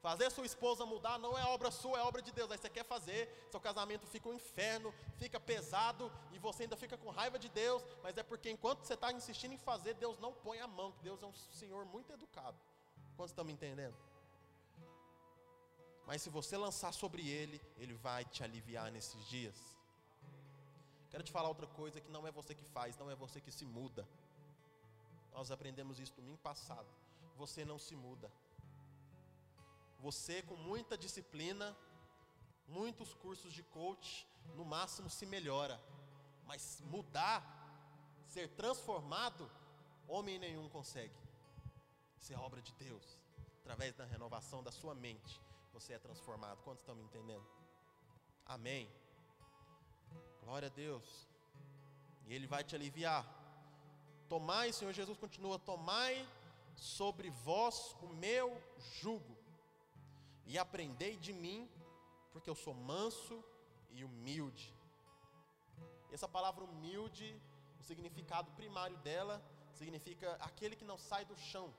Fazer 0.01 0.31
sua 0.31 0.47
esposa 0.47 0.87
mudar 0.87 1.19
não 1.19 1.37
é 1.37 1.45
obra 1.47 1.73
sua, 1.73 1.99
é 1.99 2.03
obra 2.05 2.23
de 2.23 2.31
Deus. 2.31 2.53
Aí 2.53 2.59
você 2.59 2.71
quer 2.71 2.85
fazer, 2.85 3.49
seu 3.51 3.59
casamento 3.59 4.07
fica 4.07 4.29
um 4.29 4.35
inferno, 4.35 4.95
fica 5.17 5.41
pesado 5.41 6.13
e 6.33 6.39
você 6.39 6.63
ainda 6.63 6.77
fica 6.77 6.97
com 6.97 7.11
raiva 7.11 7.37
de 7.37 7.49
Deus, 7.49 7.85
mas 8.01 8.17
é 8.17 8.23
porque 8.23 8.49
enquanto 8.49 8.85
você 8.85 8.95
está 8.95 9.11
insistindo 9.11 9.55
em 9.55 9.59
fazer, 9.59 9.95
Deus 9.95 10.21
não 10.21 10.33
põe 10.33 10.61
a 10.61 10.69
mão, 10.69 10.95
Deus 11.03 11.21
é 11.21 11.27
um 11.27 11.35
Senhor 11.35 11.85
muito 11.85 12.13
educado. 12.13 12.57
Quantos 13.17 13.33
estão 13.33 13.45
me 13.45 13.53
entendendo? 13.53 14.14
Mas 16.07 16.23
se 16.23 16.31
você 16.31 16.57
lançar 16.57 16.93
sobre 16.93 17.29
Ele, 17.29 17.61
Ele 17.79 17.95
vai 17.95 18.25
te 18.25 18.45
aliviar 18.45 18.91
nesses 18.91 19.25
dias. 19.27 19.57
Quero 21.11 21.23
te 21.23 21.33
falar 21.33 21.49
outra 21.49 21.67
coisa 21.67 22.01
que 22.01 22.11
não 22.11 22.27
é 22.27 22.33
você 22.33 22.55
que 22.55 22.65
faz, 22.65 22.99
não 22.99 23.11
é 23.11 23.15
você 23.15 23.41
que 23.41 23.51
se 23.51 23.65
muda. 23.65 24.07
Nós 25.33 25.51
aprendemos 25.51 25.99
isso 25.99 26.15
domingo 26.15 26.39
passado. 26.39 26.89
Você 27.37 27.65
não 27.65 27.79
se 27.79 27.97
muda. 27.97 28.31
Você, 30.01 30.43
com 30.43 30.57
muita 30.57 30.99
disciplina, 30.99 31.77
muitos 32.69 33.15
cursos 33.15 33.53
de 33.53 33.63
coach, 33.63 34.27
no 34.55 34.65
máximo 34.65 35.09
se 35.09 35.25
melhora. 35.25 35.81
Mas 36.47 36.83
mudar, 36.87 37.43
ser 38.27 38.49
transformado, 38.51 39.51
homem 40.07 40.39
nenhum 40.39 40.69
consegue. 40.69 41.17
Isso 42.19 42.33
é 42.33 42.37
obra 42.37 42.61
de 42.61 42.73
Deus. 42.75 43.19
Através 43.63 43.95
da 43.95 44.05
renovação 44.05 44.63
da 44.63 44.71
sua 44.71 44.95
mente, 44.95 45.41
você 45.75 45.93
é 45.95 45.99
transformado. 45.99 46.63
Quantos 46.63 46.83
estão 46.83 46.95
me 46.95 47.03
entendendo? 47.03 47.45
Amém. 48.47 48.89
Glória 50.43 50.69
a 50.69 50.71
Deus. 50.71 51.29
E 52.27 52.33
Ele 52.33 52.47
vai 52.47 52.63
te 52.63 52.77
aliviar. 52.77 53.23
Tomai, 54.29 54.73
Senhor 54.73 54.93
Jesus 54.93 55.19
continua: 55.19 55.59
Tomai 55.59 56.27
sobre 56.77 57.29
vós 57.31 57.97
o 58.01 58.07
meu 58.07 58.47
jugo, 59.01 59.37
e 60.47 60.57
aprendei 60.57 61.17
de 61.17 61.33
mim, 61.33 61.69
porque 62.33 62.49
eu 62.49 62.55
sou 62.55 62.75
manso 62.75 63.43
e 63.91 64.05
humilde. 64.05 64.73
Essa 66.13 66.29
palavra 66.29 66.65
humilde, 66.65 67.29
o 67.81 67.83
significado 67.83 68.51
primário 68.53 68.97
dela, 68.99 69.43
significa 69.73 70.37
aquele 70.41 70.77
que 70.77 70.85
não 70.85 70.97
sai 70.97 71.25
do 71.25 71.37
chão. 71.37 71.75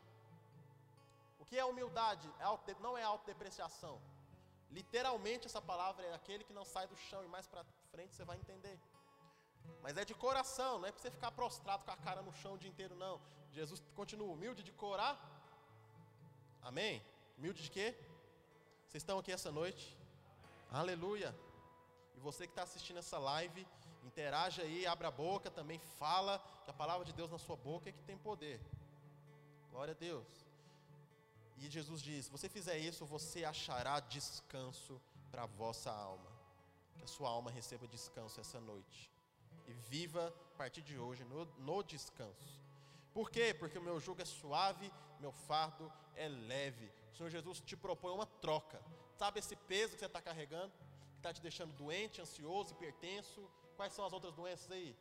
O 1.46 1.48
que 1.48 1.60
é 1.60 1.64
humildade? 1.64 2.28
É 2.40 2.76
não 2.82 2.98
é 2.98 3.04
autodepreciação. 3.04 4.02
Literalmente 4.72 5.46
essa 5.46 5.62
palavra 5.62 6.04
é 6.06 6.14
aquele 6.14 6.44
que 6.44 6.52
não 6.52 6.66
sai 6.66 6.88
do 6.88 6.96
chão 6.96 7.24
e 7.24 7.28
mais 7.28 7.46
para 7.46 7.64
frente 7.92 8.16
você 8.16 8.26
vai 8.26 8.38
entender. 8.38 8.80
Mas 9.84 9.96
é 9.96 10.04
de 10.04 10.16
coração, 10.16 10.80
não 10.80 10.88
é 10.88 10.92
para 10.92 11.02
você 11.02 11.12
ficar 11.12 11.32
prostrado 11.32 11.86
com 11.86 11.92
a 11.92 11.98
cara 11.98 12.24
no 12.24 12.34
chão 12.34 12.54
o 12.54 12.58
dia 12.58 12.70
inteiro, 12.70 12.96
não. 12.96 13.22
Jesus 13.52 13.84
continua 13.96 14.34
humilde 14.34 14.64
de 14.64 14.72
corar. 14.72 15.16
Amém? 16.64 17.02
Humilde 17.38 17.62
de 17.62 17.70
quê? 17.70 17.96
Vocês 18.88 19.04
estão 19.04 19.20
aqui 19.20 19.32
essa 19.32 19.52
noite? 19.52 19.96
Aleluia. 20.72 21.34
E 22.16 22.20
você 22.20 22.48
que 22.48 22.54
está 22.54 22.64
assistindo 22.64 22.98
essa 22.98 23.20
live, 23.20 23.68
interaja 24.04 24.64
aí, 24.64 24.88
abra 24.88 25.10
a 25.10 25.12
boca, 25.12 25.52
também 25.52 25.78
fala 25.78 26.40
que 26.64 26.72
a 26.72 26.74
palavra 26.74 27.06
de 27.06 27.14
Deus 27.14 27.30
na 27.30 27.38
sua 27.38 27.56
boca 27.56 27.90
é 27.90 27.92
que 27.92 28.02
tem 28.02 28.18
poder. 28.18 28.60
Glória 29.70 29.94
a 29.94 29.98
Deus. 29.98 30.45
E 31.58 31.70
Jesus 31.70 32.02
diz: 32.02 32.26
se 32.26 32.32
você 32.32 32.50
fizer 32.50 32.78
isso, 32.78 33.06
você 33.06 33.46
achará 33.46 34.00
descanso 34.00 35.02
para 35.32 35.44
a 35.44 35.48
vossa 35.48 35.91
alma. 35.91 36.32
Que 36.98 37.04
a 37.04 37.08
sua 37.08 37.30
alma 37.30 37.52
receba 37.52 37.88
descanso 37.88 38.39
essa 38.39 38.60
noite. 38.60 39.12
E 39.68 39.74
viva 39.74 40.34
a 40.54 40.58
partir 40.58 40.82
de 40.82 40.98
hoje 40.98 41.24
no, 41.24 41.46
no 41.58 41.84
descanso. 41.84 42.62
Por 43.13 43.30
quê? 43.30 43.54
Porque 43.54 43.78
o 43.78 43.82
meu 43.82 44.00
jugo 44.00 44.22
é 44.22 44.26
suave, 44.26 44.91
meu 45.20 45.32
fardo 45.32 45.91
é 46.15 46.28
leve. 46.28 46.91
O 47.12 47.15
Senhor 47.15 47.30
Jesus 47.30 47.62
te 47.62 47.76
propõe 47.76 48.13
uma 48.13 48.26
troca. 48.26 48.82
Sabe 49.18 49.39
esse 49.39 49.56
peso 49.56 49.94
que 49.94 50.00
você 50.00 50.06
está 50.06 50.22
carregando? 50.22 50.74
Que 51.13 51.20
está 51.20 51.34
te 51.34 51.41
deixando 51.41 51.74
doente, 51.74 52.22
ansioso, 52.22 52.74
hipertenso? 52.74 53.50
Quais 53.78 53.94
são 53.94 54.06
as 54.06 54.13
outras 54.13 54.34
doenças 54.34 54.70
aí? 54.72 54.96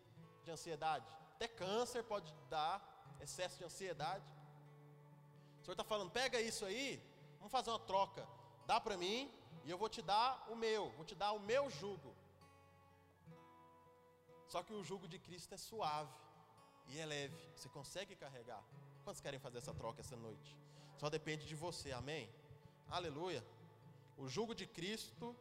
De 0.45 0.51
ansiedade? 0.51 1.07
Até 1.35 1.49
câncer 1.49 2.05
pode 2.05 2.33
dar, 2.49 3.17
excesso 3.21 3.59
de 3.59 3.65
ansiedade. 3.65 4.25
O 5.65 5.67
Senhor 5.67 5.73
está 5.73 5.85
falando, 5.85 6.11
pega 6.11 6.39
isso 6.39 6.63
aí, 6.67 7.03
vamos 7.39 7.51
fazer 7.51 7.71
uma 7.71 7.79
troca. 7.79 8.29
Dá 8.67 8.79
para 8.79 8.99
mim 8.99 9.33
e 9.65 9.71
eu 9.71 9.79
vou 9.79 9.89
te 9.89 10.03
dar 10.03 10.47
o 10.51 10.55
meu, 10.55 10.91
vou 10.91 11.07
te 11.07 11.15
dar 11.15 11.33
o 11.33 11.41
meu 11.41 11.71
jugo. 11.71 12.15
Só 14.47 14.63
que 14.63 14.75
o 14.75 14.85
jugo 14.85 15.09
de 15.09 15.19
Cristo 15.19 15.55
é 15.55 15.57
suave 15.57 16.13
e 16.89 16.99
é 16.99 17.07
leve. 17.07 17.35
Você 17.57 17.71
consegue 17.71 18.15
carregar. 18.15 18.63
Quantos 19.05 19.23
querem 19.23 19.41
fazer 19.41 19.57
essa 19.57 19.73
troca 19.73 20.03
essa 20.03 20.15
noite? 20.15 20.55
Só 20.99 21.09
depende 21.09 21.47
de 21.47 21.55
você, 21.55 21.93
amém? 21.93 22.29
Aleluia. 22.91 23.43
O 24.19 24.29
jugo 24.29 24.55
de 24.55 24.67
Cristo, 24.67 25.35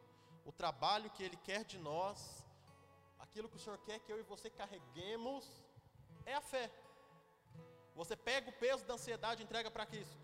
o 0.46 0.50
trabalho 0.50 1.10
que 1.10 1.22
Ele 1.22 1.36
quer 1.36 1.66
de 1.66 1.78
nós, 1.78 2.42
aquilo 3.18 3.50
que 3.50 3.56
o 3.56 3.60
Senhor 3.60 3.78
quer 3.80 3.98
que 4.00 4.10
eu 4.10 4.18
e 4.18 4.22
você 4.22 4.48
carreguemos, 4.48 5.44
é 6.24 6.32
a 6.32 6.40
fé. 6.40 6.72
Você 7.94 8.16
pega 8.16 8.50
o 8.50 8.52
peso 8.52 8.84
da 8.84 8.94
ansiedade 8.94 9.42
e 9.42 9.44
entrega 9.44 9.70
para 9.70 9.86
Cristo. 9.86 10.16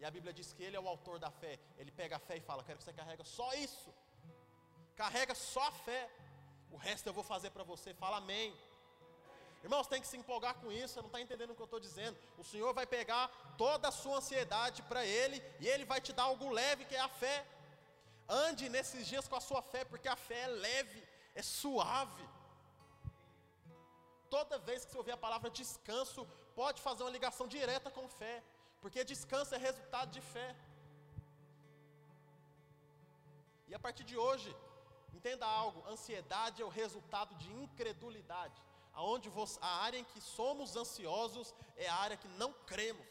E 0.00 0.04
a 0.04 0.10
Bíblia 0.10 0.32
diz 0.32 0.52
que 0.52 0.62
Ele 0.62 0.76
é 0.76 0.80
o 0.80 0.88
autor 0.88 1.18
da 1.18 1.30
fé. 1.30 1.58
Ele 1.78 1.90
pega 1.90 2.16
a 2.16 2.18
fé 2.18 2.36
e 2.36 2.40
fala: 2.40 2.64
Quero 2.64 2.78
que 2.78 2.84
você 2.84 2.92
carrega 2.92 3.24
só 3.24 3.48
isso. 3.54 3.90
Carrega 4.96 5.34
só 5.34 5.64
a 5.68 5.72
fé. 5.72 6.10
O 6.70 6.76
resto 6.76 7.06
eu 7.06 7.12
vou 7.12 7.24
fazer 7.24 7.50
para 7.50 7.62
você. 7.62 7.94
Fala 7.94 8.18
amém. 8.18 8.54
Irmãos, 9.62 9.86
tem 9.86 10.00
que 10.02 10.06
se 10.06 10.16
empolgar 10.16 10.54
com 10.56 10.70
isso. 10.70 10.94
Você 10.94 11.00
não 11.00 11.06
está 11.06 11.20
entendendo 11.20 11.50
o 11.50 11.54
que 11.54 11.62
eu 11.62 11.70
estou 11.70 11.80
dizendo. 11.80 12.18
O 12.36 12.44
Senhor 12.44 12.74
vai 12.74 12.86
pegar 12.86 13.28
toda 13.56 13.88
a 13.88 13.92
sua 13.92 14.18
ansiedade 14.18 14.82
para 14.82 15.06
Ele 15.06 15.42
e 15.60 15.66
Ele 15.66 15.84
vai 15.84 16.00
te 16.00 16.12
dar 16.12 16.24
algo 16.24 16.50
leve 16.50 16.84
que 16.84 16.96
é 16.96 17.00
a 17.00 17.08
fé. 17.08 17.46
Ande 18.28 18.68
nesses 18.68 19.06
dias 19.06 19.26
com 19.28 19.36
a 19.36 19.40
sua 19.40 19.62
fé, 19.62 19.84
porque 19.84 20.08
a 20.08 20.16
fé 20.16 20.40
é 20.42 20.46
leve, 20.48 21.02
é 21.34 21.42
suave. 21.42 22.26
Toda 24.28 24.58
vez 24.58 24.84
que 24.84 24.90
você 24.92 24.98
ouvir 24.98 25.12
a 25.12 25.16
palavra 25.16 25.50
descanso, 25.50 26.26
pode 26.60 26.80
fazer 26.86 27.02
uma 27.04 27.10
ligação 27.16 27.46
direta 27.46 27.90
com 27.90 28.06
fé, 28.08 28.42
porque 28.80 29.04
descanso 29.12 29.54
é 29.54 29.58
resultado 29.58 30.10
de 30.10 30.20
fé. 30.20 30.54
E 33.68 33.74
a 33.74 33.78
partir 33.78 34.04
de 34.04 34.16
hoje, 34.16 34.54
entenda 35.12 35.46
algo: 35.46 35.86
ansiedade 35.94 36.62
é 36.62 36.64
o 36.64 36.76
resultado 36.82 37.34
de 37.36 37.50
incredulidade. 37.52 38.60
Aonde 38.92 39.28
você, 39.28 39.58
a 39.60 39.72
área 39.86 39.98
em 39.98 40.04
que 40.04 40.20
somos 40.20 40.76
ansiosos 40.76 41.52
é 41.76 41.88
a 41.88 41.96
área 41.96 42.16
que 42.16 42.28
não 42.28 42.52
cremos. 42.52 43.06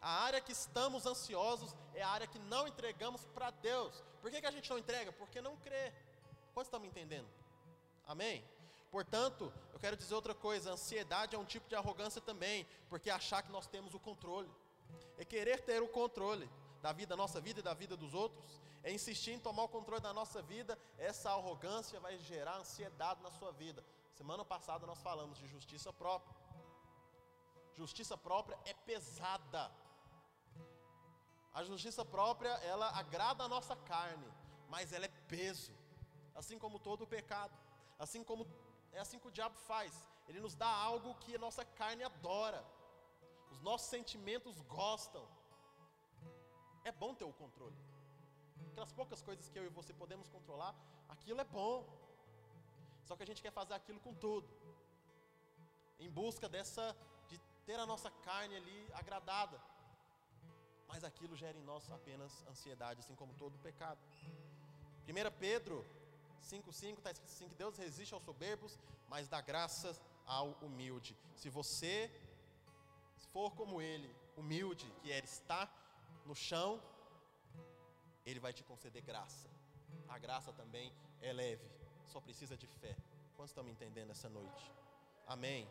A 0.00 0.10
área 0.26 0.40
que 0.40 0.52
estamos 0.52 1.06
ansiosos 1.06 1.74
é 1.94 2.02
a 2.02 2.08
área 2.08 2.26
que 2.26 2.38
não 2.38 2.68
entregamos 2.68 3.24
para 3.36 3.50
Deus. 3.50 4.02
Por 4.20 4.30
que, 4.30 4.40
que 4.40 4.46
a 4.46 4.50
gente 4.50 4.68
não 4.68 4.78
entrega? 4.78 5.10
Porque 5.12 5.40
não 5.40 5.56
crê. 5.56 5.92
Quantos 6.52 6.68
estão 6.68 6.78
me 6.78 6.88
entendendo? 6.88 7.28
Amém? 8.06 8.44
Portanto, 8.94 9.52
eu 9.72 9.80
quero 9.80 9.96
dizer 9.96 10.14
outra 10.14 10.36
coisa: 10.36 10.70
ansiedade 10.70 11.34
é 11.34 11.38
um 11.38 11.44
tipo 11.44 11.68
de 11.68 11.74
arrogância 11.74 12.20
também, 12.20 12.64
porque 12.88 13.10
achar 13.10 13.42
que 13.42 13.50
nós 13.50 13.66
temos 13.66 13.92
o 13.92 13.98
controle, 13.98 14.48
é 15.18 15.24
querer 15.24 15.62
ter 15.62 15.82
o 15.82 15.88
controle 15.88 16.48
da 16.80 16.92
vida, 16.92 17.08
da 17.08 17.16
nossa 17.16 17.40
vida 17.40 17.58
e 17.58 17.62
da 17.62 17.74
vida 17.74 17.96
dos 17.96 18.14
outros, 18.14 18.62
é 18.84 18.92
insistir 18.92 19.32
em 19.32 19.40
tomar 19.40 19.64
o 19.64 19.68
controle 19.68 20.00
da 20.00 20.12
nossa 20.12 20.40
vida, 20.40 20.78
essa 20.96 21.28
arrogância 21.32 21.98
vai 21.98 22.16
gerar 22.18 22.58
ansiedade 22.58 23.20
na 23.20 23.32
sua 23.32 23.50
vida. 23.50 23.84
Semana 24.12 24.44
passada 24.44 24.86
nós 24.86 25.02
falamos 25.02 25.38
de 25.40 25.48
justiça 25.48 25.92
própria. 25.92 26.36
Justiça 27.76 28.16
própria 28.16 28.56
é 28.64 28.74
pesada. 28.74 29.72
A 31.52 31.64
justiça 31.64 32.04
própria, 32.04 32.52
ela 32.72 32.90
agrada 32.90 33.42
a 33.42 33.48
nossa 33.48 33.74
carne, 33.74 34.32
mas 34.68 34.92
ela 34.92 35.06
é 35.06 35.12
peso. 35.26 35.72
Assim 36.32 36.60
como 36.60 36.78
todo 36.78 37.02
o 37.02 37.08
pecado. 37.08 37.58
Assim 37.98 38.22
como 38.22 38.46
é 38.96 39.00
assim 39.04 39.18
que 39.22 39.28
o 39.30 39.36
diabo 39.38 39.56
faz. 39.70 39.92
Ele 40.28 40.40
nos 40.44 40.54
dá 40.62 40.70
algo 40.90 41.14
que 41.22 41.34
a 41.34 41.42
nossa 41.46 41.64
carne 41.80 42.02
adora. 42.10 42.62
Os 43.52 43.60
nossos 43.68 43.88
sentimentos 43.88 44.60
gostam. 44.78 45.24
É 46.84 46.92
bom 47.02 47.12
ter 47.14 47.26
o 47.32 47.32
controle. 47.42 47.76
Aquelas 48.70 48.92
poucas 49.00 49.20
coisas 49.28 49.48
que 49.50 49.58
eu 49.58 49.66
e 49.66 49.76
você 49.80 49.92
podemos 50.02 50.28
controlar, 50.28 50.74
aquilo 51.08 51.40
é 51.40 51.48
bom. 51.58 51.76
Só 53.04 53.14
que 53.16 53.22
a 53.22 53.26
gente 53.30 53.42
quer 53.44 53.52
fazer 53.60 53.74
aquilo 53.74 54.00
com 54.06 54.14
tudo. 54.14 54.48
Em 55.98 56.10
busca 56.10 56.48
dessa 56.48 56.84
de 57.28 57.38
ter 57.66 57.78
a 57.78 57.86
nossa 57.86 58.10
carne 58.28 58.56
ali 58.56 58.80
agradada 58.92 59.58
mas 60.94 61.02
aquilo 61.02 61.34
gera 61.34 61.58
em 61.58 61.64
nós 61.64 61.90
apenas 61.90 62.32
ansiedade, 62.46 63.00
assim 63.00 63.16
como 63.16 63.34
todo 63.34 63.58
pecado. 63.58 63.98
1 65.08 65.38
Pedro 65.40 65.84
5,5 66.42 66.98
está 66.98 67.10
escrito 67.10 67.32
assim: 67.32 67.48
que 67.48 67.54
Deus 67.54 67.76
resiste 67.76 68.14
aos 68.14 68.24
soberbos, 68.24 68.78
mas 69.08 69.28
dá 69.28 69.40
graças 69.40 70.00
ao 70.26 70.50
humilde. 70.62 71.16
Se 71.34 71.48
você 71.48 72.10
for 73.32 73.54
como 73.54 73.80
ele, 73.80 74.14
humilde, 74.36 74.90
que 75.02 75.10
é 75.10 75.18
estar 75.18 75.68
no 76.24 76.34
chão, 76.34 76.82
ele 78.24 78.40
vai 78.40 78.52
te 78.52 78.62
conceder 78.64 79.02
graça. 79.02 79.48
A 80.08 80.18
graça 80.18 80.52
também 80.52 80.92
é 81.20 81.32
leve, 81.32 81.68
só 82.06 82.20
precisa 82.20 82.56
de 82.56 82.66
fé. 82.66 82.96
Quantos 83.36 83.50
estão 83.50 83.64
me 83.64 83.72
entendendo 83.72 84.10
essa 84.10 84.28
noite? 84.28 84.72
Amém. 85.26 85.68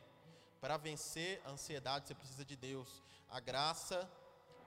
Para 0.60 0.78
vencer 0.78 1.42
a 1.46 1.52
ansiedade, 1.52 2.08
você 2.08 2.16
precisa 2.16 2.46
de 2.46 2.56
Deus. 2.56 3.02
A 3.30 3.40
graça 3.40 4.10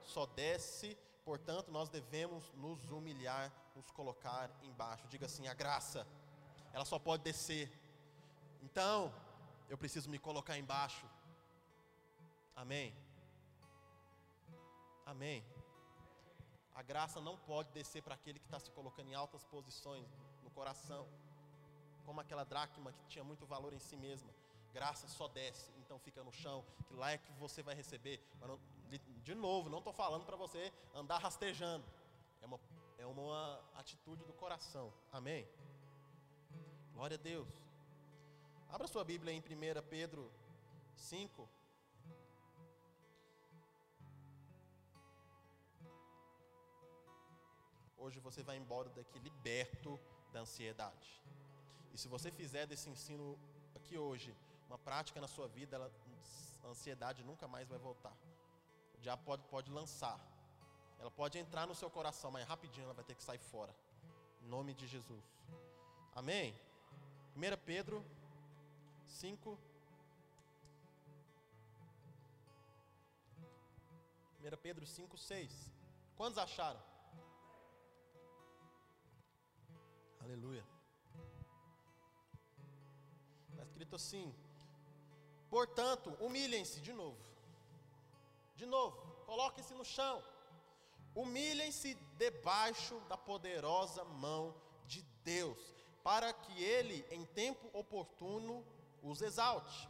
só 0.03 0.25
desce, 0.25 0.97
portanto, 1.23 1.71
nós 1.71 1.89
devemos 1.89 2.51
nos 2.53 2.83
humilhar, 2.89 3.51
nos 3.77 3.91
colocar 3.91 4.49
embaixo. 4.63 5.07
Diga 5.07 5.25
assim: 5.27 5.47
a 5.47 5.53
graça, 5.53 6.05
ela 6.73 6.85
só 6.85 6.97
pode 6.97 7.23
descer. 7.23 7.71
Então, 8.61 9.13
eu 9.69 9.77
preciso 9.77 10.09
me 10.09 10.19
colocar 10.19 10.57
embaixo. 10.57 11.05
Amém. 12.55 12.93
Amém. 15.05 15.45
A 16.73 16.81
graça 16.81 17.21
não 17.21 17.37
pode 17.37 17.69
descer 17.71 18.01
para 18.01 18.15
aquele 18.15 18.39
que 18.39 18.45
está 18.45 18.59
se 18.59 18.71
colocando 18.71 19.09
em 19.09 19.15
altas 19.15 19.43
posições 19.45 20.07
no 20.43 20.49
coração, 20.51 21.07
como 22.05 22.19
aquela 22.19 22.43
dracma 22.43 22.91
que 22.91 23.05
tinha 23.05 23.23
muito 23.23 23.45
valor 23.45 23.73
em 23.73 23.79
si 23.79 23.95
mesma. 23.95 24.31
Graça 24.73 25.07
só 25.07 25.27
desce, 25.27 25.71
então 25.79 25.97
fica 25.97 26.23
no 26.23 26.31
chão, 26.31 26.63
que 26.87 26.93
lá 26.95 27.11
é 27.11 27.17
que 27.17 27.31
você 27.33 27.63
vai 27.63 27.73
receber. 27.73 28.21
Não, 28.41 28.59
de 29.23 29.33
novo, 29.33 29.69
não 29.69 29.79
estou 29.79 29.93
falando 29.93 30.25
para 30.25 30.35
você 30.35 30.71
andar 30.93 31.17
rastejando. 31.17 31.85
É 32.41 32.45
uma, 32.45 32.59
uma 33.11 33.63
atitude 33.75 34.23
do 34.23 34.33
coração. 34.33 34.93
Amém? 35.11 35.47
Glória 36.93 37.15
a 37.15 37.17
Deus. 37.19 37.47
Abra 38.69 38.87
sua 38.87 39.03
Bíblia 39.03 39.33
em 39.33 39.39
1 39.39 39.43
Pedro 39.89 40.31
5. 40.95 41.49
Hoje 47.97 48.19
você 48.19 48.43
vai 48.43 48.57
embora 48.57 48.89
daqui 48.89 49.19
liberto 49.19 49.99
da 50.31 50.41
ansiedade. 50.41 51.23
E 51.93 51.97
se 51.97 52.07
você 52.07 52.31
fizer 52.31 52.65
desse 52.65 52.89
ensino 52.89 53.37
aqui 53.75 53.97
hoje 53.97 54.35
uma 54.67 54.77
prática 54.77 55.19
na 55.19 55.27
sua 55.27 55.47
vida, 55.47 55.75
ela, 55.75 55.91
a 56.63 56.67
ansiedade 56.67 57.23
nunca 57.23 57.47
mais 57.47 57.67
vai 57.67 57.79
voltar 57.79 58.15
já 59.01 59.15
pode, 59.15 59.43
pode 59.43 59.71
lançar. 59.71 60.19
Ela 60.99 61.11
pode 61.11 61.37
entrar 61.37 61.67
no 61.67 61.75
seu 61.75 61.89
coração, 61.89 62.31
mas 62.31 62.47
rapidinho 62.47 62.85
ela 62.85 62.93
vai 62.93 63.03
ter 63.03 63.15
que 63.15 63.23
sair 63.23 63.37
fora. 63.39 63.73
Em 64.41 64.47
nome 64.47 64.73
de 64.73 64.87
Jesus. 64.87 65.23
Amém? 66.15 66.53
1 67.35 67.39
Pedro 67.65 68.03
5. 69.07 69.57
1 74.39 74.57
Pedro 74.61 74.85
5, 74.85 75.17
6. 75.17 75.71
Quantos 76.15 76.37
acharam? 76.37 76.81
Aleluia. 80.21 80.65
Está 83.51 83.63
escrito 83.63 83.95
assim: 83.95 84.33
Portanto, 85.49 86.09
humilhem-se 86.19 86.81
de 86.81 86.91
novo 86.91 87.27
de 88.57 88.65
novo, 88.65 88.97
coloquem-se 89.25 89.73
no 89.75 89.85
chão. 89.85 90.23
Humilhem-se 91.19 91.95
debaixo 92.17 92.99
da 93.09 93.17
poderosa 93.17 94.03
mão 94.03 94.53
de 94.85 95.01
Deus, 95.23 95.57
para 96.03 96.31
que 96.31 96.63
ele, 96.63 97.05
em 97.09 97.25
tempo 97.25 97.69
oportuno, 97.73 98.65
os 99.01 99.21
exalte. 99.21 99.89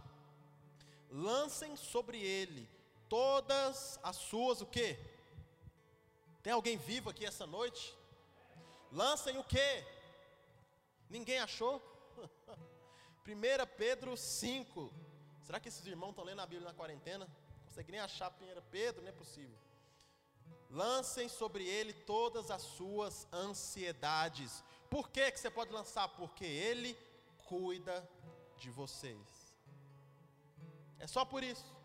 Lancem 1.09 1.75
sobre 1.75 2.19
ele 2.21 2.69
todas 3.09 3.99
as 4.03 4.15
suas 4.15 4.61
o 4.61 4.65
quê? 4.65 4.97
Tem 6.41 6.53
alguém 6.53 6.77
vivo 6.77 7.09
aqui 7.09 7.25
essa 7.25 7.45
noite? 7.45 7.95
Lancem 8.91 9.37
o 9.37 9.43
quê? 9.43 9.85
Ninguém 11.09 11.39
achou? 11.39 11.81
1 13.27 13.77
Pedro 13.77 14.15
5. 14.15 14.93
Será 15.41 15.59
que 15.59 15.67
esses 15.67 15.85
irmãos 15.85 16.11
estão 16.11 16.23
lendo 16.23 16.41
a 16.41 16.45
Bíblia 16.45 16.69
na 16.69 16.73
quarentena? 16.73 17.27
consegue 17.77 17.91
nem 17.91 18.01
achar 18.01 18.31
Pinheiro 18.31 18.63
Pedro, 18.71 19.03
não 19.03 19.09
é 19.09 19.11
possível. 19.11 19.55
Lancem 20.69 21.29
sobre 21.29 21.65
ele 21.65 21.93
todas 21.93 22.51
as 22.51 22.61
suas 22.61 23.27
ansiedades. 23.31 24.63
Por 24.89 25.09
que, 25.09 25.31
que 25.31 25.39
você 25.39 25.49
pode 25.49 25.71
lançar? 25.71 26.07
Porque 26.09 26.45
ele 26.45 26.97
cuida 27.45 28.07
de 28.57 28.69
vocês. 28.69 29.55
É 30.99 31.07
só 31.07 31.23
por 31.23 31.43
isso. 31.43 31.75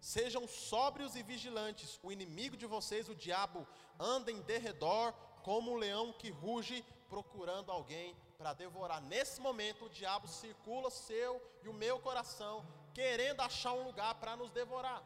Sejam 0.00 0.46
sóbrios 0.46 1.14
e 1.16 1.22
vigilantes. 1.22 1.98
O 2.02 2.12
inimigo 2.12 2.56
de 2.56 2.66
vocês, 2.66 3.08
o 3.08 3.14
diabo, 3.14 3.66
anda 3.98 4.30
em 4.30 4.40
derredor 4.42 5.12
como 5.42 5.72
um 5.72 5.76
leão 5.76 6.12
que 6.12 6.30
ruge 6.30 6.84
procurando 7.08 7.70
alguém 7.70 8.16
para 8.38 8.52
devorar. 8.52 9.00
Nesse 9.00 9.40
momento, 9.40 9.84
o 9.84 9.90
diabo 9.90 10.26
circula 10.26 10.90
seu 10.90 11.40
e 11.62 11.68
o 11.68 11.72
meu 11.72 11.98
coração 12.00 12.66
querendo 12.92 13.40
achar 13.40 13.72
um 13.72 13.84
lugar 13.84 14.14
para 14.16 14.36
nos 14.36 14.50
devorar. 14.50 15.02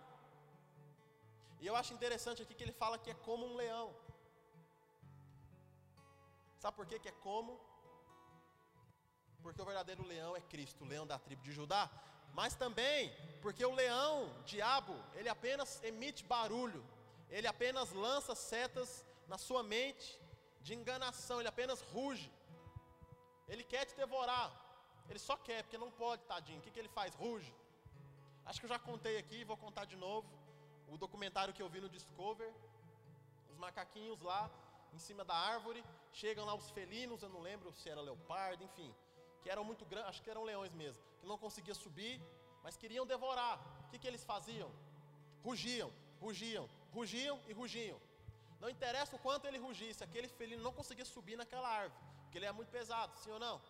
E 1.60 1.66
eu 1.66 1.74
acho 1.76 1.94
interessante 1.94 2.42
aqui 2.42 2.54
que 2.54 2.64
ele 2.64 2.72
fala 2.72 2.98
que 2.98 3.10
é 3.10 3.14
como 3.28 3.46
um 3.46 3.56
leão. 3.56 3.94
Sabe 6.58 6.76
por 6.76 6.86
que, 6.86 6.98
que 6.98 7.08
é 7.08 7.16
como? 7.28 7.60
Porque 9.42 9.62
o 9.62 9.64
verdadeiro 9.64 10.04
leão 10.04 10.36
é 10.36 10.40
Cristo, 10.40 10.84
o 10.84 10.88
leão 10.88 11.06
da 11.06 11.18
tribo 11.18 11.42
de 11.42 11.52
Judá. 11.52 11.90
Mas 12.38 12.54
também 12.54 13.14
porque 13.42 13.64
o 13.64 13.74
leão, 13.74 14.12
diabo, 14.44 14.94
ele 15.14 15.28
apenas 15.28 15.82
emite 15.82 16.24
barulho, 16.24 16.84
ele 17.30 17.46
apenas 17.46 17.92
lança 17.92 18.34
setas 18.34 19.04
na 19.28 19.38
sua 19.38 19.62
mente 19.62 20.20
de 20.60 20.74
enganação, 20.74 21.38
ele 21.40 21.48
apenas 21.48 21.80
ruge. 21.80 22.30
Ele 23.48 23.64
quer 23.72 23.84
te 23.84 23.94
devorar, 23.94 24.48
ele 25.08 25.18
só 25.18 25.36
quer, 25.36 25.62
porque 25.62 25.78
não 25.78 25.90
pode, 25.90 26.22
tadinho. 26.24 26.58
O 26.58 26.62
que, 26.62 26.70
que 26.70 26.80
ele 26.80 26.88
faz? 26.88 27.14
Ruge. 27.14 27.54
Acho 28.44 28.60
que 28.60 28.66
eu 28.66 28.74
já 28.74 28.78
contei 28.78 29.16
aqui, 29.18 29.44
vou 29.44 29.56
contar 29.56 29.84
de 29.84 29.96
novo. 29.96 30.28
O 30.88 30.96
documentário 30.96 31.52
que 31.52 31.62
eu 31.62 31.68
vi 31.68 31.80
no 31.80 31.88
Discover, 31.88 32.52
os 33.50 33.56
macaquinhos 33.56 34.20
lá, 34.20 34.50
em 34.92 34.98
cima 34.98 35.24
da 35.24 35.34
árvore, 35.34 35.84
chegam 36.12 36.44
lá 36.44 36.54
os 36.54 36.70
felinos, 36.70 37.22
eu 37.22 37.28
não 37.28 37.40
lembro 37.40 37.72
se 37.72 37.88
era 37.88 38.00
leopardo, 38.00 38.64
enfim, 38.64 38.94
que 39.42 39.50
eram 39.50 39.64
muito 39.64 39.84
grandes, 39.84 40.10
acho 40.10 40.22
que 40.22 40.30
eram 40.30 40.44
leões 40.44 40.72
mesmo, 40.72 41.02
que 41.20 41.26
não 41.26 41.38
conseguiam 41.38 41.74
subir, 41.74 42.20
mas 42.62 42.76
queriam 42.76 43.06
devorar. 43.06 43.60
O 43.84 43.88
que, 43.90 43.98
que 43.98 44.06
eles 44.06 44.24
faziam? 44.24 44.70
Rugiam, 45.44 45.92
rugiam, 46.20 46.68
rugiam 46.92 47.40
e 47.46 47.52
rugiam. 47.52 48.00
Não 48.60 48.70
interessa 48.70 49.14
o 49.16 49.18
quanto 49.18 49.46
ele 49.46 49.58
rugisse, 49.58 50.02
aquele 50.02 50.28
felino 50.28 50.62
não 50.62 50.72
conseguia 50.72 51.04
subir 51.04 51.36
naquela 51.36 51.68
árvore, 51.68 52.02
porque 52.22 52.38
ele 52.38 52.46
é 52.46 52.52
muito 52.52 52.70
pesado, 52.70 53.14
sim 53.18 53.30
ou 53.30 53.38
não? 53.38 53.60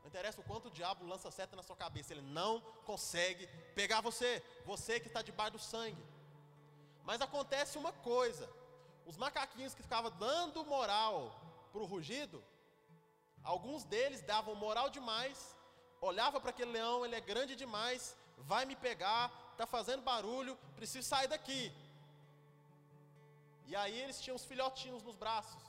Não 0.00 0.08
interessa 0.08 0.40
o 0.40 0.44
quanto 0.44 0.66
o 0.66 0.70
diabo 0.70 1.06
lança 1.06 1.30
seta 1.30 1.54
na 1.54 1.62
sua 1.62 1.76
cabeça, 1.76 2.12
ele 2.12 2.22
não 2.22 2.60
consegue 2.84 3.46
pegar 3.74 4.00
você, 4.00 4.42
você 4.64 4.98
que 4.98 5.08
está 5.08 5.22
debaixo 5.22 5.52
do 5.52 5.58
sangue. 5.58 6.02
Mas 7.08 7.20
acontece 7.26 7.78
uma 7.82 7.92
coisa: 8.10 8.46
os 9.10 9.16
macaquinhos 9.24 9.74
que 9.74 9.86
ficavam 9.86 10.10
dando 10.26 10.64
moral 10.74 11.16
para 11.72 11.82
o 11.82 11.90
rugido, 11.92 12.38
alguns 13.52 13.84
deles 13.92 14.22
davam 14.32 14.54
moral 14.66 14.88
demais, 14.98 15.38
olhava 16.00 16.40
para 16.40 16.50
aquele 16.54 16.72
leão, 16.78 17.04
ele 17.04 17.18
é 17.20 17.28
grande 17.32 17.54
demais, 17.64 18.16
vai 18.52 18.64
me 18.70 18.76
pegar, 18.86 19.24
está 19.52 19.66
fazendo 19.76 20.02
barulho, 20.02 20.58
preciso 20.74 21.06
sair 21.08 21.28
daqui. 21.28 21.62
E 23.70 23.74
aí 23.82 23.96
eles 24.02 24.20
tinham 24.20 24.36
os 24.40 24.44
filhotinhos 24.50 25.02
nos 25.08 25.16
braços. 25.16 25.62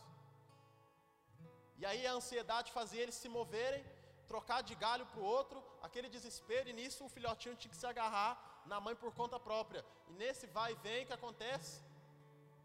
E 1.79 1.85
aí 1.85 2.03
a 2.07 2.13
ansiedade 2.19 2.71
fazia 2.71 3.01
eles 3.03 3.15
se 3.15 3.29
moverem, 3.29 3.83
trocar 4.27 4.61
de 4.69 4.75
galho 4.75 5.05
para 5.11 5.21
o 5.21 5.29
outro, 5.37 5.63
aquele 5.87 6.09
desespero, 6.09 6.69
e 6.69 6.73
nisso 6.73 7.05
o 7.05 7.13
filhotinho 7.15 7.55
tinha 7.55 7.71
que 7.73 7.81
se 7.81 7.87
agarrar 7.93 8.33
na 8.67 8.79
mãe 8.79 8.95
por 8.95 9.11
conta 9.13 9.39
própria. 9.39 9.83
E 10.09 10.13
nesse 10.13 10.45
vai 10.47 10.73
e 10.73 10.75
vem, 10.75 11.03
o 11.03 11.07
que 11.07 11.13
acontece? 11.13 11.81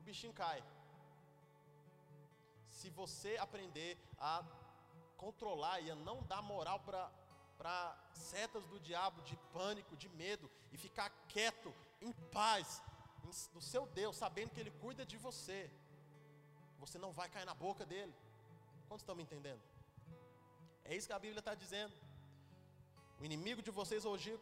O 0.00 0.02
bichinho 0.02 0.32
cai. 0.32 0.62
Se 2.70 2.90
você 2.90 3.36
aprender 3.36 3.96
a 4.18 4.44
controlar 5.16 5.80
e 5.80 5.90
a 5.90 5.94
não 5.94 6.22
dar 6.24 6.42
moral 6.42 6.80
para 6.80 7.96
setas 8.12 8.64
do 8.66 8.80
diabo 8.80 9.22
de 9.22 9.36
pânico, 9.52 9.96
de 9.96 10.08
medo, 10.08 10.50
e 10.72 10.76
ficar 10.76 11.10
quieto, 11.28 11.72
em 12.00 12.12
paz, 12.38 12.82
do 13.52 13.60
seu 13.60 13.86
Deus, 13.86 14.16
sabendo 14.16 14.50
que 14.50 14.60
Ele 14.60 14.72
cuida 14.72 15.06
de 15.06 15.16
você, 15.16 15.70
você 16.78 16.98
não 16.98 17.12
vai 17.12 17.28
cair 17.28 17.44
na 17.44 17.54
boca 17.54 17.86
dele. 17.86 18.12
Quantos 18.88 19.02
estão 19.02 19.14
me 19.14 19.22
entendendo? 19.22 19.62
É 20.84 20.96
isso 20.96 21.06
que 21.06 21.12
a 21.12 21.18
Bíblia 21.18 21.38
está 21.38 21.54
dizendo. 21.54 21.94
O 23.20 23.24
inimigo 23.24 23.62
de 23.62 23.70
vocês 23.70 24.04
hoje 24.04 24.36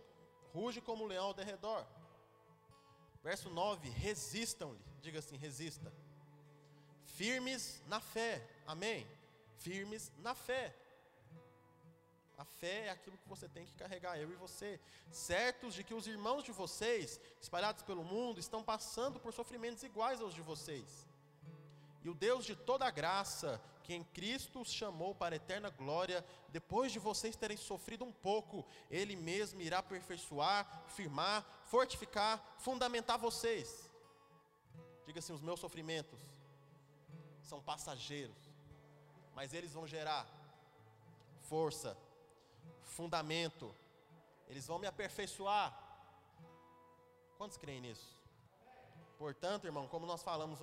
ruge 0.54 0.80
como 0.80 1.04
um 1.04 1.06
leão 1.06 1.26
ao 1.26 1.34
derredor. 1.34 1.84
Verso 3.22 3.50
9: 3.50 3.88
resistam-lhe, 3.88 4.80
diga 5.00 5.18
assim: 5.18 5.36
resista. 5.36 5.92
Firmes 7.04 7.82
na 7.86 8.00
fé, 8.00 8.46
amém? 8.66 9.06
Firmes 9.58 10.10
na 10.18 10.34
fé. 10.34 10.74
A 12.38 12.44
fé 12.44 12.86
é 12.86 12.90
aquilo 12.90 13.18
que 13.18 13.28
você 13.28 13.46
tem 13.46 13.66
que 13.66 13.74
carregar, 13.74 14.18
eu 14.18 14.30
e 14.32 14.34
você, 14.34 14.80
certos 15.10 15.74
de 15.74 15.84
que 15.84 15.92
os 15.92 16.06
irmãos 16.06 16.42
de 16.42 16.52
vocês, 16.52 17.20
espalhados 17.38 17.82
pelo 17.82 18.02
mundo, 18.02 18.40
estão 18.40 18.62
passando 18.62 19.20
por 19.20 19.34
sofrimentos 19.34 19.82
iguais 19.82 20.22
aos 20.22 20.32
de 20.32 20.40
vocês. 20.40 21.06
E 22.02 22.08
o 22.08 22.14
Deus 22.14 22.44
de 22.44 22.56
toda 22.56 22.90
graça, 22.90 23.60
que 23.82 23.94
em 23.94 24.02
Cristo 24.02 24.60
os 24.60 24.72
chamou 24.72 25.14
para 25.14 25.34
a 25.34 25.36
eterna 25.36 25.68
glória, 25.68 26.24
depois 26.48 26.92
de 26.92 26.98
vocês 26.98 27.36
terem 27.36 27.56
sofrido 27.56 28.04
um 28.04 28.12
pouco, 28.12 28.66
Ele 28.90 29.16
mesmo 29.16 29.60
irá 29.60 29.78
aperfeiçoar, 29.78 30.84
firmar, 30.88 31.44
fortificar, 31.64 32.42
fundamentar 32.58 33.18
vocês. 33.18 33.90
Diga 35.06 35.18
assim: 35.18 35.32
os 35.32 35.42
meus 35.42 35.60
sofrimentos 35.60 36.20
são 37.42 37.60
passageiros, 37.60 38.36
mas 39.34 39.52
eles 39.52 39.72
vão 39.72 39.86
gerar 39.86 40.26
força, 41.42 41.98
fundamento, 42.82 43.74
eles 44.48 44.66
vão 44.66 44.78
me 44.78 44.86
aperfeiçoar. 44.86 45.76
Quantos 47.36 47.56
creem 47.56 47.80
nisso? 47.80 48.18
Portanto, 49.18 49.64
irmão, 49.64 49.88
como 49.88 50.06
nós 50.06 50.22
falamos, 50.22 50.60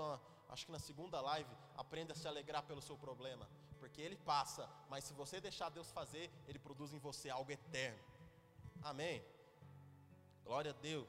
acho 0.49 0.65
que 0.65 0.71
na 0.71 0.79
segunda 0.79 1.19
live, 1.21 1.49
aprenda 1.75 2.13
a 2.13 2.15
se 2.15 2.27
alegrar 2.27 2.63
pelo 2.63 2.81
seu 2.81 2.97
problema, 2.97 3.47
porque 3.79 4.01
ele 4.01 4.15
passa, 4.15 4.69
mas 4.89 5.03
se 5.03 5.13
você 5.13 5.39
deixar 5.39 5.69
Deus 5.69 5.91
fazer, 5.91 6.31
ele 6.47 6.59
produz 6.59 6.93
em 6.93 6.99
você 6.99 7.29
algo 7.29 7.51
eterno. 7.51 7.99
Amém? 8.81 9.23
Glória 10.43 10.71
a 10.71 10.73
Deus. 10.73 11.07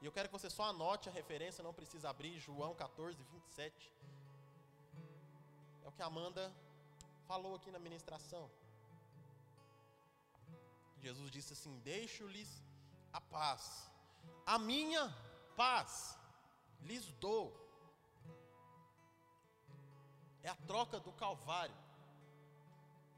E 0.00 0.06
eu 0.06 0.12
quero 0.12 0.28
que 0.28 0.32
você 0.32 0.50
só 0.50 0.64
anote 0.64 1.08
a 1.08 1.12
referência, 1.12 1.62
não 1.62 1.72
precisa 1.72 2.10
abrir, 2.10 2.38
João 2.40 2.74
14, 2.74 3.22
27. 3.22 3.92
É 5.84 5.88
o 5.88 5.92
que 5.92 6.02
a 6.02 6.06
Amanda 6.06 6.52
falou 7.28 7.54
aqui 7.54 7.70
na 7.70 7.78
ministração. 7.78 8.50
Jesus 10.98 11.30
disse 11.30 11.52
assim: 11.52 11.78
Deixo-lhes 11.80 12.64
a 13.12 13.20
paz, 13.20 13.90
a 14.44 14.58
minha 14.58 15.04
paz 15.56 16.18
lhes 16.82 17.06
dou. 17.24 17.44
É 20.42 20.48
a 20.48 20.54
troca 20.54 20.98
do 21.00 21.12
Calvário. 21.12 21.74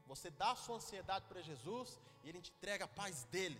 Você 0.07 0.29
dá 0.29 0.51
a 0.51 0.55
sua 0.55 0.75
ansiedade 0.75 1.25
para 1.27 1.41
Jesus 1.41 1.99
e 2.23 2.29
Ele 2.29 2.41
te 2.41 2.51
entrega 2.51 2.85
a 2.85 2.87
paz 2.87 3.23
dele. 3.25 3.59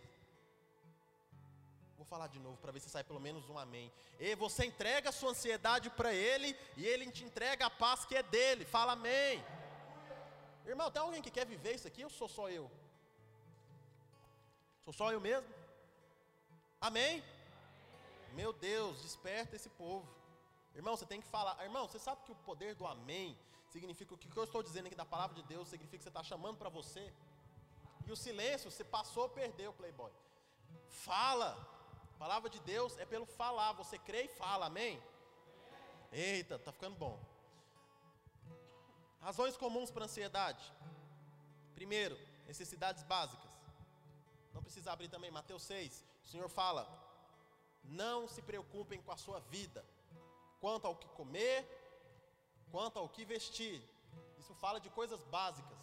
Vou 1.98 2.06
falar 2.06 2.28
de 2.28 2.39
novo 2.39 2.58
para 2.58 2.72
ver 2.72 2.82
se 2.82 2.89
sai 2.89 3.04
pelo 3.04 3.20
menos 3.20 3.50
um 3.50 3.58
amém. 3.58 3.91
E 4.20 4.36
você 4.36 4.65
entrega 4.65 5.10
a 5.10 5.13
sua 5.13 5.32
ansiedade 5.32 5.89
para 5.89 6.13
Ele 6.13 6.56
e 6.78 6.86
Ele 6.86 7.10
te 7.12 7.24
entrega 7.24 7.65
a 7.65 7.70
paz 7.70 8.06
que 8.06 8.15
é 8.15 8.22
dele. 8.22 8.65
Fala 8.65 8.94
amém. 8.94 9.44
Irmão, 10.65 10.91
tem 10.91 11.02
alguém 11.02 11.22
que 11.22 11.32
quer 11.32 11.46
viver 11.46 11.76
isso 11.76 11.88
aqui 11.88 12.04
ou 12.04 12.10
sou 12.10 12.28
só 12.28 12.50
eu? 12.50 12.70
Sou 14.84 14.94
só 14.94 15.12
eu 15.12 15.22
mesmo? 15.22 15.48
Amém? 16.80 17.24
Meu 18.36 18.52
Deus, 18.52 19.02
desperta 19.02 19.56
esse 19.56 19.69
povo. 19.69 20.08
Irmão, 20.76 20.95
você 20.98 21.06
tem 21.06 21.21
que 21.21 21.28
falar. 21.28 21.54
Irmão, 21.63 21.88
você 21.88 21.98
sabe 21.98 22.21
que 22.26 22.34
o 22.34 22.41
poder 22.50 22.76
do 22.76 22.86
amém 22.86 23.38
significa 23.69 24.13
o 24.13 24.17
que 24.17 24.36
eu 24.38 24.43
estou 24.43 24.62
dizendo 24.62 24.88
aqui 24.88 24.95
da 24.95 25.06
palavra 25.06 25.36
de 25.36 25.43
Deus 25.43 25.69
significa 25.69 25.98
que 26.00 26.04
você 26.04 26.10
está 26.10 26.24
chamando 26.24 26.58
para 26.58 26.69
você. 26.69 27.13
E 28.06 28.12
o 28.12 28.15
silêncio, 28.15 28.69
você 28.69 28.84
passou, 28.84 29.30
perdeu, 29.30 29.71
playboy. 29.74 30.12
Fala. 30.89 31.50
A 32.15 32.17
palavra 32.17 32.50
de 32.50 32.60
Deus 32.60 32.98
é 32.98 33.06
pelo 33.06 33.26
falar. 33.26 33.71
Você 33.74 33.98
crê 33.98 34.24
e 34.24 34.28
fala, 34.28 34.65
amém? 34.65 35.02
Eita, 36.12 36.60
tá 36.60 36.71
ficando 36.74 36.98
bom. 36.98 37.17
Razões 39.21 39.56
comuns 39.58 39.91
para 39.91 40.06
ansiedade. 40.06 40.74
Primeiro, 41.74 42.17
necessidades 42.45 43.02
básicas. 43.04 43.52
Não 44.54 44.62
precisa 44.62 44.91
abrir 44.91 45.08
também, 45.08 45.32
Mateus 45.32 45.63
6. 45.63 46.06
O 46.24 46.28
Senhor 46.28 46.50
fala: 46.50 47.05
Não 47.89 48.28
se 48.28 48.41
preocupem 48.41 49.02
com 49.02 49.12
a 49.12 49.17
sua 49.17 49.39
vida, 49.39 49.86
quanto 50.60 50.86
ao 50.88 50.95
que 50.95 51.08
comer, 51.10 51.65
quanto 52.71 53.00
ao 53.00 53.08
que 53.10 53.26
vestir. 53.26 53.82
Isso 54.38 54.54
fala 54.56 54.80
de 54.80 54.89
coisas 54.89 55.24
básicas. 55.26 55.78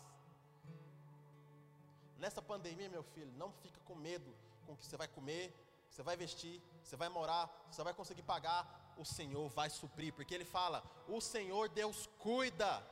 Nessa 2.19 2.41
pandemia, 2.41 2.89
meu 2.89 3.03
filho, 3.03 3.33
não 3.37 3.53
fica 3.53 3.81
com 3.85 3.95
medo 3.95 4.33
com 4.67 4.73
o 4.73 4.77
que 4.77 4.85
você 4.87 4.97
vai 4.97 5.09
comer, 5.09 5.53
você 5.91 6.03
vai 6.03 6.17
vestir, 6.17 6.63
você 6.83 6.97
vai 6.97 7.09
morar, 7.09 7.51
você 7.71 7.83
vai 7.83 7.93
conseguir 7.93 8.23
pagar. 8.23 8.81
O 8.97 9.05
Senhor 9.05 9.49
vai 9.49 9.69
suprir, 9.71 10.13
porque 10.13 10.35
Ele 10.35 10.45
fala: 10.45 10.83
O 11.09 11.21
Senhor 11.21 11.69
Deus 11.69 12.09
cuida. 12.19 12.87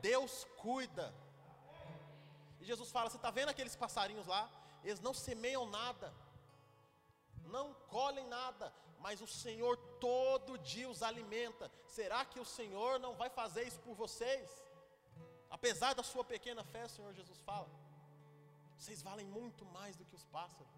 Deus 0.00 0.44
cuida. 0.56 1.14
Jesus 2.60 2.90
fala: 2.90 3.08
Você 3.10 3.16
está 3.16 3.30
vendo 3.30 3.48
aqueles 3.50 3.76
passarinhos 3.76 4.26
lá? 4.26 4.50
Eles 4.82 5.00
não 5.00 5.14
semeiam 5.14 5.66
nada, 5.66 6.12
não 7.46 7.74
colhem 7.88 8.26
nada, 8.26 8.72
mas 9.00 9.20
o 9.20 9.26
Senhor 9.26 9.76
todo 10.00 10.58
dia 10.58 10.88
os 10.88 11.02
alimenta. 11.02 11.70
Será 11.86 12.24
que 12.24 12.40
o 12.40 12.44
Senhor 12.44 12.98
não 12.98 13.14
vai 13.14 13.30
fazer 13.30 13.66
isso 13.66 13.80
por 13.80 13.94
vocês? 13.94 14.50
Apesar 15.50 15.94
da 15.94 16.02
sua 16.02 16.24
pequena 16.24 16.64
fé, 16.64 16.84
o 16.84 16.88
Senhor 16.88 17.12
Jesus 17.12 17.40
fala: 17.42 17.68
Vocês 18.78 19.02
valem 19.02 19.26
muito 19.26 19.64
mais 19.64 19.96
do 19.96 20.04
que 20.04 20.14
os 20.14 20.24
pássaros. 20.24 20.74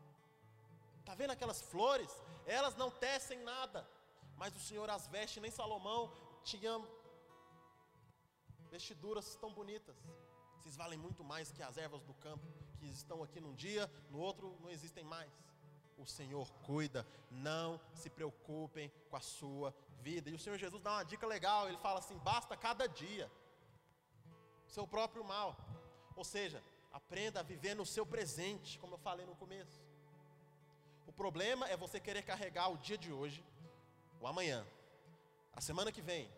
Está 1.00 1.14
vendo 1.14 1.30
aquelas 1.30 1.62
flores? 1.62 2.10
Elas 2.46 2.76
não 2.76 2.90
tecem 2.90 3.38
nada, 3.42 3.88
mas 4.36 4.54
o 4.54 4.60
Senhor 4.60 4.88
as 4.90 5.06
veste, 5.06 5.40
nem 5.40 5.50
Salomão 5.50 6.12
tinha 6.44 6.78
vestiduras 8.70 9.34
tão 9.36 9.52
bonitas. 9.52 9.96
Vocês 10.58 10.76
valem 10.76 10.98
muito 10.98 11.24
mais 11.24 11.50
que 11.50 11.62
as 11.62 11.78
ervas 11.78 12.02
do 12.04 12.12
campo, 12.14 12.46
que 12.78 12.86
estão 12.86 13.22
aqui 13.22 13.40
num 13.40 13.54
dia, 13.54 13.90
no 14.10 14.18
outro 14.18 14.56
não 14.60 14.70
existem 14.70 15.02
mais. 15.02 15.32
O 15.98 16.06
Senhor 16.06 16.50
cuida, 16.62 17.06
não 17.30 17.80
se 17.92 18.08
preocupem 18.08 18.90
com 19.10 19.16
a 19.16 19.20
sua 19.20 19.74
vida. 20.00 20.30
E 20.30 20.34
o 20.34 20.38
Senhor 20.38 20.56
Jesus 20.56 20.82
dá 20.82 20.92
uma 20.92 21.02
dica 21.02 21.26
legal, 21.26 21.68
ele 21.68 21.76
fala 21.78 21.98
assim: 21.98 22.16
basta 22.18 22.56
cada 22.56 22.86
dia 22.86 23.30
seu 24.66 24.86
próprio 24.86 25.24
mal. 25.24 25.56
Ou 26.14 26.24
seja, 26.24 26.62
aprenda 26.92 27.40
a 27.40 27.42
viver 27.42 27.74
no 27.74 27.84
seu 27.84 28.06
presente, 28.06 28.78
como 28.78 28.94
eu 28.94 28.98
falei 28.98 29.26
no 29.26 29.36
começo. 29.36 29.82
O 31.06 31.12
problema 31.12 31.68
é 31.68 31.76
você 31.76 31.98
querer 31.98 32.22
carregar 32.22 32.68
o 32.68 32.78
dia 32.78 32.98
de 32.98 33.12
hoje, 33.12 33.44
o 34.20 34.26
amanhã, 34.26 34.66
a 35.54 35.60
semana 35.60 35.90
que 35.90 36.02
vem, 36.02 36.30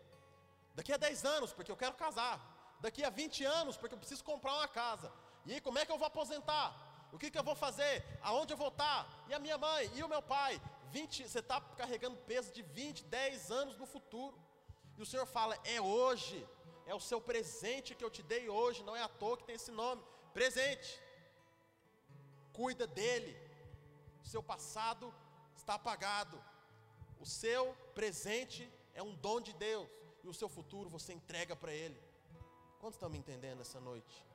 Daqui 0.73 0.93
a 0.93 0.97
10 0.97 1.25
anos, 1.25 1.53
porque 1.53 1.71
eu 1.71 1.77
quero 1.77 1.95
casar. 1.95 2.39
Daqui 2.79 3.03
a 3.03 3.09
20 3.09 3.43
anos, 3.43 3.77
porque 3.77 3.93
eu 3.93 3.99
preciso 3.99 4.23
comprar 4.23 4.53
uma 4.53 4.67
casa. 4.67 5.11
E 5.45 5.53
aí, 5.53 5.61
como 5.61 5.77
é 5.77 5.85
que 5.85 5.91
eu 5.91 5.97
vou 5.97 6.07
aposentar? 6.07 6.73
O 7.11 7.19
que, 7.19 7.29
que 7.29 7.37
eu 7.37 7.43
vou 7.43 7.55
fazer? 7.55 8.03
Aonde 8.21 8.53
eu 8.53 8.57
vou 8.57 8.69
estar? 8.69 9.07
E 9.27 9.33
a 9.33 9.39
minha 9.39 9.57
mãe? 9.57 9.91
E 9.95 10.03
o 10.03 10.07
meu 10.07 10.21
pai? 10.21 10.61
20, 10.91 11.27
você 11.27 11.39
está 11.39 11.59
carregando 11.81 12.17
peso 12.17 12.51
de 12.51 12.61
20, 12.61 13.03
10 13.05 13.51
anos 13.51 13.77
no 13.77 13.85
futuro. 13.85 14.37
E 14.97 15.01
o 15.01 15.05
Senhor 15.05 15.25
fala: 15.25 15.57
é 15.63 15.79
hoje, 15.81 16.47
é 16.85 16.93
o 16.95 16.99
seu 16.99 17.19
presente 17.21 17.95
que 17.95 18.03
eu 18.03 18.09
te 18.09 18.23
dei 18.23 18.49
hoje, 18.49 18.83
não 18.83 18.95
é 18.95 19.03
à 19.03 19.07
toa 19.07 19.37
que 19.37 19.43
tem 19.43 19.55
esse 19.55 19.71
nome 19.71 20.03
presente. 20.33 20.99
Cuida 22.53 22.87
dele. 22.87 23.35
O 24.23 24.27
seu 24.27 24.43
passado 24.43 25.13
está 25.55 25.75
apagado. 25.75 26.41
O 27.19 27.25
seu 27.25 27.73
presente 27.95 28.69
é 28.93 29.01
um 29.01 29.15
dom 29.15 29.39
de 29.41 29.53
Deus. 29.53 29.89
E 30.23 30.27
o 30.27 30.33
seu 30.33 30.49
futuro 30.49 30.89
você 30.89 31.13
entrega 31.13 31.55
para 31.55 31.73
ele. 31.73 31.99
Quantos 32.79 32.95
estão 32.95 33.09
me 33.09 33.17
entendendo 33.17 33.61
essa 33.61 33.79
noite? 33.79 34.30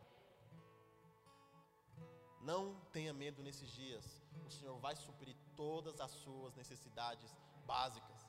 Não 2.51 2.77
tenha 2.93 3.13
medo 3.13 3.43
nesses 3.43 3.69
dias. 3.81 4.05
O 4.47 4.51
Senhor 4.51 4.79
vai 4.79 4.95
suprir 4.95 5.35
todas 5.57 6.01
as 6.01 6.13
suas 6.13 6.55
necessidades 6.55 7.31
básicas. 7.67 8.21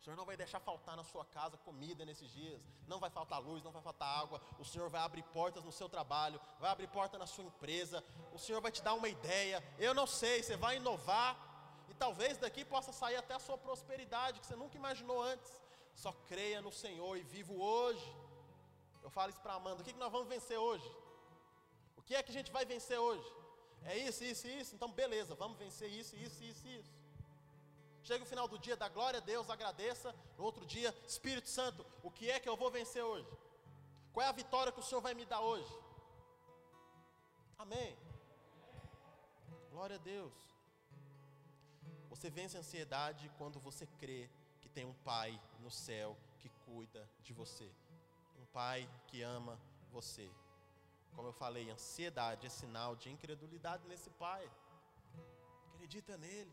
O 0.00 0.02
Senhor 0.02 0.16
não 0.16 0.24
vai 0.24 0.36
deixar 0.36 0.58
faltar 0.58 0.96
na 0.96 1.04
sua 1.04 1.24
casa 1.24 1.56
comida 1.58 2.04
nesses 2.04 2.28
dias. 2.28 2.60
Não 2.88 2.98
vai 2.98 3.08
faltar 3.08 3.40
luz, 3.40 3.62
não 3.62 3.70
vai 3.70 3.82
faltar 3.82 4.08
água. 4.22 4.40
O 4.58 4.64
Senhor 4.64 4.90
vai 4.90 5.00
abrir 5.00 5.22
portas 5.38 5.62
no 5.64 5.70
seu 5.70 5.88
trabalho, 5.88 6.40
vai 6.58 6.70
abrir 6.72 6.88
porta 6.88 7.16
na 7.16 7.26
sua 7.26 7.44
empresa. 7.44 8.02
O 8.32 8.38
Senhor 8.38 8.60
vai 8.60 8.72
te 8.72 8.82
dar 8.82 8.94
uma 8.94 9.08
ideia. 9.08 9.62
Eu 9.78 9.94
não 9.94 10.06
sei, 10.06 10.42
você 10.42 10.56
vai 10.56 10.76
inovar. 10.78 11.36
E 11.88 11.94
talvez 11.94 12.36
daqui 12.36 12.64
possa 12.64 12.92
sair 12.92 13.16
até 13.16 13.34
a 13.34 13.44
sua 13.46 13.56
prosperidade 13.56 14.40
que 14.40 14.46
você 14.46 14.56
nunca 14.56 14.76
imaginou 14.76 15.22
antes. 15.22 15.52
Só 15.94 16.12
creia 16.26 16.60
no 16.60 16.72
Senhor 16.72 17.16
e 17.16 17.22
viva 17.22 17.52
hoje. 17.52 18.16
Eu 19.04 19.10
falo 19.10 19.30
isso 19.30 19.40
para 19.40 19.54
Amanda: 19.54 19.82
o 19.82 19.84
que 19.84 19.92
nós 19.92 20.10
vamos 20.10 20.28
vencer 20.28 20.58
hoje? 20.58 20.88
Que 22.08 22.14
é 22.16 22.22
que 22.22 22.30
a 22.30 22.38
gente 22.38 22.50
vai 22.50 22.64
vencer 22.64 22.98
hoje? 22.98 23.30
É 23.84 23.96
isso, 23.96 24.24
isso 24.24 24.46
isso? 24.48 24.74
Então, 24.74 24.90
beleza, 24.90 25.34
vamos 25.34 25.58
vencer 25.58 25.90
isso, 25.90 26.16
isso, 26.16 26.42
isso 26.42 26.66
isso. 26.66 26.92
Chega 28.02 28.24
o 28.24 28.26
final 28.26 28.48
do 28.48 28.58
dia, 28.58 28.76
dá 28.76 28.88
glória 28.88 29.18
a 29.18 29.26
Deus, 29.32 29.50
agradeça. 29.50 30.14
No 30.38 30.44
outro 30.44 30.64
dia, 30.64 30.90
Espírito 31.06 31.50
Santo, 31.50 31.84
o 32.02 32.10
que 32.10 32.30
é 32.30 32.40
que 32.40 32.48
eu 32.48 32.56
vou 32.56 32.70
vencer 32.70 33.04
hoje? 33.04 33.28
Qual 34.12 34.24
é 34.24 34.28
a 34.28 34.32
vitória 34.32 34.72
que 34.72 34.80
o 34.80 34.82
Senhor 34.82 35.02
vai 35.02 35.12
me 35.12 35.26
dar 35.26 35.42
hoje? 35.42 35.70
Amém. 37.58 37.94
Glória 39.70 39.96
a 39.96 39.98
Deus. 39.98 40.32
Você 42.08 42.30
vence 42.30 42.56
a 42.56 42.60
ansiedade 42.60 43.30
quando 43.36 43.60
você 43.60 43.86
crê 44.00 44.30
que 44.62 44.70
tem 44.70 44.86
um 44.86 44.94
Pai 44.94 45.38
no 45.60 45.70
céu 45.70 46.16
que 46.38 46.48
cuida 46.64 47.06
de 47.22 47.34
você. 47.34 47.70
Um 48.40 48.46
Pai 48.46 48.88
que 49.08 49.20
ama 49.20 49.60
você. 49.92 50.30
Como 51.14 51.28
eu 51.28 51.32
falei, 51.32 51.70
ansiedade 51.70 52.46
é 52.46 52.50
sinal 52.50 52.94
de 52.96 53.10
incredulidade 53.10 53.86
nesse 53.88 54.10
pai. 54.10 54.48
Acredita 55.74 56.16
nele. 56.16 56.52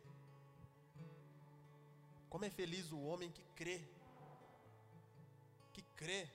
Como 2.30 2.46
é 2.46 2.50
feliz 2.50 2.92
o 2.92 3.00
homem 3.00 3.32
que 3.32 3.44
crê. 3.56 3.82
Que 5.74 5.82
crê. 5.96 6.28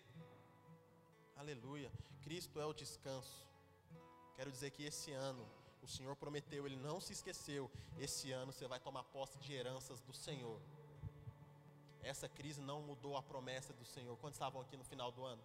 Aleluia. 1.37 1.91
Cristo 2.23 2.61
é 2.61 2.67
o 2.67 2.73
descanso. 2.73 3.45
Quero 4.37 4.51
dizer 4.51 4.71
que 4.71 4.85
esse 4.85 5.13
ano 5.13 5.47
o 5.83 5.89
Senhor 5.89 6.15
prometeu, 6.17 6.67
ele 6.67 6.77
não 6.77 7.01
se 7.01 7.13
esqueceu. 7.13 7.71
Esse 7.99 8.33
ano 8.33 8.53
você 8.53 8.67
vai 8.67 8.79
tomar 8.81 9.05
posse 9.05 9.39
de 9.39 9.53
heranças 9.53 10.01
do 10.01 10.13
Senhor. 10.13 10.61
Essa 12.03 12.29
crise 12.29 12.61
não 12.61 12.81
mudou 12.83 13.17
a 13.17 13.23
promessa 13.23 13.73
do 13.73 13.85
Senhor. 13.85 14.17
Quantos 14.19 14.37
estavam 14.37 14.61
aqui 14.61 14.77
no 14.77 14.85
final 14.85 15.11
do 15.13 15.25
ano? 15.25 15.43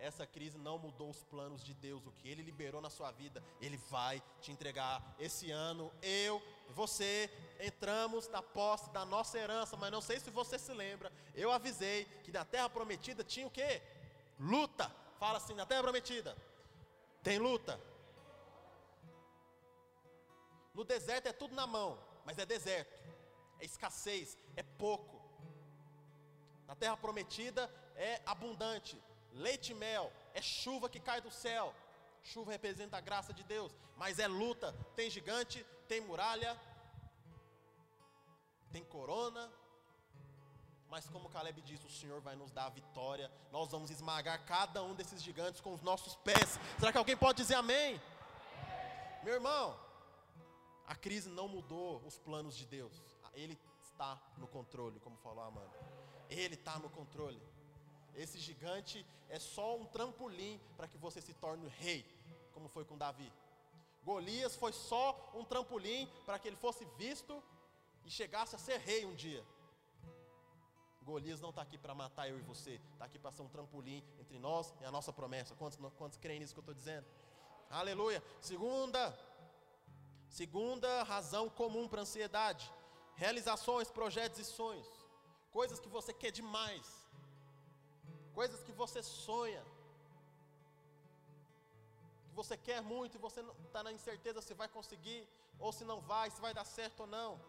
Essa 0.00 0.26
crise 0.26 0.56
não 0.58 0.78
mudou 0.78 1.10
os 1.10 1.22
planos 1.24 1.62
de 1.62 1.74
Deus, 1.74 2.06
o 2.06 2.12
que 2.12 2.28
Ele 2.28 2.42
liberou 2.42 2.80
na 2.80 2.90
sua 2.90 3.10
vida, 3.10 3.42
Ele 3.60 3.76
vai 3.76 4.22
te 4.40 4.50
entregar. 4.50 5.02
Esse 5.18 5.50
ano, 5.50 5.92
eu, 6.02 6.42
você, 6.70 7.30
entramos 7.60 8.26
na 8.28 8.42
posse 8.42 8.90
da 8.90 9.04
nossa 9.04 9.38
herança, 9.38 9.76
mas 9.76 9.92
não 9.92 10.00
sei 10.00 10.18
se 10.18 10.30
você 10.30 10.58
se 10.58 10.72
lembra, 10.72 11.12
eu 11.34 11.52
avisei 11.52 12.04
que 12.24 12.32
na 12.32 12.44
terra 12.44 12.68
prometida 12.68 13.22
tinha 13.22 13.46
o 13.46 13.50
quê? 13.50 13.82
Luta. 14.38 14.90
Fala 15.18 15.36
assim, 15.36 15.54
na 15.54 15.66
terra 15.66 15.82
prometida, 15.82 16.34
tem 17.22 17.38
luta. 17.38 17.78
No 20.72 20.82
deserto 20.82 21.26
é 21.26 21.32
tudo 21.32 21.54
na 21.54 21.66
mão, 21.66 21.98
mas 22.24 22.38
é 22.38 22.46
deserto, 22.46 22.98
é 23.58 23.64
escassez, 23.66 24.38
é 24.56 24.62
pouco. 24.62 25.20
Na 26.66 26.74
terra 26.74 26.96
prometida 26.96 27.70
é 27.96 28.22
abundante, 28.24 28.98
Leite 29.32 29.72
e 29.72 29.74
mel 29.74 30.12
é 30.34 30.42
chuva 30.42 30.88
que 30.88 31.00
cai 31.00 31.20
do 31.20 31.30
céu. 31.30 31.74
Chuva 32.22 32.52
representa 32.52 32.96
a 32.96 33.00
graça 33.00 33.32
de 33.32 33.42
Deus, 33.44 33.72
mas 33.96 34.18
é 34.18 34.26
luta. 34.26 34.74
Tem 34.94 35.08
gigante, 35.08 35.64
tem 35.88 36.00
muralha, 36.00 36.58
tem 38.72 38.84
corona. 38.84 39.50
Mas 40.88 41.08
como 41.08 41.30
Caleb 41.30 41.62
disse, 41.62 41.86
o 41.86 41.90
Senhor 41.90 42.20
vai 42.20 42.34
nos 42.34 42.50
dar 42.50 42.66
a 42.66 42.70
vitória. 42.70 43.30
Nós 43.52 43.70
vamos 43.70 43.90
esmagar 43.90 44.44
cada 44.44 44.82
um 44.82 44.94
desses 44.94 45.22
gigantes 45.22 45.60
com 45.60 45.72
os 45.72 45.82
nossos 45.82 46.16
pés. 46.16 46.58
Será 46.78 46.90
que 46.90 46.98
alguém 46.98 47.16
pode 47.16 47.36
dizer 47.42 47.54
amém? 47.54 48.00
Meu 49.22 49.34
irmão, 49.34 49.78
a 50.86 50.94
crise 50.96 51.28
não 51.28 51.46
mudou 51.46 52.02
os 52.04 52.18
planos 52.18 52.56
de 52.56 52.66
Deus. 52.66 53.00
Ele 53.34 53.56
está 53.80 54.20
no 54.36 54.48
controle, 54.48 54.98
como 54.98 55.16
falou 55.18 55.44
a 55.44 55.46
Amanda. 55.46 55.78
Ele 56.28 56.54
está 56.54 56.78
no 56.80 56.90
controle. 56.90 57.40
Esse 58.14 58.38
gigante 58.38 59.06
é 59.28 59.38
só 59.38 59.76
um 59.76 59.84
trampolim 59.86 60.60
para 60.76 60.88
que 60.88 60.98
você 60.98 61.20
se 61.20 61.34
torne 61.34 61.68
rei, 61.68 62.04
como 62.52 62.68
foi 62.68 62.84
com 62.84 62.98
Davi. 62.98 63.32
Golias 64.02 64.56
foi 64.56 64.72
só 64.72 65.30
um 65.34 65.44
trampolim 65.44 66.08
para 66.26 66.38
que 66.38 66.48
ele 66.48 66.56
fosse 66.56 66.84
visto 66.96 67.42
e 68.04 68.10
chegasse 68.10 68.56
a 68.56 68.58
ser 68.58 68.78
rei 68.78 69.04
um 69.04 69.14
dia. 69.14 69.44
Golias 71.02 71.40
não 71.40 71.50
está 71.50 71.62
aqui 71.62 71.78
para 71.78 71.94
matar 71.94 72.28
eu 72.28 72.38
e 72.38 72.42
você, 72.42 72.80
está 72.92 73.04
aqui 73.04 73.18
para 73.18 73.32
ser 73.32 73.42
um 73.42 73.48
trampolim 73.48 74.04
entre 74.18 74.38
nós 74.38 74.74
e 74.80 74.84
a 74.84 74.90
nossa 74.90 75.12
promessa. 75.12 75.54
Quantos, 75.54 75.78
quantos 75.96 76.18
creem 76.18 76.40
nisso 76.40 76.54
que 76.54 76.58
eu 76.58 76.62
estou 76.62 76.74
dizendo? 76.74 77.06
Aleluia. 77.70 78.22
Segunda, 78.40 79.16
segunda 80.28 81.02
razão 81.04 81.48
comum 81.48 81.88
para 81.88 82.02
ansiedade: 82.02 82.70
realizações, 83.14 83.90
projetos 83.90 84.38
e 84.38 84.44
sonhos, 84.44 84.88
coisas 85.50 85.78
que 85.78 85.88
você 85.88 86.12
quer 86.12 86.30
demais 86.30 86.99
coisas 88.34 88.62
que 88.62 88.72
você 88.72 89.02
sonha, 89.02 89.62
que 92.28 92.34
você 92.34 92.56
quer 92.56 92.80
muito 92.80 93.16
e 93.16 93.18
você 93.18 93.40
está 93.66 93.82
na 93.82 93.92
incerteza 93.92 94.40
se 94.40 94.54
vai 94.54 94.68
conseguir 94.68 95.28
ou 95.58 95.72
se 95.72 95.84
não 95.84 96.00
vai, 96.00 96.30
se 96.30 96.40
vai 96.40 96.54
dar 96.54 96.64
certo 96.64 97.00
ou 97.00 97.06
não. 97.06 97.40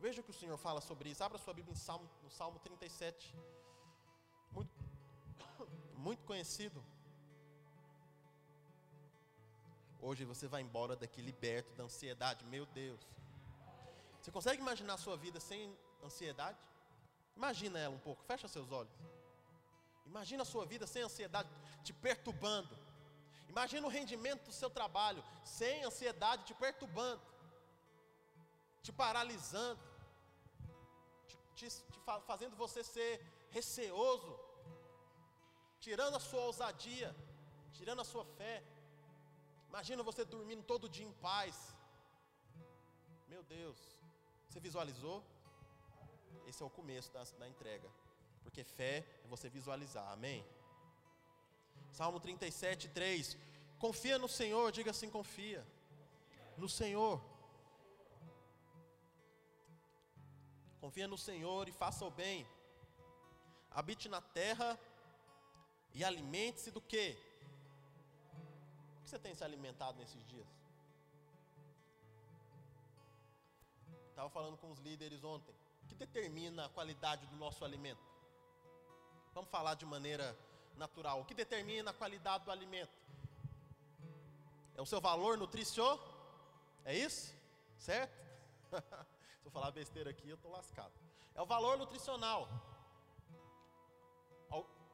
Veja 0.00 0.20
o 0.20 0.24
que 0.24 0.30
o 0.30 0.34
Senhor 0.34 0.56
fala 0.56 0.80
sobre 0.80 1.10
isso. 1.10 1.24
Abra 1.24 1.38
sua 1.38 1.52
Bíblia 1.52 1.72
em 1.72 1.76
Salmo, 1.76 2.08
no 2.22 2.30
Salmo 2.30 2.58
37. 2.60 3.34
Muito, 4.52 4.70
muito 5.94 6.24
conhecido. 6.24 6.84
Hoje 10.00 10.24
você 10.24 10.46
vai 10.46 10.62
embora 10.62 10.94
daqui 10.94 11.20
liberto 11.20 11.74
da 11.74 11.84
ansiedade. 11.84 12.44
Meu 12.44 12.64
Deus. 12.66 13.00
Você 14.20 14.30
consegue 14.30 14.62
imaginar 14.62 14.94
a 14.94 14.98
sua 14.98 15.16
vida 15.16 15.40
sem 15.40 15.76
ansiedade? 16.04 16.58
Imagina 17.36 17.78
ela 17.78 17.94
um 17.94 17.98
pouco. 17.98 18.22
Fecha 18.22 18.46
seus 18.46 18.70
olhos. 18.70 18.92
Imagina 20.12 20.42
a 20.42 20.50
sua 20.52 20.64
vida 20.72 20.86
sem 20.86 21.02
ansiedade 21.02 21.48
te 21.84 21.92
perturbando. 21.92 22.74
Imagina 23.48 23.86
o 23.86 23.90
rendimento 23.98 24.44
do 24.48 24.52
seu 24.52 24.70
trabalho 24.78 25.22
sem 25.44 25.84
ansiedade 25.84 26.44
te 26.48 26.54
perturbando, 26.54 27.22
te 28.82 28.92
paralisando, 28.92 29.80
te, 31.26 31.36
te, 31.54 31.68
te 31.92 32.00
fazendo 32.26 32.56
você 32.56 32.82
ser 32.82 33.12
receoso, 33.50 34.32
tirando 35.80 36.16
a 36.16 36.20
sua 36.20 36.42
ousadia, 36.50 37.14
tirando 37.72 38.00
a 38.00 38.04
sua 38.12 38.24
fé. 38.24 38.62
Imagina 39.68 40.02
você 40.02 40.24
dormindo 40.24 40.62
todo 40.62 40.88
dia 40.88 41.06
em 41.06 41.12
paz. 41.28 41.76
Meu 43.28 43.42
Deus, 43.42 43.78
você 44.48 44.58
visualizou? 44.58 45.22
Esse 46.46 46.62
é 46.62 46.66
o 46.66 46.70
começo 46.70 47.12
da, 47.12 47.22
da 47.38 47.46
entrega. 47.46 47.88
Porque 48.42 48.64
fé 48.64 49.04
é 49.24 49.26
você 49.28 49.48
visualizar, 49.48 50.10
amém? 50.12 50.44
Salmo 51.92 52.20
37, 52.20 52.88
3. 52.88 53.36
Confia 53.78 54.18
no 54.18 54.28
Senhor, 54.28 54.70
diga 54.72 54.90
assim: 54.90 55.10
confia. 55.10 55.66
No 56.56 56.68
Senhor. 56.68 57.20
Confia 60.80 61.08
no 61.08 61.18
Senhor 61.18 61.68
e 61.68 61.72
faça 61.72 62.04
o 62.04 62.10
bem. 62.10 62.46
Habite 63.70 64.08
na 64.08 64.20
terra 64.20 64.78
e 65.94 66.04
alimente-se 66.04 66.70
do 66.70 66.80
quê? 66.80 67.16
O 68.98 69.02
que 69.02 69.10
você 69.10 69.18
tem 69.18 69.34
se 69.34 69.44
alimentado 69.44 69.98
nesses 69.98 70.24
dias? 70.26 70.46
Estava 74.10 74.30
falando 74.30 74.56
com 74.56 74.70
os 74.70 74.80
líderes 74.80 75.22
ontem. 75.22 75.54
O 75.82 75.86
que 75.86 75.94
determina 75.94 76.66
a 76.66 76.68
qualidade 76.68 77.26
do 77.26 77.36
nosso 77.36 77.64
alimento? 77.64 78.07
Vamos 79.38 79.52
falar 79.52 79.74
de 79.74 79.86
maneira 79.86 80.36
natural. 80.74 81.20
O 81.20 81.24
que 81.24 81.32
determina 81.32 81.92
a 81.92 81.94
qualidade 81.94 82.44
do 82.44 82.50
alimento? 82.50 82.90
É 84.74 84.82
o 84.82 84.84
seu 84.84 85.00
valor 85.00 85.38
nutricional? 85.38 85.96
É 86.84 86.92
isso? 86.96 87.32
Certo? 87.78 88.12
Se 89.40 89.46
eu 89.46 89.50
falar 89.52 89.70
besteira 89.70 90.10
aqui, 90.10 90.28
eu 90.28 90.34
estou 90.34 90.50
lascado. 90.50 90.92
É 91.36 91.40
o 91.40 91.46
valor 91.46 91.78
nutricional. 91.78 92.48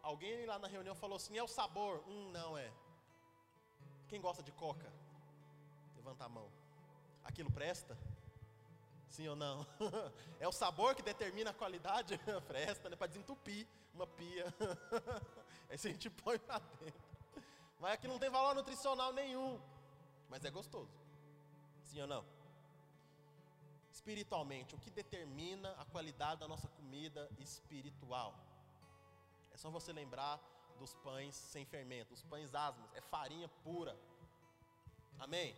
Alguém 0.03 0.45
lá 0.45 0.59
na 0.59 0.68
reunião 0.68 0.95
falou 0.95 1.16
assim: 1.16 1.38
é 1.38 1.42
o 1.42 1.49
sabor? 1.49 2.05
Hum, 2.07 2.30
não 2.30 2.59
é. 2.59 2.70
Quem 4.09 4.20
gosta 4.20 4.42
de 4.42 4.53
coca? 4.53 4.92
Levanta 5.97 6.26
a 6.26 6.28
mão. 6.28 6.53
Aquilo 7.24 7.51
presta? 7.51 7.97
Sim 9.15 9.29
ou 9.29 9.37
não? 9.37 9.65
é 10.41 10.49
o 10.49 10.51
sabor 10.51 10.93
que 10.97 11.01
determina 11.01 11.51
a 11.51 11.55
qualidade? 11.55 12.19
presta, 12.49 12.91
né? 12.91 12.97
Para 12.97 13.07
desentupir 13.07 13.65
uma 13.95 14.09
pia. 14.09 14.53
Aí 15.71 15.75
a 15.75 15.77
gente 15.77 16.11
põe 16.11 16.37
para 16.37 16.59
dentro. 16.59 17.01
Mas 17.79 17.93
aqui 17.93 18.09
não 18.09 18.19
tem 18.19 18.29
valor 18.29 18.57
nutricional 18.57 19.12
nenhum. 19.12 19.61
Mas 20.29 20.45
é 20.45 20.51
gostoso. 20.51 20.91
Sim 21.85 22.01
ou 22.01 22.09
não? 22.09 22.25
Espiritualmente, 23.93 24.75
o 24.75 24.79
que 24.79 24.91
determina 24.91 25.71
a 25.79 25.85
qualidade 25.85 26.41
da 26.41 26.49
nossa 26.49 26.67
comida 26.67 27.31
espiritual? 27.39 28.35
É 29.53 29.57
só 29.57 29.71
você 29.71 29.93
lembrar 29.93 30.41
dos 30.77 30.93
pães 30.97 31.37
sem 31.37 31.65
fermento, 31.65 32.12
os 32.12 32.23
pães 32.25 32.53
asmos, 32.53 32.93
é 32.95 33.01
farinha 33.01 33.49
pura. 33.62 33.97
Amém? 35.21 35.55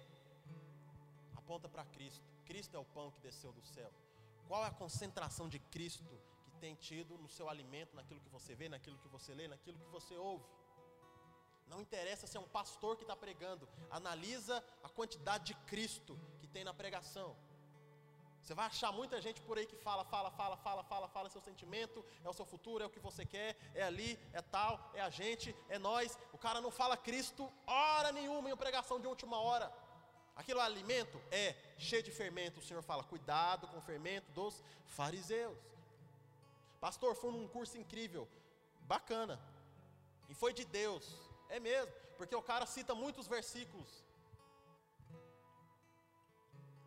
Aponta 1.35 1.71
para 1.71 1.87
Cristo. 1.87 2.36
Cristo 2.49 2.77
é 2.77 2.81
o 2.81 2.85
pão 2.97 3.11
que 3.11 3.21
desceu 3.21 3.53
do 3.53 3.65
céu. 3.75 3.91
Qual 4.49 4.63
é 4.65 4.69
a 4.69 4.79
concentração 4.83 5.49
de 5.49 5.59
Cristo 5.75 6.13
que 6.45 6.53
tem 6.65 6.75
tido 6.89 7.19
no 7.19 7.29
seu 7.29 7.49
alimento, 7.49 7.97
naquilo 7.97 8.21
que 8.21 8.29
você 8.37 8.55
vê, 8.55 8.69
naquilo 8.69 8.99
que 8.99 9.09
você 9.09 9.35
lê, 9.35 9.49
naquilo 9.49 9.79
que 9.79 9.91
você 9.99 10.17
ouve? 10.17 10.45
Não 11.67 11.81
interessa 11.81 12.27
se 12.27 12.37
é 12.37 12.41
um 12.41 12.53
pastor 12.59 12.97
que 12.97 13.03
está 13.03 13.17
pregando, 13.17 13.69
analisa 13.91 14.65
a 14.83 14.89
quantidade 14.89 15.45
de 15.47 15.55
Cristo 15.67 16.19
que 16.39 16.47
tem 16.47 16.65
na 16.65 16.73
pregação. 16.73 17.37
Você 18.41 18.55
vai 18.55 18.67
achar 18.67 18.93
muita 18.93 19.21
gente 19.21 19.41
por 19.43 19.59
aí 19.59 19.67
que 19.67 19.75
fala, 19.75 20.05
fala, 20.05 20.31
fala, 20.31 20.57
fala, 20.57 20.85
fala, 20.85 21.09
fala, 21.09 21.29
seu 21.29 21.41
sentimento, 21.41 22.05
é 22.25 22.29
o 22.29 22.33
seu 22.33 22.47
futuro, 22.47 22.85
é 22.85 22.87
o 22.87 22.91
que 22.91 23.01
você 23.01 23.27
quer, 23.27 23.57
é 23.75 23.83
ali, 23.83 24.17
é 24.33 24.41
tal, 24.41 24.73
é 24.95 25.01
a 25.01 25.11
gente, 25.11 25.53
é 25.69 25.81
nós. 25.81 26.17
O 26.33 26.39
cara 26.39 26.61
não 26.61 26.71
fala 26.71 26.97
Cristo 26.97 27.53
hora 27.67 28.13
nenhuma 28.13 28.49
em 28.49 28.57
pregação 28.57 29.01
de 29.01 29.09
última 29.09 29.41
hora. 29.41 29.67
Aquilo 30.37 30.61
alimento 30.61 31.21
é 31.31 31.57
cheio 31.79 32.03
de 32.03 32.11
fermento. 32.11 32.61
O 32.61 32.63
Senhor 32.63 32.83
fala, 32.83 33.03
cuidado 33.03 33.67
com 33.69 33.79
o 33.79 33.83
fermento 33.91 34.31
dos 34.33 34.63
fariseus. 34.87 35.59
Pastor, 36.81 37.15
foi 37.17 37.33
num 37.33 37.49
curso 37.49 37.77
incrível, 37.79 38.29
bacana, 38.83 39.41
e 40.29 40.35
foi 40.35 40.53
de 40.53 40.65
Deus, 40.65 41.05
é 41.49 41.59
mesmo, 41.59 41.93
porque 42.19 42.37
o 42.37 42.43
cara 42.43 42.67
cita 42.67 42.95
muitos 42.95 43.27
versículos 43.27 44.05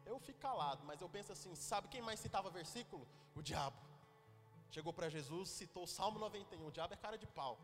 eu 0.09 0.19
fico 0.19 0.39
calado, 0.39 0.83
mas 0.85 0.99
eu 1.01 1.07
penso 1.07 1.31
assim: 1.31 1.53
sabe 1.55 1.87
quem 1.87 2.01
mais 2.01 2.19
citava 2.19 2.49
versículo? 2.49 3.07
O 3.35 3.41
diabo. 3.41 3.77
Chegou 4.71 4.91
para 4.91 5.09
Jesus, 5.09 5.49
citou 5.49 5.83
o 5.83 5.87
Salmo 5.87 6.19
91. 6.19 6.65
O 6.65 6.71
diabo 6.71 6.93
é 6.93 6.97
cara 6.97 7.17
de 7.17 7.27
pau. 7.27 7.57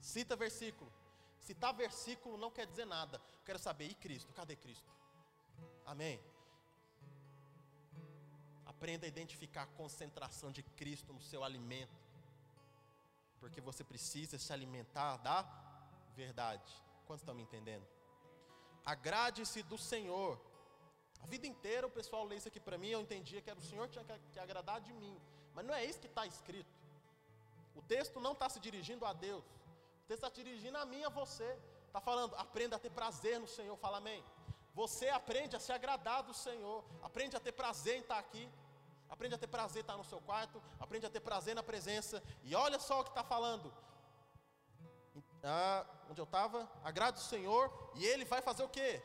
Cita 0.00 0.36
versículo. 0.36 0.92
Citar 1.38 1.72
versículo 1.74 2.36
não 2.36 2.50
quer 2.50 2.66
dizer 2.66 2.84
nada. 2.84 3.20
quero 3.44 3.58
saber, 3.58 3.86
e 3.86 3.94
Cristo? 3.94 4.32
Cadê 4.32 4.56
Cristo? 4.56 4.88
Amém? 5.92 6.16
Aprenda 8.72 9.06
a 9.06 9.12
identificar 9.14 9.62
a 9.64 9.74
concentração 9.80 10.50
de 10.56 10.62
Cristo 10.80 11.12
no 11.12 11.22
seu 11.30 11.42
alimento. 11.48 11.98
Porque 13.40 13.60
você 13.68 13.82
precisa 13.92 14.38
se 14.38 14.52
alimentar 14.52 15.16
da 15.28 15.38
verdade. 16.22 16.72
Quantos 17.06 17.22
estão 17.22 17.34
me 17.34 17.44
entendendo? 17.48 17.86
Agrade-se 18.84 19.62
do 19.62 19.78
Senhor 19.92 20.32
a 21.22 21.26
vida 21.26 21.46
inteira 21.46 21.86
o 21.86 21.90
pessoal 21.90 22.24
lê 22.24 22.36
isso 22.36 22.48
aqui 22.48 22.60
para 22.60 22.78
mim, 22.78 22.88
eu 22.88 23.00
entendia 23.00 23.40
que 23.40 23.50
era 23.50 23.58
o 23.58 23.62
Senhor 23.62 23.88
tinha 23.88 24.04
que 24.32 24.38
agradar 24.38 24.80
de 24.80 24.92
mim. 24.92 25.16
Mas 25.54 25.64
não 25.64 25.74
é 25.74 25.84
isso 25.84 25.98
que 25.98 26.06
está 26.06 26.26
escrito. 26.26 26.72
O 27.74 27.82
texto 27.82 28.20
não 28.20 28.32
está 28.32 28.48
se 28.48 28.60
dirigindo 28.60 29.04
a 29.04 29.12
Deus. 29.12 29.44
O 29.44 30.06
texto 30.06 30.24
está 30.24 30.28
dirigindo 30.28 30.78
a 30.78 30.86
mim 30.86 31.02
a 31.04 31.08
você. 31.08 31.58
Está 31.86 32.00
falando, 32.00 32.34
aprenda 32.36 32.76
a 32.76 32.78
ter 32.78 32.90
prazer 32.90 33.40
no 33.40 33.48
Senhor. 33.48 33.76
Fala 33.76 33.98
amém. 33.98 34.24
Você 34.74 35.08
aprende 35.08 35.56
a 35.56 35.60
se 35.60 35.72
agradar 35.72 36.22
do 36.22 36.34
Senhor. 36.34 36.84
Aprende 37.02 37.36
a 37.36 37.40
ter 37.40 37.52
prazer 37.52 37.96
em 37.96 38.00
estar 38.00 38.18
aqui. 38.18 38.48
Aprende 39.08 39.34
a 39.34 39.38
ter 39.38 39.46
prazer 39.46 39.80
em 39.80 39.84
estar 39.84 39.96
no 39.96 40.04
seu 40.04 40.20
quarto. 40.20 40.62
Aprende 40.78 41.06
a 41.06 41.10
ter 41.10 41.20
prazer 41.20 41.54
na 41.54 41.62
presença. 41.62 42.22
E 42.42 42.54
olha 42.54 42.78
só 42.78 43.00
o 43.00 43.04
que 43.04 43.10
está 43.10 43.24
falando. 43.24 43.72
Ah, 45.42 45.86
onde 46.10 46.20
eu 46.20 46.24
estava? 46.24 46.70
Agrade 46.84 47.18
o 47.18 47.24
Senhor. 47.24 47.92
E 47.94 48.04
Ele 48.04 48.24
vai 48.24 48.40
fazer 48.40 48.62
o 48.62 48.68
quê? 48.68 49.02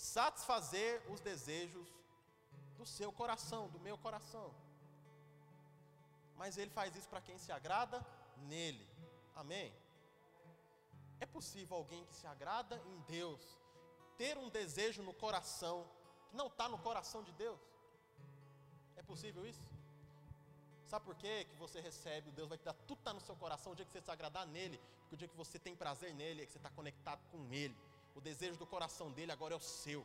satisfazer 0.00 1.02
os 1.10 1.20
desejos 1.20 1.86
do 2.78 2.86
seu 2.86 3.12
coração, 3.12 3.68
do 3.68 3.78
meu 3.78 3.98
coração. 3.98 4.52
Mas 6.36 6.56
ele 6.56 6.70
faz 6.70 6.96
isso 6.96 7.08
para 7.08 7.20
quem 7.20 7.36
se 7.36 7.52
agrada 7.52 8.04
nele. 8.38 8.88
Amém? 9.36 9.70
É 11.20 11.26
possível 11.26 11.76
alguém 11.76 12.04
que 12.06 12.14
se 12.14 12.26
agrada 12.26 12.80
em 12.86 12.98
Deus 13.02 13.40
ter 14.16 14.36
um 14.38 14.48
desejo 14.48 15.02
no 15.02 15.14
coração 15.14 15.86
que 16.28 16.36
não 16.36 16.46
está 16.46 16.68
no 16.68 16.78
coração 16.78 17.22
de 17.22 17.32
Deus? 17.32 17.60
É 18.96 19.02
possível 19.02 19.46
isso? 19.46 19.60
Sabe 20.86 21.04
por 21.04 21.14
quê? 21.14 21.46
que 21.48 21.54
você 21.56 21.80
recebe, 21.80 22.32
Deus 22.32 22.48
vai 22.48 22.58
te 22.58 22.64
dar 22.64 22.72
tudo 22.72 22.98
está 22.98 23.12
no 23.12 23.20
seu 23.20 23.36
coração 23.36 23.72
o 23.72 23.76
dia 23.76 23.84
que 23.84 23.92
você 23.92 24.00
se 24.00 24.10
agradar 24.10 24.46
nele, 24.46 24.80
porque 25.02 25.14
o 25.14 25.18
dia 25.18 25.28
que 25.28 25.36
você 25.36 25.58
tem 25.58 25.76
prazer 25.76 26.12
nele 26.14 26.42
é 26.42 26.46
que 26.46 26.52
você 26.52 26.58
está 26.58 26.70
conectado 26.70 27.20
com 27.30 27.52
ele. 27.52 27.76
O 28.14 28.20
desejo 28.20 28.58
do 28.58 28.66
coração 28.66 29.12
dele 29.12 29.30
agora 29.30 29.54
é 29.54 29.56
o 29.56 29.60
seu. 29.60 30.04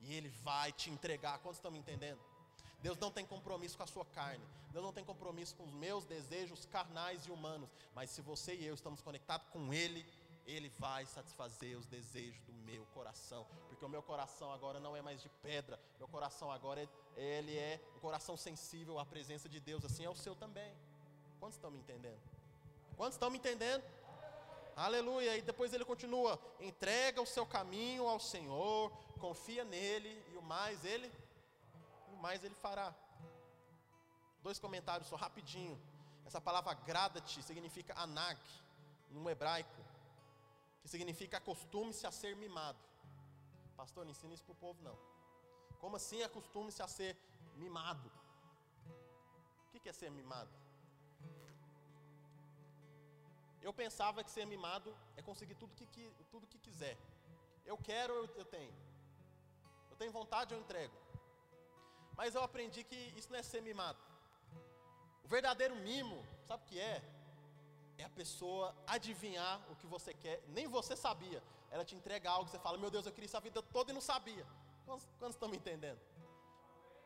E 0.00 0.14
ele 0.14 0.28
vai 0.28 0.72
te 0.72 0.90
entregar. 0.90 1.38
Quantos 1.38 1.58
estão 1.58 1.70
me 1.70 1.78
entendendo? 1.78 2.20
Deus 2.82 2.98
não 2.98 3.10
tem 3.10 3.24
compromisso 3.24 3.76
com 3.76 3.82
a 3.82 3.86
sua 3.86 4.04
carne. 4.04 4.44
Deus 4.72 4.84
não 4.84 4.92
tem 4.92 5.04
compromisso 5.04 5.56
com 5.56 5.64
os 5.64 5.72
meus 5.72 6.04
desejos 6.04 6.66
carnais 6.66 7.26
e 7.26 7.30
humanos. 7.30 7.68
Mas 7.94 8.10
se 8.10 8.20
você 8.20 8.54
e 8.54 8.66
eu 8.66 8.74
estamos 8.74 9.00
conectados 9.00 9.48
com 9.48 9.72
Ele, 9.72 10.04
Ele 10.46 10.68
vai 10.78 11.04
satisfazer 11.06 11.76
os 11.76 11.86
desejos 11.86 12.40
do 12.42 12.52
meu 12.52 12.86
coração. 12.94 13.46
Porque 13.68 13.84
o 13.84 13.88
meu 13.88 14.02
coração 14.02 14.52
agora 14.52 14.78
não 14.78 14.96
é 14.96 15.02
mais 15.02 15.20
de 15.20 15.28
pedra. 15.42 15.78
Meu 15.98 16.08
coração 16.08 16.50
agora 16.50 16.82
é, 16.82 16.88
ele 17.16 17.56
é 17.56 17.80
um 17.96 18.00
coração 18.00 18.36
sensível 18.36 18.98
à 18.98 19.04
presença 19.04 19.48
de 19.48 19.58
Deus. 19.58 19.84
Assim 19.84 20.04
é 20.04 20.10
o 20.10 20.14
seu 20.14 20.36
também. 20.36 20.72
Quantos 21.40 21.56
estão 21.56 21.70
me 21.70 21.78
entendendo? 21.78 22.20
Quantos 22.96 23.16
estão 23.16 23.30
me 23.30 23.38
entendendo? 23.38 23.82
Aleluia. 24.76 25.36
E 25.36 25.42
depois 25.42 25.72
ele 25.72 25.84
continua: 25.84 26.38
entrega 26.60 27.20
o 27.20 27.26
seu 27.26 27.46
caminho 27.46 28.06
ao 28.06 28.20
Senhor, 28.20 28.92
confia 29.18 29.64
nele, 29.64 30.22
e 30.32 30.36
o 30.36 30.42
mais 30.42 30.84
ele, 30.84 31.10
o 32.12 32.16
mais 32.16 32.44
ele 32.44 32.54
fará. 32.54 32.94
Dois 34.42 34.58
comentários 34.58 35.08
só 35.08 35.16
rapidinho. 35.16 35.80
Essa 36.26 36.40
palavra 36.40 36.72
agrada-te 36.72 37.42
significa 37.42 37.94
anag, 37.96 38.38
no 39.10 39.30
hebraico, 39.30 39.80
que 40.86 40.90
significa 40.90 41.38
acostume-se 41.38 42.06
a 42.06 42.12
ser 42.12 42.36
mimado. 42.36 42.78
Pastor, 43.76 44.04
não 44.04 44.12
ensina 44.12 44.32
isso 44.32 44.44
para 44.44 44.52
o 44.52 44.62
povo, 44.64 44.80
não. 44.84 44.96
Como 45.80 45.96
assim 45.96 46.22
acostume-se 46.22 46.80
a 46.80 46.86
ser 46.86 47.16
mimado? 47.56 48.08
O 49.66 49.80
que 49.80 49.88
é 49.88 49.92
ser 49.92 50.12
mimado? 50.12 50.48
Eu 53.60 53.72
pensava 53.72 54.22
que 54.22 54.30
ser 54.30 54.46
mimado 54.46 54.96
é 55.16 55.22
conseguir 55.22 55.56
tudo 55.56 55.74
que, 55.74 55.86
tudo 56.30 56.46
que 56.46 56.60
quiser. 56.60 56.96
Eu 57.64 57.76
quero, 57.76 58.12
eu, 58.14 58.26
eu 58.36 58.44
tenho. 58.44 58.72
Eu 59.90 59.96
tenho 59.96 60.12
vontade, 60.12 60.54
eu 60.54 60.60
entrego. 60.60 60.94
Mas 62.16 62.36
eu 62.36 62.44
aprendi 62.44 62.84
que 62.84 63.12
isso 63.16 63.32
não 63.32 63.40
é 63.40 63.42
ser 63.42 63.60
mimado. 63.60 63.98
O 65.24 65.28
verdadeiro 65.28 65.74
mimo, 65.74 66.24
sabe 66.46 66.62
o 66.62 66.66
que 66.66 66.78
é? 66.78 67.02
É 67.98 68.04
a 68.04 68.10
pessoa 68.10 68.74
adivinhar 68.86 69.60
o 69.70 69.76
que 69.76 69.86
você 69.86 70.12
quer, 70.12 70.42
nem 70.48 70.66
você 70.66 70.94
sabia. 70.94 71.42
Ela 71.70 71.84
te 71.84 71.94
entrega 71.94 72.30
algo, 72.30 72.50
você 72.50 72.58
fala, 72.58 72.78
meu 72.78 72.90
Deus, 72.90 73.06
eu 73.06 73.12
queria 73.12 73.26
isso 73.26 73.36
a 73.36 73.40
vida 73.40 73.62
toda 73.62 73.90
e 73.90 73.94
não 73.94 74.00
sabia. 74.00 74.46
Quantos, 74.84 75.06
quantos 75.18 75.36
estão 75.36 75.48
me 75.48 75.56
entendendo? 75.56 76.00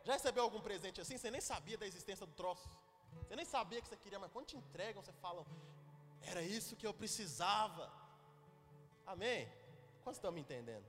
Já 0.05 0.15
recebeu 0.15 0.43
algum 0.43 0.61
presente 0.61 1.01
assim? 1.01 1.17
Você 1.17 1.31
nem 1.31 1.41
sabia 1.41 1.79
da 1.79 1.87
existência 1.87 2.27
do 2.27 2.33
troço. 2.33 2.69
Você 3.27 3.37
nem 3.37 3.45
sabia 3.45 3.81
que 3.81 3.89
você 3.89 3.97
queria, 3.97 4.19
mas 4.19 4.31
quando 4.33 4.47
te 4.47 4.57
entregam, 4.57 5.03
você 5.03 5.13
fala, 5.13 5.45
era 6.23 6.43
isso 6.43 6.77
que 6.77 6.87
eu 6.87 6.93
precisava. 6.93 7.91
Amém? 9.07 9.49
Quantos 10.03 10.19
estão 10.19 10.33
me 10.33 10.41
entendendo? 10.41 10.85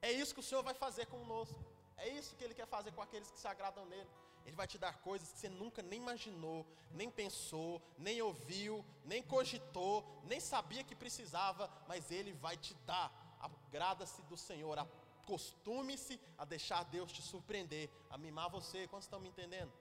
É 0.00 0.10
isso 0.10 0.34
que 0.34 0.40
o 0.40 0.42
Senhor 0.42 0.62
vai 0.62 0.74
fazer 0.74 1.06
conosco. 1.06 1.58
É 1.96 2.08
isso 2.08 2.34
que 2.36 2.44
Ele 2.44 2.54
quer 2.54 2.66
fazer 2.66 2.92
com 2.92 3.02
aqueles 3.02 3.30
que 3.30 3.38
se 3.38 3.46
agradam 3.46 3.84
nele. 3.86 4.10
Ele 4.44 4.56
vai 4.56 4.66
te 4.66 4.78
dar 4.78 4.98
coisas 5.00 5.30
que 5.32 5.38
você 5.38 5.48
nunca 5.48 5.82
nem 5.82 6.00
imaginou, 6.00 6.66
nem 6.92 7.10
pensou, 7.10 7.80
nem 7.96 8.20
ouviu, 8.20 8.84
nem 9.04 9.22
cogitou, 9.22 10.04
nem 10.24 10.40
sabia 10.40 10.84
que 10.84 10.94
precisava, 10.94 11.70
mas 11.86 12.10
Ele 12.10 12.32
vai 12.32 12.56
te 12.56 12.74
dar. 12.86 13.10
Agrada-se 13.40 14.22
do 14.22 14.36
Senhor, 14.36 14.78
acostume-se 14.78 16.20
a 16.38 16.44
deixar 16.44 16.84
Deus 16.84 17.10
te 17.12 17.22
surpreender, 17.22 17.90
a 18.10 18.18
mimar 18.18 18.50
você. 18.50 18.86
Quantos 18.88 19.06
estão 19.06 19.20
me 19.20 19.28
entendendo? 19.28 19.72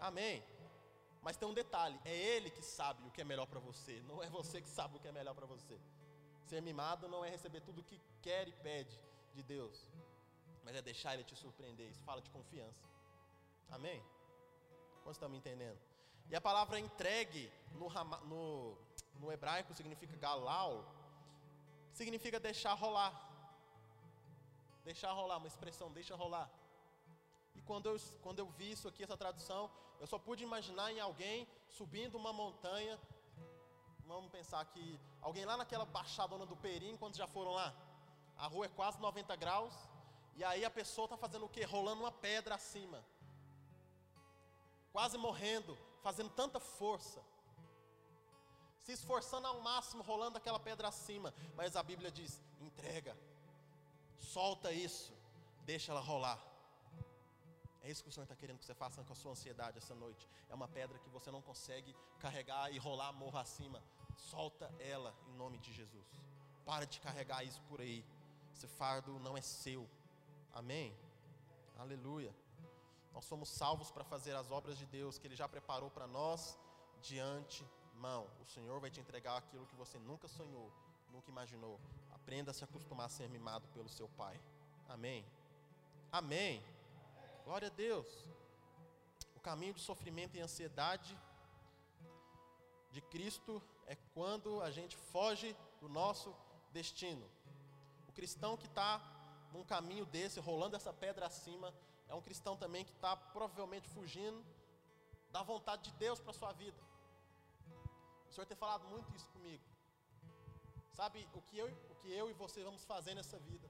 Amém. 0.00 0.42
Mas 1.22 1.36
tem 1.36 1.46
um 1.46 1.54
detalhe: 1.54 1.98
é 2.04 2.14
Ele 2.14 2.50
que 2.50 2.62
sabe 2.62 3.06
o 3.06 3.10
que 3.10 3.20
é 3.20 3.24
melhor 3.24 3.46
para 3.46 3.60
você, 3.60 4.02
não 4.08 4.22
é 4.22 4.28
você 4.28 4.60
que 4.60 4.68
sabe 4.68 4.96
o 4.96 5.00
que 5.00 5.08
é 5.08 5.12
melhor 5.12 5.34
para 5.34 5.46
você. 5.46 5.78
Ser 6.46 6.60
mimado 6.62 7.08
não 7.08 7.24
é 7.24 7.30
receber 7.30 7.60
tudo 7.60 7.80
o 7.80 7.84
que 7.84 8.00
quer 8.22 8.48
e 8.48 8.52
pede 8.52 8.98
de 9.34 9.42
Deus, 9.42 9.86
mas 10.64 10.74
é 10.74 10.82
deixar 10.82 11.14
Ele 11.14 11.22
te 11.22 11.36
surpreender. 11.36 11.88
Isso 11.88 12.02
fala 12.02 12.20
de 12.20 12.30
confiança. 12.30 12.89
Amém? 13.70 14.02
Quantos 15.02 15.16
estão 15.16 15.28
me 15.28 15.38
entendendo? 15.38 15.78
E 16.28 16.36
a 16.36 16.40
palavra 16.40 16.78
entregue 16.78 17.52
no, 17.72 17.88
no, 18.24 18.78
no 19.18 19.32
hebraico 19.32 19.74
significa 19.74 20.16
galau, 20.16 20.84
significa 21.92 22.38
deixar 22.38 22.74
rolar. 22.74 23.28
Deixar 24.84 25.12
rolar, 25.12 25.38
uma 25.38 25.46
expressão, 25.46 25.90
deixa 25.90 26.14
rolar. 26.14 26.50
E 27.54 27.62
quando 27.62 27.86
eu, 27.86 28.00
quando 28.22 28.38
eu 28.38 28.46
vi 28.46 28.72
isso 28.72 28.88
aqui, 28.88 29.02
essa 29.02 29.16
tradução, 29.16 29.70
eu 29.98 30.06
só 30.06 30.18
pude 30.18 30.42
imaginar 30.42 30.90
em 30.92 31.00
alguém 31.00 31.46
subindo 31.68 32.16
uma 32.16 32.32
montanha. 32.32 32.98
Vamos 34.06 34.30
pensar 34.30 34.64
que 34.64 34.98
alguém 35.20 35.44
lá 35.44 35.56
naquela 35.56 35.84
baixadona 35.84 36.46
do 36.46 36.56
Perim, 36.56 36.96
quando 36.96 37.16
já 37.16 37.26
foram 37.26 37.52
lá? 37.52 37.74
A 38.36 38.46
rua 38.46 38.66
é 38.66 38.68
quase 38.68 38.98
90 39.00 39.36
graus. 39.36 39.74
E 40.34 40.42
aí 40.42 40.64
a 40.64 40.70
pessoa 40.70 41.04
está 41.04 41.16
fazendo 41.16 41.44
o 41.44 41.48
quê? 41.48 41.64
Rolando 41.64 42.02
uma 42.02 42.12
pedra 42.12 42.54
acima. 42.54 43.04
Quase 44.92 45.16
morrendo, 45.16 45.76
fazendo 46.02 46.30
tanta 46.30 46.58
força. 46.58 47.22
Se 48.82 48.92
esforçando 48.92 49.46
ao 49.46 49.60
máximo, 49.60 50.02
rolando 50.02 50.38
aquela 50.38 50.58
pedra 50.58 50.88
acima. 50.88 51.32
Mas 51.54 51.76
a 51.76 51.82
Bíblia 51.82 52.10
diz: 52.10 52.40
entrega, 52.60 53.16
solta 54.18 54.72
isso, 54.72 55.12
deixa 55.64 55.92
ela 55.92 56.00
rolar. 56.00 56.40
É 57.82 57.90
isso 57.90 58.02
que 58.02 58.10
o 58.10 58.12
Senhor 58.12 58.24
está 58.24 58.36
querendo 58.36 58.58
que 58.58 58.64
você 58.64 58.74
faça 58.74 59.02
com 59.02 59.12
a 59.12 59.16
sua 59.16 59.32
ansiedade 59.32 59.78
essa 59.78 59.94
noite. 59.94 60.28
É 60.50 60.54
uma 60.54 60.68
pedra 60.68 60.98
que 60.98 61.08
você 61.08 61.30
não 61.30 61.40
consegue 61.40 61.96
carregar 62.18 62.70
e 62.72 62.78
rolar 62.78 63.12
morra 63.12 63.40
acima. 63.40 63.82
Solta 64.16 64.70
ela 64.78 65.14
em 65.28 65.34
nome 65.34 65.58
de 65.58 65.72
Jesus. 65.72 66.06
Para 66.64 66.84
de 66.84 67.00
carregar 67.00 67.42
isso 67.42 67.62
por 67.62 67.80
aí. 67.80 68.04
Esse 68.52 68.66
fardo 68.66 69.18
não 69.20 69.36
é 69.36 69.40
seu. 69.40 69.88
Amém? 70.52 70.94
Aleluia. 71.78 72.34
Nós 73.12 73.24
somos 73.24 73.48
salvos 73.48 73.90
para 73.90 74.04
fazer 74.04 74.34
as 74.34 74.50
obras 74.50 74.78
de 74.78 74.86
Deus 74.86 75.18
que 75.18 75.26
Ele 75.26 75.36
já 75.36 75.48
preparou 75.48 75.90
para 75.90 76.06
nós 76.06 76.58
de 77.00 77.18
antemão. 77.18 78.26
O 78.40 78.46
Senhor 78.46 78.80
vai 78.80 78.90
te 78.90 79.00
entregar 79.00 79.36
aquilo 79.36 79.66
que 79.66 79.74
você 79.74 79.98
nunca 79.98 80.28
sonhou, 80.28 80.72
nunca 81.10 81.30
imaginou. 81.30 81.80
Aprenda 82.12 82.50
a 82.50 82.54
se 82.54 82.64
acostumar 82.64 83.06
a 83.06 83.08
ser 83.08 83.28
mimado 83.28 83.66
pelo 83.68 83.88
seu 83.88 84.08
Pai. 84.10 84.40
Amém. 84.88 85.24
Amém. 86.12 86.62
Glória 87.44 87.68
a 87.68 87.70
Deus. 87.70 88.06
O 89.34 89.40
caminho 89.40 89.74
de 89.74 89.80
sofrimento 89.80 90.36
e 90.36 90.40
ansiedade 90.40 91.18
de 92.90 93.00
Cristo 93.00 93.62
é 93.86 93.96
quando 94.14 94.60
a 94.60 94.70
gente 94.70 94.96
foge 94.96 95.56
do 95.80 95.88
nosso 95.88 96.34
destino. 96.72 97.26
O 98.08 98.12
cristão 98.12 98.56
que 98.56 98.66
está 98.66 99.00
num 99.52 99.64
caminho 99.64 100.04
desse, 100.06 100.38
rolando 100.40 100.76
essa 100.76 100.92
pedra 100.92 101.26
acima, 101.26 101.72
é 102.10 102.14
um 102.14 102.20
cristão 102.20 102.56
também 102.56 102.84
que 102.84 102.90
está 102.90 103.16
provavelmente 103.16 103.88
fugindo 103.88 104.44
da 105.30 105.42
vontade 105.42 105.82
de 105.88 105.92
Deus 105.92 106.20
para 106.20 106.32
a 106.32 106.34
sua 106.34 106.52
vida. 106.52 106.80
O 108.28 108.32
Senhor 108.32 108.46
tem 108.46 108.56
falado 108.56 108.84
muito 108.88 109.14
isso 109.14 109.28
comigo. 109.30 109.62
Sabe 110.92 111.26
o 111.32 111.42
que, 111.42 111.56
eu, 111.56 111.68
o 111.88 111.94
que 112.00 112.10
eu 112.12 112.28
e 112.28 112.32
você 112.32 112.64
vamos 112.64 112.84
fazer 112.84 113.14
nessa 113.14 113.38
vida? 113.38 113.68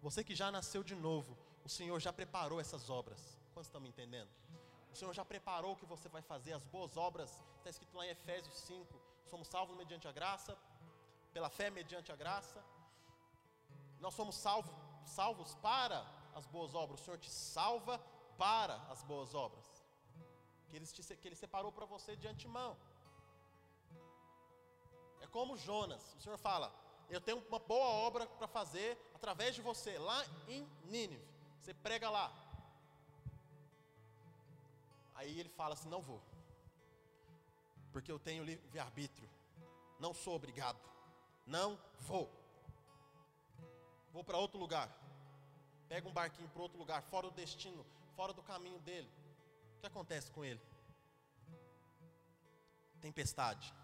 Você 0.00 0.22
que 0.22 0.34
já 0.34 0.50
nasceu 0.50 0.82
de 0.84 0.94
novo, 0.94 1.36
o 1.64 1.68
Senhor 1.68 1.98
já 2.00 2.12
preparou 2.12 2.60
essas 2.60 2.88
obras. 2.88 3.20
Quantos 3.52 3.66
estão 3.66 3.80
me 3.80 3.88
entendendo? 3.88 4.30
O 4.92 4.96
Senhor 4.96 5.12
já 5.12 5.24
preparou 5.24 5.72
o 5.72 5.76
que 5.76 5.86
você 5.86 6.08
vai 6.08 6.22
fazer, 6.22 6.52
as 6.52 6.64
boas 6.64 6.96
obras. 6.96 7.42
Está 7.58 7.70
escrito 7.70 7.96
lá 7.96 8.06
em 8.06 8.10
Efésios 8.10 8.54
5. 8.60 9.00
Somos 9.26 9.48
salvos 9.48 9.76
mediante 9.76 10.06
a 10.06 10.12
graça, 10.12 10.56
pela 11.32 11.50
fé 11.50 11.68
mediante 11.68 12.12
a 12.12 12.16
graça. 12.16 12.64
Nós 13.98 14.14
somos 14.14 14.36
salvos, 14.36 14.74
salvos 15.04 15.54
para 15.56 16.21
as 16.34 16.46
boas 16.46 16.74
obras. 16.74 17.00
O 17.00 17.04
Senhor 17.04 17.18
te 17.18 17.30
salva 17.30 17.98
para 18.38 18.76
as 18.90 19.02
boas 19.02 19.34
obras. 19.34 19.66
Que 20.68 20.76
Ele, 20.76 20.86
te, 20.86 21.16
que 21.16 21.28
ele 21.28 21.36
separou 21.36 21.70
para 21.70 21.84
você 21.84 22.16
de 22.16 22.26
antemão. 22.26 22.76
É 25.20 25.26
como 25.26 25.56
Jonas. 25.56 26.14
O 26.14 26.20
Senhor 26.20 26.38
fala: 26.38 26.74
Eu 27.10 27.20
tenho 27.20 27.38
uma 27.48 27.58
boa 27.58 27.86
obra 27.86 28.26
para 28.26 28.48
fazer 28.48 28.98
através 29.14 29.54
de 29.54 29.62
você, 29.62 29.98
lá 29.98 30.24
em 30.48 30.66
Nínive. 30.84 31.24
Você 31.60 31.74
prega 31.74 32.10
lá. 32.10 32.32
Aí 35.14 35.38
ele 35.38 35.48
fala 35.48 35.74
assim: 35.74 35.88
Não 35.88 36.00
vou, 36.00 36.20
porque 37.92 38.10
eu 38.10 38.18
tenho 38.18 38.42
livre-arbítrio, 38.42 39.28
não 40.00 40.12
sou 40.12 40.34
obrigado, 40.34 40.80
não 41.46 41.78
vou. 42.00 42.28
Vou 44.12 44.24
para 44.24 44.38
outro 44.38 44.58
lugar, 44.58 44.90
pega 45.92 46.08
um 46.08 46.12
barquinho 46.12 46.48
para 46.48 46.62
outro 46.62 46.78
lugar, 46.78 47.02
fora 47.02 47.28
do 47.28 47.34
destino, 47.34 47.84
fora 48.16 48.32
do 48.32 48.42
caminho 48.42 48.78
dele. 48.80 49.10
O 49.76 49.80
que 49.80 49.86
acontece 49.86 50.32
com 50.32 50.42
ele? 50.42 50.58
Tempestade, 52.98 53.74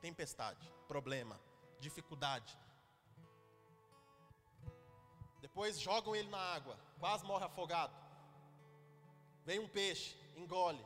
tempestade, 0.00 0.68
problema, 0.88 1.38
dificuldade, 1.78 2.58
depois 5.40 5.78
jogam 5.78 6.16
ele 6.16 6.28
na 6.28 6.40
água, 6.56 6.76
quase 6.98 7.24
morre 7.24 7.44
afogado. 7.44 7.94
Vem 9.44 9.60
um 9.60 9.68
peixe, 9.68 10.16
engole. 10.36 10.84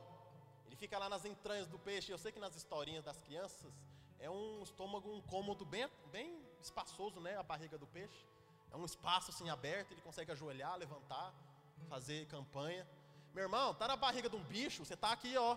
Ele 0.66 0.76
fica 0.76 0.98
lá 0.98 1.08
nas 1.08 1.24
entranhas 1.24 1.68
do 1.68 1.78
peixe. 1.78 2.12
Eu 2.12 2.18
sei 2.18 2.30
que 2.30 2.38
nas 2.38 2.54
historinhas 2.54 3.02
das 3.02 3.18
crianças 3.22 3.72
é 4.18 4.28
um 4.28 4.62
estômago, 4.62 5.10
um 5.10 5.22
cômodo 5.22 5.64
bem, 5.64 5.88
bem 6.12 6.38
espaçoso, 6.60 7.18
né? 7.18 7.34
A 7.38 7.42
barriga 7.42 7.78
do 7.78 7.86
peixe. 7.86 8.33
É 8.74 8.76
um 8.76 8.84
espaço 8.84 9.30
assim 9.30 9.48
aberto, 9.48 9.92
ele 9.92 10.00
consegue 10.00 10.32
ajoelhar, 10.32 10.76
levantar, 10.76 11.32
fazer 11.88 12.26
campanha. 12.26 12.84
Meu 13.32 13.44
irmão, 13.44 13.72
tá 13.72 13.86
na 13.86 13.94
barriga 13.94 14.28
de 14.28 14.34
um 14.34 14.42
bicho, 14.42 14.84
você 14.84 14.96
tá 14.96 15.12
aqui, 15.12 15.36
ó. 15.36 15.56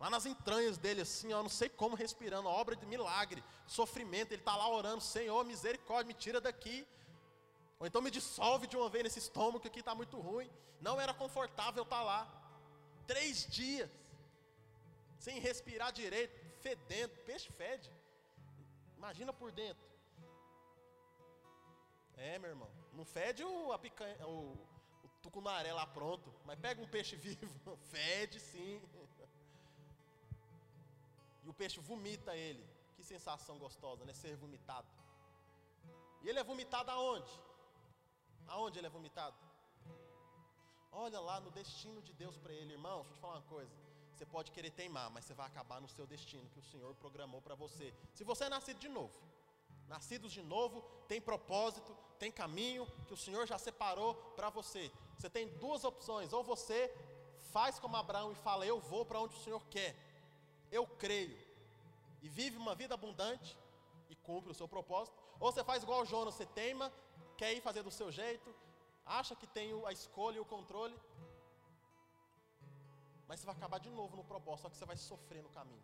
Lá 0.00 0.10
nas 0.10 0.26
entranhas 0.26 0.76
dele, 0.76 1.02
assim, 1.02 1.32
ó, 1.32 1.40
não 1.44 1.48
sei 1.48 1.68
como 1.68 1.94
respirando, 1.94 2.48
obra 2.48 2.74
de 2.74 2.84
milagre, 2.86 3.44
sofrimento. 3.68 4.32
Ele 4.32 4.42
está 4.42 4.56
lá 4.56 4.68
orando, 4.68 5.00
Senhor, 5.00 5.44
misericórdia, 5.44 6.08
me 6.08 6.14
tira 6.14 6.40
daqui. 6.40 6.84
Ou 7.78 7.86
então 7.86 8.02
me 8.02 8.10
dissolve 8.10 8.66
de 8.66 8.76
uma 8.76 8.88
vez 8.88 9.04
nesse 9.04 9.20
estômago 9.20 9.60
que 9.60 9.68
aqui 9.68 9.78
está 9.78 9.94
muito 9.94 10.18
ruim. 10.18 10.50
Não 10.80 11.00
era 11.00 11.14
confortável 11.14 11.84
estar 11.84 11.98
tá 11.98 12.02
lá. 12.02 12.20
Três 13.06 13.46
dias. 13.46 13.88
Sem 15.20 15.38
respirar 15.38 15.92
direito, 15.92 16.34
fedendo. 16.62 17.14
Peixe 17.26 17.52
fede. 17.52 17.88
Imagina 18.96 19.32
por 19.32 19.52
dentro. 19.52 19.87
É, 22.18 22.38
meu 22.38 22.50
irmão. 22.50 22.70
Não 22.92 23.04
fede 23.04 23.44
o, 23.44 23.72
a 23.72 23.78
picanha, 23.78 24.26
o, 24.26 24.52
o 25.04 25.08
tucunaré 25.22 25.72
lá 25.72 25.86
pronto. 25.86 26.32
Mas 26.44 26.58
pega 26.58 26.82
um 26.82 26.88
peixe 26.88 27.16
vivo. 27.26 27.76
fede 27.84 28.40
sim. 28.40 28.82
E 31.44 31.48
o 31.48 31.54
peixe 31.54 31.80
vomita 31.80 32.36
ele. 32.36 32.64
Que 32.94 33.02
sensação 33.02 33.58
gostosa, 33.58 34.04
né? 34.04 34.12
Ser 34.12 34.36
vomitado. 34.36 34.88
E 36.22 36.28
ele 36.28 36.38
é 36.38 36.44
vomitado 36.44 36.90
aonde? 36.90 37.30
Aonde 38.48 38.78
ele 38.78 38.88
é 38.88 38.90
vomitado? 38.90 39.36
Olha 40.90 41.20
lá 41.20 41.38
no 41.40 41.50
destino 41.50 42.02
de 42.02 42.12
Deus 42.12 42.36
para 42.36 42.52
ele, 42.52 42.72
irmão. 42.72 42.98
Deixa 43.02 43.12
eu 43.12 43.14
te 43.14 43.20
falar 43.20 43.34
uma 43.36 43.42
coisa. 43.42 43.70
Você 44.12 44.26
pode 44.26 44.50
querer 44.50 44.70
teimar, 44.72 45.08
mas 45.10 45.24
você 45.24 45.32
vai 45.32 45.46
acabar 45.46 45.80
no 45.80 45.88
seu 45.88 46.04
destino 46.04 46.50
que 46.50 46.58
o 46.58 46.62
Senhor 46.62 46.92
programou 46.96 47.40
para 47.40 47.54
você. 47.54 47.94
Se 48.12 48.24
você 48.24 48.44
é 48.44 48.48
nascido 48.48 48.80
de 48.80 48.88
novo, 48.88 49.16
nascidos 49.88 50.32
de 50.32 50.42
novo, 50.42 50.82
tem 51.08 51.20
propósito, 51.20 51.96
tem 52.18 52.30
caminho 52.30 52.86
que 53.06 53.14
o 53.14 53.16
Senhor 53.16 53.46
já 53.46 53.58
separou 53.58 54.14
para 54.36 54.50
você. 54.50 54.90
Você 55.16 55.30
tem 55.30 55.48
duas 55.58 55.84
opções: 55.84 56.32
ou 56.32 56.42
você 56.42 56.94
faz 57.52 57.78
como 57.78 57.96
Abraão 57.96 58.30
e 58.32 58.34
fala, 58.34 58.66
eu 58.66 58.78
vou 58.78 59.04
para 59.04 59.20
onde 59.20 59.34
o 59.34 59.40
Senhor 59.40 59.64
quer, 59.66 59.96
eu 60.70 60.86
creio, 60.86 61.38
e 62.22 62.28
vive 62.28 62.56
uma 62.56 62.74
vida 62.74 62.94
abundante 62.94 63.56
e 64.10 64.14
cumpre 64.16 64.50
o 64.50 64.54
seu 64.54 64.68
propósito, 64.68 65.16
ou 65.40 65.50
você 65.50 65.64
faz 65.64 65.82
igual 65.82 66.04
Jonas, 66.04 66.34
você 66.34 66.46
teima, 66.46 66.92
quer 67.36 67.52
ir 67.54 67.60
fazer 67.60 67.82
do 67.82 67.90
seu 67.90 68.10
jeito, 68.12 68.54
acha 69.06 69.34
que 69.34 69.46
tem 69.46 69.70
a 69.86 69.92
escolha 69.92 70.36
e 70.36 70.40
o 70.40 70.44
controle, 70.44 70.96
mas 73.26 73.40
você 73.40 73.46
vai 73.46 73.54
acabar 73.54 73.78
de 73.78 73.90
novo 73.90 74.16
no 74.16 74.24
propósito, 74.24 74.62
só 74.62 74.70
que 74.70 74.76
você 74.76 74.84
vai 74.84 74.96
sofrer 74.96 75.42
no 75.42 75.50
caminho. 75.50 75.82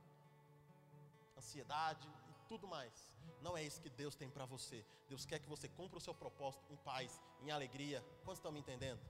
Ansiedade 1.37 2.09
tudo 2.45 2.67
mais. 2.67 2.93
Não 3.41 3.57
é 3.57 3.63
isso 3.63 3.81
que 3.81 3.91
Deus 3.91 4.15
tem 4.15 4.31
para 4.31 4.47
você. 4.55 4.85
Deus 5.09 5.25
quer 5.27 5.39
que 5.39 5.49
você 5.49 5.69
cumpra 5.69 5.99
o 5.99 6.01
seu 6.07 6.15
propósito 6.15 6.73
em 6.73 6.77
paz, 6.77 7.21
em 7.43 7.51
alegria. 7.51 8.05
Quantos 8.25 8.39
estão 8.39 8.53
me 8.53 8.61
entendendo? 8.61 9.01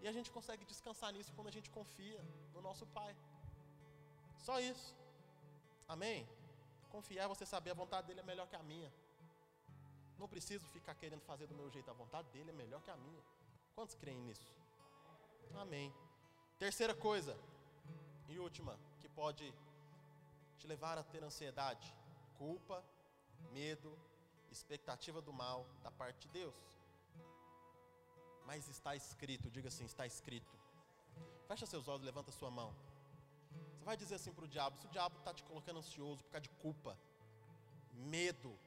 E 0.00 0.06
a 0.06 0.12
gente 0.12 0.30
consegue 0.30 0.64
descansar 0.64 1.12
nisso 1.12 1.32
quando 1.34 1.48
a 1.48 1.56
gente 1.56 1.70
confia 1.70 2.20
no 2.54 2.60
nosso 2.60 2.86
Pai. 2.86 3.16
Só 4.38 4.60
isso. 4.60 4.94
Amém? 5.88 6.28
Confiar 6.90 7.24
é 7.24 7.28
você 7.28 7.44
saber 7.44 7.70
a 7.70 7.74
vontade 7.74 8.06
dele 8.06 8.20
é 8.20 8.22
melhor 8.22 8.46
que 8.46 8.56
a 8.56 8.62
minha. 8.62 8.92
Não 10.18 10.28
preciso 10.28 10.66
ficar 10.68 10.94
querendo 10.94 11.20
fazer 11.22 11.46
do 11.46 11.54
meu 11.54 11.70
jeito, 11.70 11.90
a 11.90 11.94
vontade 11.94 12.28
dele 12.30 12.50
é 12.50 12.52
melhor 12.52 12.82
que 12.82 12.90
a 12.90 12.96
minha. 12.96 13.22
Quantos 13.74 13.94
creem 13.94 14.20
nisso? 14.20 14.50
Amém. 15.54 15.94
Terceira 16.58 16.94
coisa, 16.94 17.38
e 18.28 18.38
última, 18.38 18.76
que 19.00 19.08
pode 19.08 19.54
te 20.58 20.66
levar 20.66 20.98
a 20.98 21.02
ter 21.02 21.22
ansiedade: 21.22 21.94
culpa, 22.36 22.84
medo, 23.52 23.96
expectativa 24.50 25.20
do 25.20 25.32
mal 25.32 25.66
da 25.82 25.90
parte 25.90 26.26
de 26.26 26.28
Deus. 26.28 26.56
Mas 28.44 28.68
está 28.68 28.94
escrito, 28.96 29.50
diga 29.50 29.68
assim: 29.68 29.84
está 29.84 30.06
escrito. 30.06 30.56
Fecha 31.46 31.66
seus 31.66 31.88
olhos, 31.88 32.04
levanta 32.04 32.30
sua 32.30 32.50
mão. 32.50 32.74
Você 33.78 33.84
vai 33.84 33.96
dizer 33.96 34.16
assim 34.16 34.32
para 34.32 34.44
o 34.44 34.48
diabo: 34.48 34.76
se 34.78 34.86
o 34.86 34.90
diabo 34.90 35.18
está 35.18 35.32
te 35.32 35.44
colocando 35.44 35.78
ansioso 35.78 36.22
por 36.24 36.32
causa 36.32 36.42
de 36.42 36.50
culpa, 36.50 36.98
medo, 37.92 38.58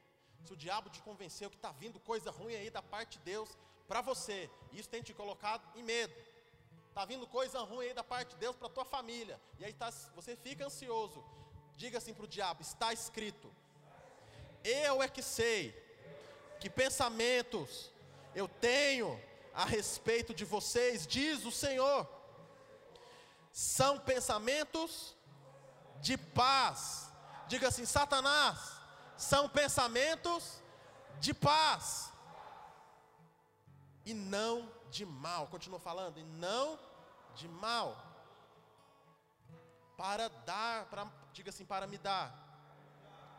se 0.44 0.52
o 0.52 0.56
diabo 0.56 0.90
te 0.90 1.02
convenceu 1.02 1.50
que 1.50 1.56
está 1.56 1.72
vindo 1.72 2.00
coisa 2.00 2.30
ruim 2.30 2.54
aí 2.54 2.70
da 2.70 2.82
parte 2.82 3.18
de 3.18 3.24
Deus 3.24 3.56
para 3.86 4.00
você, 4.00 4.50
isso 4.72 4.88
tem 4.88 5.02
te 5.02 5.14
colocado 5.14 5.64
em 5.76 5.82
medo. 5.82 6.14
Está 6.88 7.04
vindo 7.04 7.26
coisa 7.26 7.60
ruim 7.60 7.86
aí 7.86 7.94
da 7.94 8.04
parte 8.04 8.30
de 8.30 8.36
Deus 8.36 8.54
para 8.54 8.68
tua 8.68 8.84
família, 8.84 9.40
e 9.58 9.64
aí 9.64 9.72
tá, 9.72 9.90
você 10.14 10.36
fica 10.36 10.66
ansioso. 10.66 11.24
Diga 11.76 11.98
assim 11.98 12.14
para 12.14 12.24
o 12.24 12.28
diabo: 12.28 12.62
está 12.62 12.92
escrito. 12.92 13.50
Eu 14.64 15.02
é 15.02 15.08
que 15.08 15.22
sei 15.22 15.72
que 16.60 16.70
pensamentos 16.70 17.90
eu 18.34 18.48
tenho 18.48 19.20
a 19.52 19.64
respeito 19.64 20.32
de 20.32 20.44
vocês, 20.44 21.06
diz 21.06 21.44
o 21.44 21.50
Senhor. 21.50 22.08
São 23.52 23.98
pensamentos 23.98 25.14
de 26.00 26.16
paz. 26.16 27.10
Diga 27.48 27.68
assim, 27.68 27.84
Satanás, 27.84 28.58
são 29.16 29.48
pensamentos 29.48 30.62
de 31.20 31.34
paz 31.34 32.10
e 34.04 34.14
não 34.14 34.70
de 34.90 35.04
mal. 35.04 35.46
Continua 35.48 35.78
falando, 35.78 36.18
e 36.18 36.24
não 36.24 36.78
de 37.34 37.48
mal. 37.48 37.96
Para 39.96 40.28
dar, 40.28 40.86
para, 40.86 41.06
diga 41.32 41.50
assim, 41.50 41.64
para 41.64 41.86
me 41.86 41.98
dar 41.98 42.26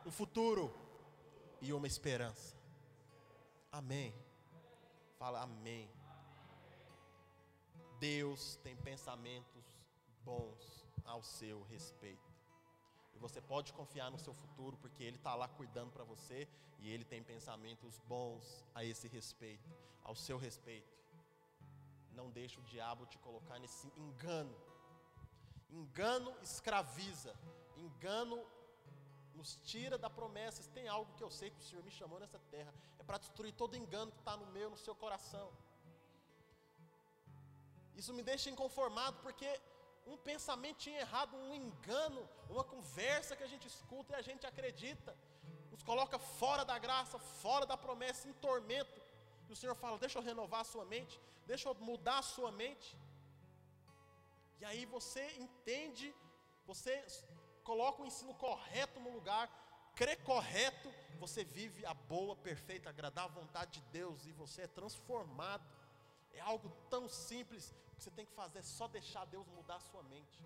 um 0.05 0.11
futuro 0.11 0.73
e 1.61 1.71
uma 1.71 1.87
esperança. 1.87 2.55
Amém. 3.71 4.13
Fala 5.17 5.41
amém. 5.41 5.89
Deus 7.99 8.57
tem 8.57 8.75
pensamentos 8.75 9.63
bons 10.25 10.85
ao 11.05 11.23
seu 11.23 11.63
respeito. 11.63 12.33
E 13.13 13.17
você 13.19 13.39
pode 13.39 13.71
confiar 13.71 14.11
no 14.11 14.19
seu 14.19 14.33
futuro, 14.33 14.75
porque 14.77 15.03
Ele 15.03 15.17
está 15.17 15.35
lá 15.35 15.47
cuidando 15.47 15.91
para 15.91 16.03
você 16.03 16.47
e 16.79 16.89
Ele 16.89 17.05
tem 17.05 17.23
pensamentos 17.23 17.99
bons 17.99 18.65
a 18.75 18.83
esse 18.83 19.07
respeito, 19.07 19.69
ao 20.03 20.15
seu 20.15 20.37
respeito. 20.37 20.91
Não 22.11 22.29
deixe 22.29 22.59
o 22.59 22.63
diabo 22.63 23.05
te 23.05 23.17
colocar 23.19 23.59
nesse 23.59 23.87
engano. 23.95 24.53
Engano 25.82 26.32
escraviza, 26.41 27.34
engano 27.86 28.38
nos 29.34 29.51
tira 29.71 29.97
da 29.97 30.09
promessa. 30.09 30.69
Tem 30.78 30.88
algo 30.88 31.13
que 31.17 31.24
eu 31.24 31.32
sei 31.32 31.49
que 31.49 31.61
o 31.61 31.67
Senhor 31.69 31.84
me 31.84 31.91
chamou 31.99 32.19
nessa 32.19 32.39
terra, 32.55 32.74
é 32.99 33.03
para 33.03 33.17
destruir 33.17 33.53
todo 33.53 33.76
engano 33.84 34.11
que 34.11 34.19
está 34.19 34.36
no 34.38 34.47
meu, 34.57 34.69
no 34.69 34.78
seu 34.78 34.95
coração. 35.03 35.47
Isso 37.95 38.13
me 38.13 38.24
deixa 38.24 38.49
inconformado, 38.49 39.17
porque 39.26 39.49
um 40.05 40.17
pensamentinho 40.17 40.99
errado, 41.05 41.36
um 41.36 41.53
engano, 41.53 42.28
uma 42.49 42.63
conversa 42.63 43.36
que 43.36 43.43
a 43.43 43.51
gente 43.53 43.67
escuta 43.67 44.13
e 44.13 44.19
a 44.19 44.21
gente 44.21 44.45
acredita, 44.45 45.15
nos 45.71 45.84
coloca 45.84 46.19
fora 46.19 46.63
da 46.63 46.78
graça, 46.78 47.17
fora 47.17 47.65
da 47.65 47.78
promessa, 47.78 48.28
em 48.28 48.34
tormento. 48.34 49.01
E 49.49 49.53
o 49.53 49.55
Senhor 49.55 49.76
fala: 49.76 49.97
Deixa 49.97 50.17
eu 50.19 50.24
renovar 50.24 50.61
a 50.61 50.71
sua 50.74 50.86
mente, 50.86 51.19
deixa 51.45 51.67
eu 51.69 51.76
mudar 51.76 52.19
a 52.19 52.30
sua 52.36 52.51
mente. 52.51 52.97
E 54.64 54.66
aí 54.66 54.86
você 54.86 55.22
entende, 55.45 56.16
você 56.66 57.05
coloca 57.66 58.01
o 58.01 58.05
ensino 58.05 58.34
correto 58.36 58.97
no 59.01 59.11
lugar, 59.11 59.45
crê 59.93 60.16
correto, 60.16 60.89
você 61.20 61.43
vive 61.43 61.86
a 61.86 61.93
boa, 61.93 62.34
perfeita, 62.34 62.89
agradável 62.89 63.41
vontade 63.41 63.82
de 63.82 63.82
Deus 63.91 64.26
e 64.26 64.32
você 64.32 64.61
é 64.61 64.68
transformado. 64.68 65.66
É 66.32 66.39
algo 66.39 66.70
tão 66.89 67.09
simples 67.09 67.76
que 67.97 68.03
você 68.03 68.11
tem 68.11 68.26
que 68.26 68.32
fazer 68.32 68.59
é 68.59 68.61
só 68.61 68.88
deixar 68.88 69.26
Deus 69.26 69.45
mudar 69.49 69.76
a 69.76 69.82
sua 69.82 70.01
mente. 70.03 70.39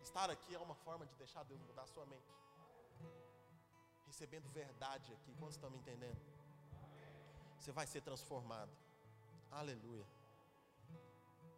Estar 0.00 0.28
aqui 0.28 0.52
é 0.52 0.58
uma 0.58 0.74
forma 0.74 1.06
de 1.06 1.14
deixar 1.14 1.44
Deus 1.44 1.60
mudar 1.60 1.82
a 1.82 1.92
sua 1.94 2.04
mente. 2.06 2.34
Recebendo 4.04 4.50
verdade 4.50 5.12
aqui, 5.12 5.32
quantos 5.36 5.54
estão 5.54 5.70
me 5.70 5.78
entendendo? 5.78 6.20
Você 7.56 7.70
vai 7.70 7.86
ser 7.86 8.00
transformado. 8.00 8.72
Aleluia. 9.48 10.21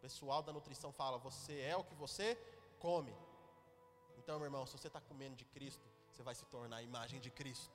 Pessoal 0.05 0.43
da 0.43 0.53
nutrição 0.53 0.91
fala: 0.91 1.17
você 1.17 1.55
é 1.61 1.75
o 1.75 1.83
que 1.83 1.95
você 1.95 2.27
come. 2.79 3.11
Então, 4.19 4.37
meu 4.37 4.45
irmão, 4.45 4.63
se 4.67 4.77
você 4.77 4.85
está 4.85 5.01
comendo 5.01 5.35
de 5.35 5.45
Cristo, 5.45 5.83
você 6.11 6.21
vai 6.21 6.35
se 6.35 6.45
tornar 6.45 6.77
a 6.77 6.83
imagem 6.83 7.19
de 7.19 7.31
Cristo. 7.31 7.71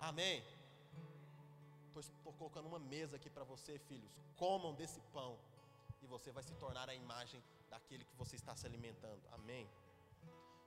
Amém. 0.00 0.42
Estou 1.96 2.32
colocando 2.32 2.66
uma 2.66 2.80
mesa 2.80 3.14
aqui 3.14 3.30
para 3.30 3.44
você, 3.44 3.78
filhos. 3.78 4.10
Comam 4.36 4.74
desse 4.74 5.00
pão 5.12 5.38
e 6.02 6.06
você 6.08 6.32
vai 6.32 6.42
se 6.42 6.54
tornar 6.54 6.88
a 6.88 6.94
imagem 7.04 7.40
daquele 7.70 8.04
que 8.04 8.16
você 8.16 8.34
está 8.34 8.56
se 8.56 8.66
alimentando. 8.66 9.22
Amém. 9.30 9.70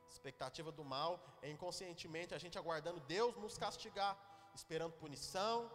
Expectativa 0.10 0.72
do 0.72 0.86
mal 0.86 1.20
é 1.42 1.52
inconscientemente 1.52 2.34
a 2.34 2.38
gente 2.38 2.58
aguardando 2.58 3.02
Deus 3.02 3.36
nos 3.36 3.58
castigar, 3.58 4.18
esperando 4.56 4.94
punição 4.94 5.70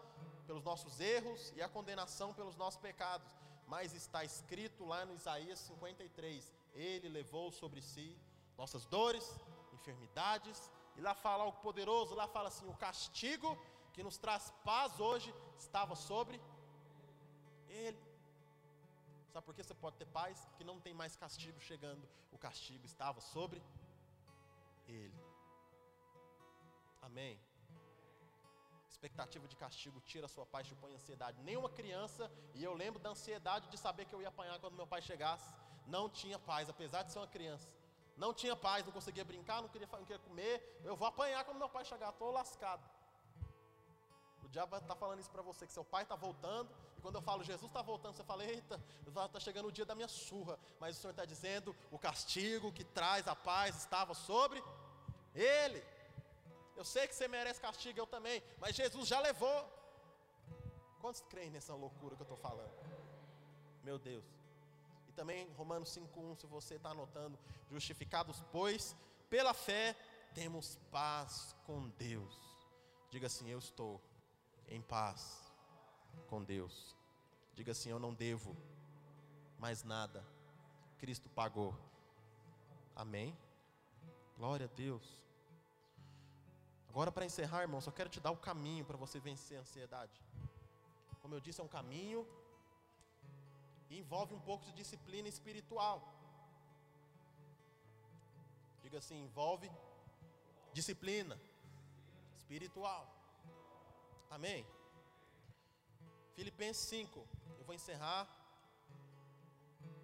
pelos 0.47 0.65
nossos 0.65 1.01
erros 1.01 1.53
e 1.55 1.61
a 1.61 1.69
condenação 1.69 2.33
pelos 2.33 2.57
nossos 2.57 2.81
pecados. 2.81 3.31
Mas 3.67 3.95
está 3.95 4.25
escrito 4.25 4.85
lá 4.85 5.05
no 5.05 5.15
Isaías 5.15 5.59
53: 5.61 6.53
Ele 6.75 7.09
levou 7.09 7.51
sobre 7.51 7.81
si 7.81 8.19
nossas 8.57 8.85
dores, 8.87 9.41
enfermidades, 9.73 10.71
e 10.97 11.01
lá 11.01 11.15
fala 11.15 11.45
algo 11.45 11.59
poderoso, 11.61 12.15
lá 12.15 12.27
fala 12.29 12.49
assim: 12.49 12.69
o 12.69 12.77
castigo 12.77 13.59
que 13.93 14.03
nos 14.03 14.19
traz 14.19 14.51
paz 14.65 15.01
hoje 15.01 15.35
estava 15.59 15.95
sobre 15.95 16.41
Ele. 17.69 18.03
Sabe 19.33 19.47
por 19.47 19.55
que 19.55 19.65
você 19.65 19.75
pode 19.75 19.97
ter 19.97 20.07
paz? 20.07 20.45
Porque 20.47 20.65
não 20.65 20.79
tem 20.79 20.93
mais 20.93 21.17
castigo 21.17 21.59
chegando, 21.61 22.07
o 22.31 22.39
castigo 22.39 22.85
estava 22.85 23.21
sobre 23.21 23.63
Ele. 24.87 25.19
Amém. 27.01 27.41
Expectativa 29.03 29.49
de 29.49 29.57
castigo 29.57 30.01
tira 30.01 30.27
a 30.27 30.29
sua 30.29 30.47
paz, 30.47 30.69
te 30.69 30.77
põe 30.77 30.95
ansiedade. 30.95 31.43
Nenhuma 31.43 31.69
criança, 31.69 32.31
e 32.55 32.63
eu 32.63 32.73
lembro 32.73 33.01
da 33.01 33.11
ansiedade 33.11 33.69
de 33.69 33.77
saber 33.77 34.05
que 34.05 34.15
eu 34.15 34.23
ia 34.23 34.29
apanhar 34.29 34.61
quando 34.61 34.77
meu 34.77 34.87
pai 34.87 35.03
chegasse, 35.03 35.53
não 35.89 36.09
tinha 36.09 36.39
paz, 36.39 36.71
apesar 36.71 37.03
de 37.03 37.11
ser 37.11 37.19
uma 37.19 37.27
criança. 37.27 37.69
Não 38.17 38.33
tinha 38.33 38.55
paz, 38.55 38.87
não 38.87 38.93
conseguia 38.93 39.25
brincar, 39.25 39.61
não 39.61 39.69
queria, 39.69 39.89
não 39.91 40.05
queria 40.05 40.21
comer. 40.21 40.81
Eu 40.85 40.95
vou 40.95 41.09
apanhar 41.09 41.45
quando 41.45 41.59
meu 41.59 41.69
pai 41.69 41.85
chegar, 41.85 42.11
estou 42.11 42.31
lascado. 42.31 42.89
O 44.45 44.49
diabo 44.49 44.77
está 44.77 44.95
falando 44.95 45.19
isso 45.19 45.33
para 45.33 45.43
você, 45.43 45.67
que 45.67 45.73
seu 45.73 45.85
pai 45.85 46.05
está 46.05 46.15
voltando. 46.15 46.71
E 46.97 47.01
quando 47.01 47.17
eu 47.17 47.23
falo 47.23 47.43
Jesus 47.43 47.73
está 47.73 47.83
voltando, 47.83 48.15
você 48.15 48.23
fala, 48.23 48.45
eita, 48.45 48.81
está 49.05 49.41
chegando 49.41 49.67
o 49.67 49.73
dia 49.73 49.85
da 49.85 49.97
minha 49.97 50.07
surra. 50.07 50.57
Mas 50.79 50.97
o 50.97 51.01
Senhor 51.01 51.11
está 51.11 51.25
dizendo, 51.25 51.75
o 51.91 51.99
castigo 51.99 52.71
que 52.71 52.85
traz 52.85 53.27
a 53.27 53.35
paz 53.35 53.79
estava 53.79 54.15
sobre 54.15 54.63
Ele. 55.35 55.83
Eu 56.77 56.85
sei 56.85 57.07
que 57.07 57.15
você 57.15 57.29
merece 57.29 57.61
castigo, 57.61 57.99
eu 57.99 58.07
também. 58.07 58.43
Mas 58.59 58.75
Jesus 58.75 59.09
já 59.09 59.21
levou. 59.21 59.71
Quantos 61.01 61.21
creem 61.23 61.51
nessa 61.51 61.75
loucura 61.75 62.15
que 62.17 62.23
eu 62.23 62.25
estou 62.25 62.37
falando? 62.37 62.73
Meu 63.83 63.99
Deus. 63.99 64.25
E 65.09 65.13
também 65.13 65.51
Romanos 65.55 65.91
5,1, 65.91 66.37
se 66.37 66.47
você 66.47 66.77
está 66.77 66.91
anotando, 66.91 67.39
justificados, 67.71 68.43
pois, 68.53 68.97
pela 69.29 69.53
fé, 69.53 69.97
temos 70.35 70.79
paz 70.91 71.55
com 71.67 71.89
Deus. 71.91 72.39
Diga 73.11 73.27
assim: 73.27 73.51
Eu 73.51 73.59
estou 73.59 74.01
em 74.69 74.81
paz 74.81 75.53
com 76.29 76.43
Deus. 76.43 76.97
Diga 77.55 77.73
assim: 77.73 77.91
Eu 77.91 77.99
não 77.99 78.15
devo 78.15 78.57
mais 79.59 79.83
nada. 79.83 80.25
Cristo 80.99 81.29
pagou. 81.29 81.77
Amém? 82.95 83.37
Glória 84.37 84.67
a 84.67 84.77
Deus. 84.77 85.22
Agora, 86.93 87.11
para 87.11 87.25
encerrar, 87.25 87.63
irmão, 87.63 87.81
só 87.81 87.91
quero 87.91 88.11
te 88.11 88.21
dar 88.21 88.33
o 88.33 88.37
caminho 88.37 88.85
para 88.85 88.99
você 88.99 89.19
vencer 89.19 89.57
a 89.57 89.63
ansiedade. 89.63 90.21
Como 91.23 91.35
eu 91.35 91.41
disse, 91.41 91.59
é 91.59 91.65
um 91.65 91.75
caminho 91.79 92.29
e 93.89 93.99
envolve 93.99 94.35
um 94.35 94.41
pouco 94.41 94.63
de 94.67 94.73
disciplina 94.73 95.27
espiritual. 95.27 95.97
Diga 98.83 98.99
assim: 98.99 99.23
envolve 99.23 99.73
disciplina 100.75 101.41
espiritual. 102.37 103.03
Amém? 104.31 104.67
Filipenses 106.35 106.85
5, 106.91 107.27
eu 107.59 107.65
vou 107.65 107.75
encerrar 107.75 108.29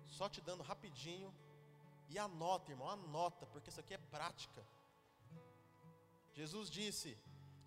só 0.06 0.26
te 0.26 0.40
dando 0.40 0.62
rapidinho. 0.62 1.30
E 2.08 2.18
anota, 2.18 2.72
irmão, 2.72 2.88
anota, 2.88 3.44
porque 3.44 3.68
isso 3.68 3.80
aqui 3.80 3.92
é 3.92 3.98
prática. 3.98 4.64
Jesus 6.40 6.70
disse: 6.70 7.10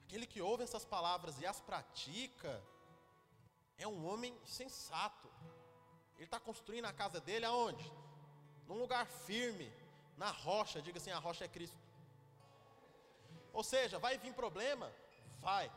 aquele 0.03 0.25
que 0.25 0.41
ouve 0.49 0.63
essas 0.63 0.85
palavras 0.95 1.39
e 1.41 1.45
as 1.45 1.59
pratica, 1.69 2.53
é 3.77 3.87
um 3.87 4.05
homem 4.09 4.33
sensato. 4.45 5.27
Ele 6.15 6.25
está 6.25 6.39
construindo 6.39 6.85
a 6.85 6.93
casa 6.93 7.19
dele 7.19 7.45
aonde? 7.45 7.85
num 8.71 8.79
lugar 8.79 9.05
firme, 9.05 9.69
na 10.17 10.31
rocha, 10.31 10.81
diga 10.81 10.97
assim: 10.97 11.11
a 11.11 11.19
rocha 11.19 11.43
é 11.43 11.47
Cristo. 11.47 11.77
Ou 13.51 13.63
seja, 13.63 13.99
vai 13.99 14.17
vir 14.17 14.33
problema? 14.33 14.89
Vai. 15.41 15.69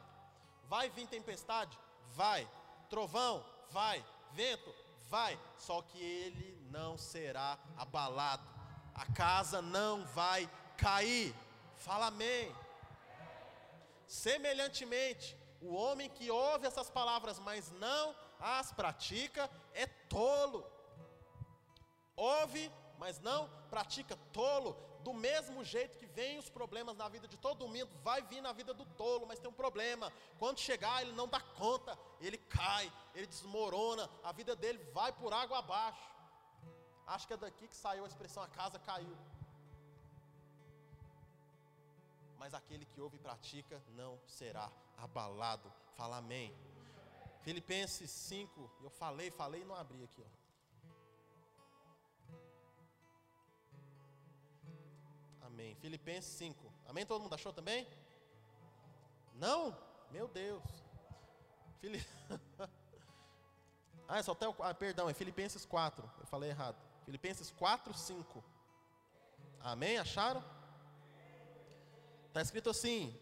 Vai 0.68 0.88
vir 0.90 1.08
tempestade? 1.08 1.76
Vai. 2.14 2.48
Trovão? 2.88 3.44
Vai. 3.70 4.04
Vento? 4.30 4.72
Vai. 5.08 5.38
Só 5.58 5.82
que 5.82 5.98
ele 5.98 6.56
não 6.70 6.96
será 6.96 7.58
abalado. 7.76 8.48
A 8.94 9.06
casa 9.12 9.60
não 9.60 10.04
vai 10.06 10.48
cair. 10.76 11.34
Fala 11.78 12.06
amém. 12.06 12.54
Semelhantemente, 14.22 15.36
o 15.60 15.74
homem 15.74 16.08
que 16.08 16.30
ouve 16.30 16.68
essas 16.68 16.88
palavras, 16.88 17.40
mas 17.40 17.72
não 17.72 18.14
as 18.38 18.70
pratica, 18.70 19.50
é 19.72 19.86
tolo. 19.86 20.64
Ouve, 22.14 22.70
mas 22.96 23.18
não 23.18 23.50
pratica, 23.68 24.16
tolo. 24.32 24.76
Do 25.02 25.12
mesmo 25.12 25.64
jeito 25.64 25.98
que 25.98 26.06
vem 26.06 26.38
os 26.38 26.48
problemas 26.48 26.96
na 26.96 27.08
vida 27.08 27.26
de 27.26 27.36
todo 27.36 27.66
mundo, 27.66 27.90
vai 28.04 28.22
vir 28.22 28.40
na 28.40 28.52
vida 28.52 28.72
do 28.72 28.86
tolo, 29.02 29.26
mas 29.26 29.40
tem 29.40 29.50
um 29.50 29.60
problema. 29.64 30.12
Quando 30.38 30.60
chegar, 30.60 31.02
ele 31.02 31.12
não 31.12 31.26
dá 31.26 31.40
conta, 31.40 31.98
ele 32.20 32.38
cai, 32.38 32.90
ele 33.16 33.26
desmorona, 33.26 34.08
a 34.22 34.30
vida 34.30 34.54
dele 34.54 34.78
vai 34.92 35.12
por 35.12 35.32
água 35.32 35.58
abaixo. 35.58 36.08
Acho 37.04 37.26
que 37.26 37.34
é 37.34 37.36
daqui 37.36 37.66
que 37.66 37.76
saiu 37.76 38.04
a 38.04 38.08
expressão: 38.08 38.44
a 38.44 38.48
casa 38.48 38.78
caiu. 38.78 39.16
Mas 42.44 42.52
aquele 42.52 42.84
que 42.84 43.00
ouve 43.00 43.16
e 43.16 43.18
pratica 43.18 43.82
não 43.96 44.20
será 44.26 44.70
abalado. 44.98 45.72
Fala 45.96 46.18
amém. 46.18 46.54
Filipenses 47.40 48.10
5, 48.10 48.70
eu 48.82 48.90
falei, 48.90 49.30
falei 49.30 49.62
e 49.62 49.64
não 49.64 49.74
abri 49.74 50.04
aqui, 50.04 50.22
ó. 50.22 50.26
Amém. 55.46 55.74
Filipenses 55.76 56.34
5. 56.34 56.70
Amém? 56.86 57.06
Todo 57.06 57.22
mundo 57.22 57.34
achou 57.34 57.50
também? 57.50 57.88
Não? 59.32 59.74
Meu 60.10 60.28
Deus. 60.28 60.62
Fili... 61.80 62.06
ah, 64.06 64.18
é 64.18 64.22
só 64.22 64.32
até 64.32 64.46
o. 64.46 64.54
Ah, 64.58 64.74
perdão, 64.74 65.08
é 65.08 65.14
Filipenses 65.14 65.64
4. 65.64 66.10
Eu 66.20 66.26
falei 66.26 66.50
errado. 66.50 66.76
Filipenses 67.06 67.50
4, 67.52 67.94
5. 67.94 68.44
Amém? 69.60 69.96
Acharam? 69.96 70.44
Está 72.34 72.42
escrito 72.42 72.68
assim: 72.68 73.16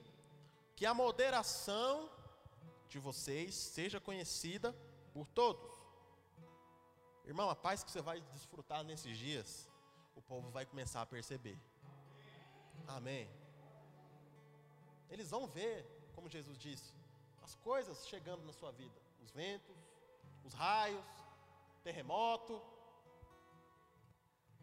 que 0.75 0.87
a 0.87 0.95
moderação 0.95 2.11
de 2.89 2.99
vocês 2.99 3.55
seja 3.55 4.01
conhecida 4.01 4.75
por 5.13 5.27
todos. 5.27 5.71
Irmão, 7.27 7.51
a 7.51 7.55
paz 7.55 7.85
que 7.85 7.91
você 7.91 8.01
vai 8.01 8.23
desfrutar 8.33 8.83
nesses 8.83 9.19
dias, 9.19 9.69
o 10.17 10.23
povo 10.23 10.49
vai 10.49 10.65
começar 10.65 11.03
a 11.03 11.05
perceber. 11.05 11.59
Amém. 12.89 13.29
Eles 15.11 15.29
vão 15.29 15.47
ver, 15.47 15.87
como 16.15 16.31
Jesus 16.31 16.57
disse, 16.57 16.95
as 17.43 17.55
coisas 17.57 18.09
chegando 18.09 18.43
na 18.47 18.53
sua 18.55 18.73
vida: 18.73 18.99
os 19.23 19.31
ventos, 19.31 19.77
os 20.43 20.55
raios, 20.55 21.05
terremoto. 21.85 22.63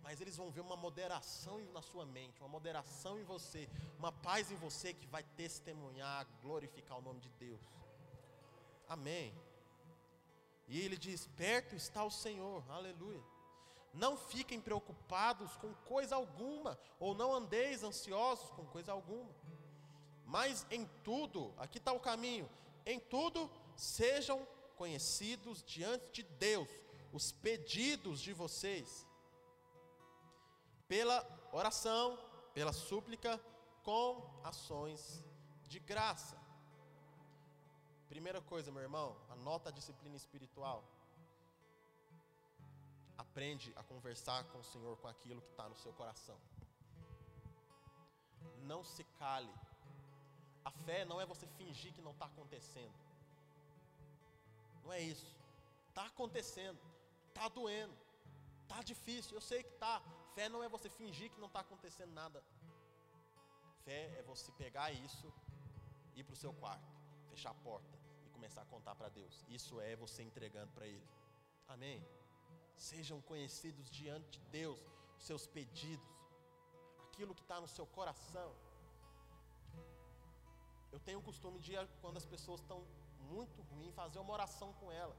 Mas 0.04 0.22
eles 0.22 0.38
vão 0.38 0.50
ver 0.50 0.62
uma 0.62 0.76
moderação 0.76 1.60
na 1.74 1.82
sua 1.82 2.06
mente, 2.06 2.39
uma 2.39 2.50
moderação 2.50 3.20
em 3.20 3.24
você, 3.24 3.70
uma 3.97 4.12
paz 4.12 4.52
em 4.52 4.56
você 4.56 4.93
que 4.93 5.06
vai 5.08 5.24
testemunhar, 5.36 6.28
glorificar 6.41 6.97
o 6.97 7.02
nome 7.02 7.20
de 7.20 7.30
Deus. 7.32 7.62
Amém. 8.88 9.34
E 10.68 10.80
ele 10.80 10.97
diz: 10.97 11.28
Perto 11.36 11.76
está 11.76 12.04
o 12.04 12.12
Senhor, 12.12 12.64
aleluia. 12.70 13.22
Não 13.93 14.16
fiquem 14.16 14.62
preocupados 14.62 15.56
com 15.58 15.74
coisa 15.86 16.16
alguma, 16.16 16.78
ou 17.00 17.14
não 17.16 17.34
andeis 17.34 17.84
ansiosos 17.84 18.50
com 18.52 18.66
coisa 18.66 18.91
alguma. 18.91 19.34
Mas 20.26 20.66
em 20.70 20.86
tudo, 21.04 21.54
aqui 21.58 21.80
está 21.80 21.91
o 21.91 22.00
caminho, 22.00 22.47
em 22.86 23.00
tudo 23.00 23.50
sejam 23.76 24.47
conhecidos 24.76 25.64
diante 25.64 26.22
de 26.22 26.24
Deus 26.24 26.70
os 27.12 27.32
pedidos 27.32 28.22
de 28.22 28.34
vocês, 28.34 29.06
pela 30.90 31.18
oração, 31.54 32.20
pela 32.54 32.74
súplica, 32.74 33.40
com 33.84 34.42
ações 34.44 35.24
de 35.70 35.80
graça. 35.80 36.38
Primeira 38.10 38.42
coisa, 38.42 38.72
meu 38.72 38.82
irmão, 38.82 39.16
anota 39.30 39.70
a 39.70 39.72
disciplina 39.72 40.18
espiritual 40.18 40.84
aprende 43.20 43.72
a 43.76 43.84
conversar 43.84 44.44
com 44.46 44.60
o 44.60 44.64
Senhor 44.64 44.98
com 44.98 45.08
aquilo 45.08 45.42
que 45.42 45.52
está 45.52 45.68
no 45.68 45.76
seu 45.76 45.94
coração. 45.94 46.38
Não 48.64 48.84
se 48.84 49.04
cale. 49.20 49.54
A 50.64 50.72
fé 50.72 51.04
não 51.06 51.20
é 51.20 51.26
você 51.26 51.46
fingir 51.58 51.94
que 51.94 52.02
não 52.02 52.12
está 52.12 52.26
acontecendo. 52.26 52.94
Não 54.84 54.92
é 54.94 55.02
isso. 55.02 55.36
Está 55.90 56.06
acontecendo. 56.06 56.80
Está 57.28 57.48
doendo. 57.50 57.96
Está 58.64 58.82
difícil. 58.82 59.36
Eu 59.36 59.42
sei 59.42 59.64
que 59.64 59.74
está. 59.74 60.02
Fé 60.36 60.47
não 60.49 60.63
é 60.63 60.69
você 60.69 60.89
fingir 60.89 61.32
que 61.32 61.39
não 61.39 61.47
está 61.47 61.61
acontecendo 61.61 62.13
nada. 62.13 62.43
Fé 63.84 64.01
é 64.19 64.23
você 64.23 64.51
pegar 64.51 64.91
isso, 64.91 65.34
ir 66.15 66.23
para 66.23 66.34
o 66.34 66.41
seu 66.43 66.53
quarto, 66.53 66.91
fechar 67.30 67.51
a 67.51 67.61
porta 67.69 67.97
e 68.25 68.30
começar 68.30 68.61
a 68.61 68.65
contar 68.65 68.95
para 68.95 69.09
Deus. 69.09 69.45
Isso 69.47 69.80
é 69.80 69.95
você 69.95 70.21
entregando 70.23 70.71
para 70.71 70.86
Ele. 70.86 71.07
Amém. 71.67 72.05
Sejam 72.77 73.21
conhecidos 73.21 73.89
diante 73.89 74.39
de 74.39 74.39
Deus 74.57 74.80
os 75.17 75.25
seus 75.25 75.45
pedidos, 75.47 76.07
aquilo 77.05 77.36
que 77.36 77.41
está 77.41 77.59
no 77.59 77.67
seu 77.67 77.86
coração. 77.86 78.55
Eu 80.91 80.99
tenho 80.99 81.19
o 81.19 81.21
costume 81.21 81.59
de, 81.59 81.73
quando 82.01 82.17
as 82.17 82.25
pessoas 82.25 82.61
estão 82.61 82.86
muito 83.19 83.61
ruins, 83.63 83.93
fazer 83.93 84.19
uma 84.19 84.34
oração 84.34 84.73
com 84.73 84.91
ela. 84.91 85.15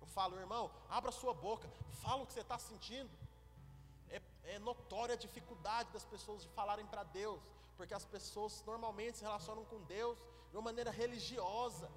Eu 0.00 0.06
falo, 0.06 0.38
irmão, 0.38 0.70
abra 0.88 1.10
sua 1.10 1.34
boca, 1.34 1.68
fala 2.02 2.22
o 2.22 2.26
que 2.26 2.32
você 2.32 2.40
está 2.40 2.58
sentindo. 2.58 3.10
É, 4.52 4.58
notória 4.70 5.14
a 5.14 5.22
dificuldade 5.26 5.92
das 5.96 6.04
pessoas 6.12 6.42
de 6.44 6.48
falarem 6.58 6.86
para 6.92 7.02
Deus, 7.20 7.42
porque 7.76 7.94
as 8.00 8.06
pessoas 8.14 8.52
normalmente 8.70 9.18
se 9.18 9.24
relacionam 9.28 9.64
com 9.70 9.78
Deus 9.96 10.16
de 10.50 10.56
uma 10.56 10.66
maneira 10.70 10.90
religiosa. 10.90 11.88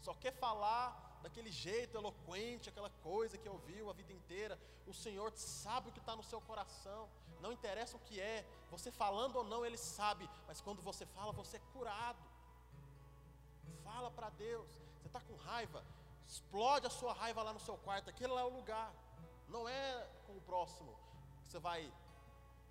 Só 0.00 0.14
quer 0.22 0.32
falar 0.46 0.86
daquele 1.22 1.50
jeito 1.50 1.96
eloquente, 1.96 2.68
aquela 2.68 2.90
coisa 3.02 3.38
que 3.38 3.48
ouviu 3.48 3.90
a 3.90 3.92
vida 3.92 4.12
inteira. 4.12 4.58
O 4.86 4.94
Senhor 4.94 5.30
sabe 5.36 5.88
o 5.88 5.92
que 5.92 6.00
está 6.00 6.16
no 6.16 6.24
seu 6.24 6.40
coração, 6.40 7.08
não 7.40 7.52
interessa 7.52 7.96
o 7.96 8.00
que 8.00 8.20
é, 8.20 8.44
você 8.70 8.90
falando 8.90 9.36
ou 9.36 9.44
não, 9.44 9.64
Ele 9.66 9.78
sabe, 9.78 10.28
mas 10.46 10.60
quando 10.60 10.82
você 10.82 11.04
fala, 11.06 11.32
você 11.32 11.58
é 11.58 11.62
curado. 11.72 12.22
Fala 13.84 14.10
para 14.10 14.30
Deus, 14.30 14.68
você 14.96 15.08
está 15.08 15.20
com 15.20 15.36
raiva, 15.36 15.84
explode 16.26 16.86
a 16.86 16.90
sua 16.90 17.12
raiva 17.12 17.42
lá 17.42 17.52
no 17.52 17.60
seu 17.60 17.76
quarto, 17.78 18.08
aquele 18.08 18.32
lá 18.32 18.40
é 18.40 18.44
o 18.44 18.56
lugar, 18.56 18.92
não 19.52 19.68
é 19.68 20.08
com 20.26 20.36
o 20.36 20.40
próximo 20.40 20.92
que 21.42 21.48
você 21.48 21.58
vai 21.58 21.92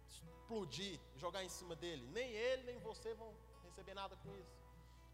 explodir, 0.10 1.00
jogar 1.16 1.44
em 1.44 1.50
cima 1.50 1.76
dele, 1.76 2.04
nem 2.12 2.30
ele 2.30 2.64
nem 2.64 2.80
você 2.80 3.14
vão 3.14 3.32
receber 3.64 3.94
nada 3.94 4.16
com 4.18 4.36
isso. 4.36 4.62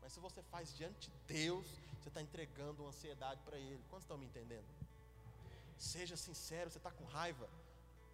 Mas 0.01 0.13
se 0.13 0.19
você 0.19 0.41
faz 0.43 0.73
diante 0.75 1.09
de 1.09 1.17
Deus, 1.27 1.67
você 1.99 2.07
está 2.07 2.21
entregando 2.21 2.83
uma 2.83 2.89
ansiedade 2.89 3.41
para 3.43 3.57
Ele. 3.57 3.83
Quantos 3.89 4.05
estão 4.05 4.17
me 4.17 4.25
entendendo? 4.25 4.65
Seja 5.77 6.15
sincero, 6.15 6.69
você 6.69 6.77
está 6.77 6.91
com 6.91 7.03
raiva, 7.03 7.47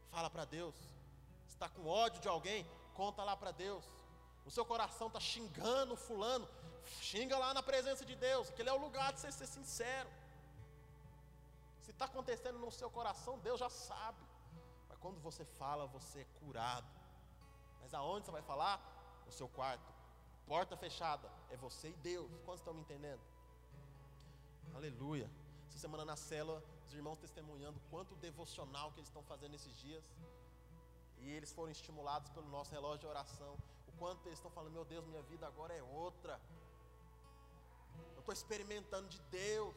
fala 0.09 0.29
para 0.29 0.45
Deus. 0.45 0.75
Você 1.45 1.55
está 1.55 1.69
com 1.69 1.85
ódio 1.85 2.19
de 2.19 2.27
alguém, 2.27 2.67
conta 2.95 3.23
lá 3.23 3.37
para 3.37 3.51
Deus. 3.51 3.85
O 4.45 4.51
seu 4.51 4.65
coração 4.65 5.07
está 5.07 5.19
xingando 5.19 5.95
fulano, 5.95 6.49
xinga 6.99 7.37
lá 7.37 7.53
na 7.53 7.63
presença 7.63 8.03
de 8.03 8.15
Deus. 8.15 8.49
Aquele 8.49 8.69
é 8.69 8.73
o 8.73 8.77
lugar 8.77 9.13
de 9.13 9.19
você 9.19 9.31
ser 9.31 9.47
sincero. 9.47 10.09
Se 11.83 11.91
está 11.91 12.05
acontecendo 12.05 12.57
no 12.59 12.71
seu 12.71 12.89
coração, 12.89 13.37
Deus 13.39 13.59
já 13.59 13.69
sabe. 13.69 14.23
Mas 14.87 14.97
quando 14.99 15.19
você 15.19 15.43
fala, 15.43 15.85
você 15.85 16.21
é 16.21 16.27
curado. 16.39 16.87
Mas 17.81 17.93
aonde 17.93 18.25
você 18.25 18.31
vai 18.31 18.41
falar? 18.41 18.75
No 19.25 19.31
seu 19.31 19.49
quarto. 19.49 19.91
Porta 20.47 20.77
fechada. 20.77 21.29
É 21.49 21.57
você 21.57 21.89
e 21.89 21.97
Deus. 22.11 22.31
Quantos 22.45 22.61
estão 22.61 22.73
me 22.73 22.81
entendendo? 22.81 23.21
Aleluia. 24.73 25.29
Essa 25.67 25.77
semana 25.77 26.05
na 26.05 26.15
célula, 26.15 26.63
os 26.87 26.93
irmãos 26.93 27.19
testemunhando 27.19 27.79
quanto 27.91 28.15
devocional 28.15 28.91
que 28.91 28.99
eles 28.99 29.09
estão 29.09 29.23
fazendo 29.23 29.53
esses 29.55 29.75
dias. 29.75 30.05
E 31.19 31.29
eles 31.31 31.51
foram 31.51 31.71
estimulados 31.71 32.29
pelo 32.29 32.47
nosso 32.47 32.71
relógio 32.71 32.99
de 32.99 33.07
oração. 33.07 33.57
O 33.89 33.91
quanto 33.99 34.25
eles 34.27 34.39
estão 34.39 34.51
falando, 34.51 34.71
meu 34.71 34.85
Deus, 34.85 35.05
minha 35.05 35.21
vida 35.23 35.45
agora 35.45 35.73
é 35.73 35.83
outra. 35.83 36.39
Eu 38.13 38.19
estou 38.19 38.33
experimentando 38.33 39.09
de 39.09 39.19
Deus. 39.23 39.75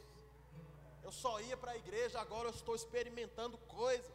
Eu 1.06 1.12
só 1.12 1.40
ia 1.40 1.56
para 1.56 1.70
a 1.70 1.76
igreja, 1.76 2.20
agora 2.20 2.48
eu 2.48 2.52
estou 2.52 2.74
experimentando 2.74 3.56
coisas. 3.58 4.12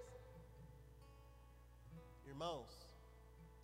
Irmãos, 2.26 2.70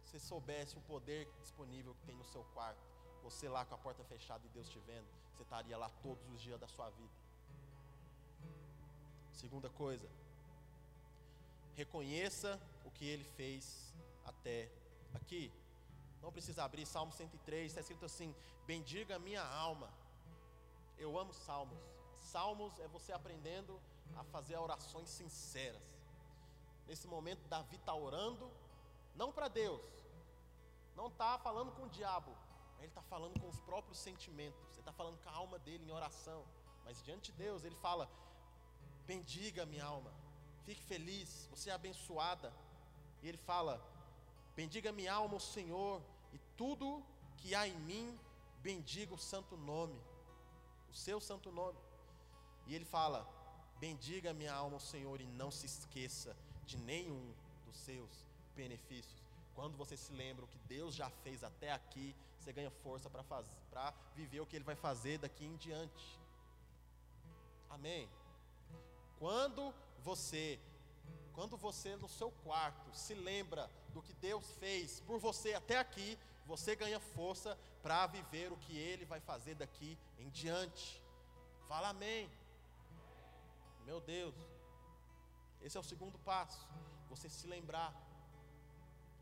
se 0.06 0.18
soubesse 0.18 0.78
o 0.78 0.82
poder 0.92 1.28
disponível 1.42 1.94
que 1.96 2.06
tem 2.06 2.16
no 2.16 2.24
seu 2.24 2.46
quarto, 2.54 2.82
você 3.22 3.50
lá 3.50 3.66
com 3.66 3.76
a 3.76 3.78
porta 3.78 4.02
fechada 4.06 4.46
e 4.46 4.50
Deus 4.52 4.70
te 4.70 4.80
vendo, 4.80 5.06
você 5.34 5.44
estaria 5.44 5.78
lá 5.78 5.90
todos 6.02 6.26
os 6.34 6.42
dias 6.42 6.58
da 6.58 6.70
sua 6.70 6.90
vida. 6.92 7.14
Segunda 9.34 9.70
coisa, 9.70 10.10
reconheça 11.76 12.58
o 12.86 12.92
que 12.92 13.06
ele 13.06 13.26
fez 13.26 13.94
até 14.24 14.72
aqui. 15.14 15.52
Não 16.22 16.32
precisa 16.32 16.64
abrir 16.64 16.86
Salmo 16.86 17.12
103, 17.12 17.68
está 17.68 17.82
escrito 17.82 18.06
assim: 18.06 18.34
Bendiga 18.66 19.20
minha 19.20 19.44
alma. 19.44 19.92
Eu 20.98 21.20
amo 21.20 21.34
salmos. 21.34 21.97
Salmos 22.20 22.80
é 22.80 22.88
você 22.88 23.12
aprendendo 23.12 23.80
a 24.16 24.24
fazer 24.26 24.58
orações 24.58 25.10
sinceras. 25.10 25.82
Nesse 26.88 27.08
momento, 27.08 27.48
Davi 27.48 27.76
está 27.76 27.94
orando, 27.94 28.50
não 29.16 29.32
para 29.32 29.48
Deus, 29.48 29.82
não 30.96 31.08
está 31.08 31.38
falando 31.40 31.72
com 31.72 31.84
o 31.84 31.90
diabo, 31.90 32.36
ele 32.80 32.88
está 32.88 33.02
falando 33.02 33.40
com 33.40 33.48
os 33.48 33.60
próprios 33.62 34.00
sentimentos, 34.00 34.60
ele 34.72 34.80
está 34.80 34.94
falando 34.94 35.18
com 35.22 35.30
a 35.30 35.34
alma 35.34 35.60
dele 35.60 35.86
em 35.86 35.92
oração. 35.92 36.46
Mas 36.86 37.04
diante 37.04 37.32
de 37.32 37.38
Deus, 37.38 37.64
ele 37.64 37.76
fala: 37.76 38.10
Bendiga 39.06 39.66
minha 39.66 39.86
alma, 39.86 40.12
fique 40.66 40.82
feliz, 40.84 41.48
você 41.52 41.70
é 41.70 41.74
abençoada. 41.74 42.54
E 43.22 43.28
ele 43.28 43.38
fala: 43.38 43.82
Bendiga 44.56 44.92
minha 44.92 45.14
alma 45.14 45.36
o 45.36 45.40
Senhor, 45.40 46.02
e 46.34 46.40
tudo 46.56 47.04
que 47.38 47.54
há 47.54 47.68
em 47.68 47.78
mim, 47.80 48.20
bendiga 48.62 49.14
o 49.14 49.18
santo 49.18 49.58
nome, 49.58 50.00
o 50.90 50.94
seu 50.94 51.20
santo 51.20 51.52
nome. 51.52 51.78
E 52.68 52.76
ele 52.76 52.86
fala: 52.86 53.28
Bendiga 53.80 54.34
minha 54.34 54.54
alma 54.54 54.78
o 54.78 54.82
Senhor, 54.82 55.22
e 55.22 55.26
não 55.26 55.50
se 55.50 55.66
esqueça 55.66 56.36
de 56.66 56.78
nenhum 56.78 57.34
dos 57.66 57.78
seus 57.78 58.26
benefícios. 58.56 59.24
Quando 59.56 59.78
você 59.78 59.96
se 59.98 60.12
lembra 60.14 60.46
o 60.46 60.48
que 60.48 60.60
Deus 60.68 60.94
já 60.94 61.10
fez 61.10 61.44
até 61.44 61.72
aqui, 61.72 62.16
você 62.38 62.54
ganha 62.54 62.70
força 62.70 63.10
para 63.10 63.94
viver 64.16 64.40
o 64.42 64.46
que 64.46 64.56
Ele 64.56 64.66
vai 64.66 64.76
fazer 64.76 65.18
daqui 65.18 65.46
em 65.46 65.56
diante. 65.56 66.20
Amém. 67.70 68.10
Quando 69.20 69.74
você 70.04 70.60
quando 71.34 71.56
você 71.56 71.96
no 71.96 72.10
seu 72.10 72.32
quarto 72.44 72.92
se 72.96 73.14
lembra 73.14 73.70
do 73.94 74.02
que 74.02 74.12
Deus 74.14 74.50
fez 74.54 75.00
por 75.02 75.20
você 75.20 75.54
até 75.54 75.78
aqui, 75.78 76.18
você 76.48 76.76
ganha 76.76 77.00
força 77.00 77.56
para 77.84 78.08
viver 78.08 78.52
o 78.52 78.58
que 78.58 78.76
Ele 78.76 79.06
vai 79.06 79.20
fazer 79.20 79.54
daqui 79.54 79.98
em 80.18 80.30
diante. 80.30 81.02
Fala 81.68 81.90
amém. 81.90 82.28
Meu 83.90 84.00
Deus. 84.02 84.36
Esse 85.66 85.78
é 85.78 85.80
o 85.80 85.90
segundo 85.92 86.18
passo. 86.32 86.68
Você 87.12 87.28
se 87.38 87.48
lembrar. 87.56 87.92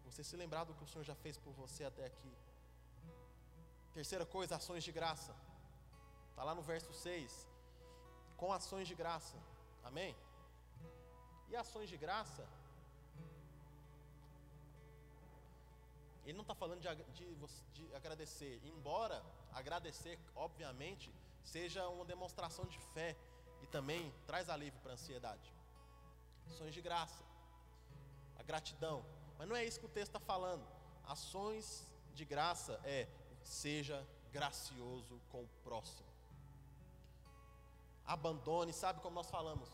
Você 0.05 0.23
se 0.29 0.35
lembrar 0.41 0.63
do 0.63 0.73
que 0.73 0.83
o 0.83 0.87
Senhor 0.91 1.05
já 1.11 1.15
fez 1.23 1.37
por 1.37 1.53
você 1.53 1.83
até 1.91 2.05
aqui. 2.11 2.33
Terceira 3.97 4.25
coisa, 4.25 4.55
ações 4.55 4.83
de 4.87 4.91
graça. 4.91 5.33
Está 6.29 6.43
lá 6.43 6.55
no 6.59 6.63
verso 6.71 6.91
6. 6.93 7.47
Com 8.41 8.51
ações 8.51 8.87
de 8.87 8.95
graça. 8.95 9.37
Amém? 9.83 10.15
E 11.49 11.55
ações 11.55 11.87
de 11.93 11.97
graça, 12.05 12.43
ele 16.25 16.33
não 16.33 16.41
está 16.41 16.55
falando 16.55 16.81
de, 16.81 16.89
de, 17.13 17.35
de, 17.75 17.95
agradecer, 17.95 18.59
embora 18.63 19.23
agradecer, 19.53 20.17
obviamente, 20.35 21.13
seja 21.43 21.87
uma 21.87 22.03
demonstração 22.03 22.65
de 22.65 22.79
fé 22.95 23.15
também 23.75 24.13
traz 24.25 24.49
alívio 24.49 24.79
para 24.79 24.91
a 24.91 24.93
ansiedade. 24.93 25.53
Ações 26.47 26.73
de 26.73 26.81
graça, 26.81 27.21
a 28.39 28.43
gratidão, 28.43 29.05
mas 29.37 29.49
não 29.49 29.55
é 29.55 29.65
isso 29.65 29.81
que 29.81 29.85
o 29.85 29.89
texto 29.97 30.15
está 30.15 30.19
falando. 30.19 30.65
Ações 31.03 31.85
de 32.13 32.23
graça 32.23 32.79
é 32.85 33.05
seja 33.43 33.97
gracioso 34.31 35.19
com 35.29 35.41
o 35.43 35.49
próximo. 35.61 36.07
Abandone, 38.05 38.71
sabe 38.71 39.01
como 39.01 39.15
nós 39.15 39.29
falamos? 39.29 39.69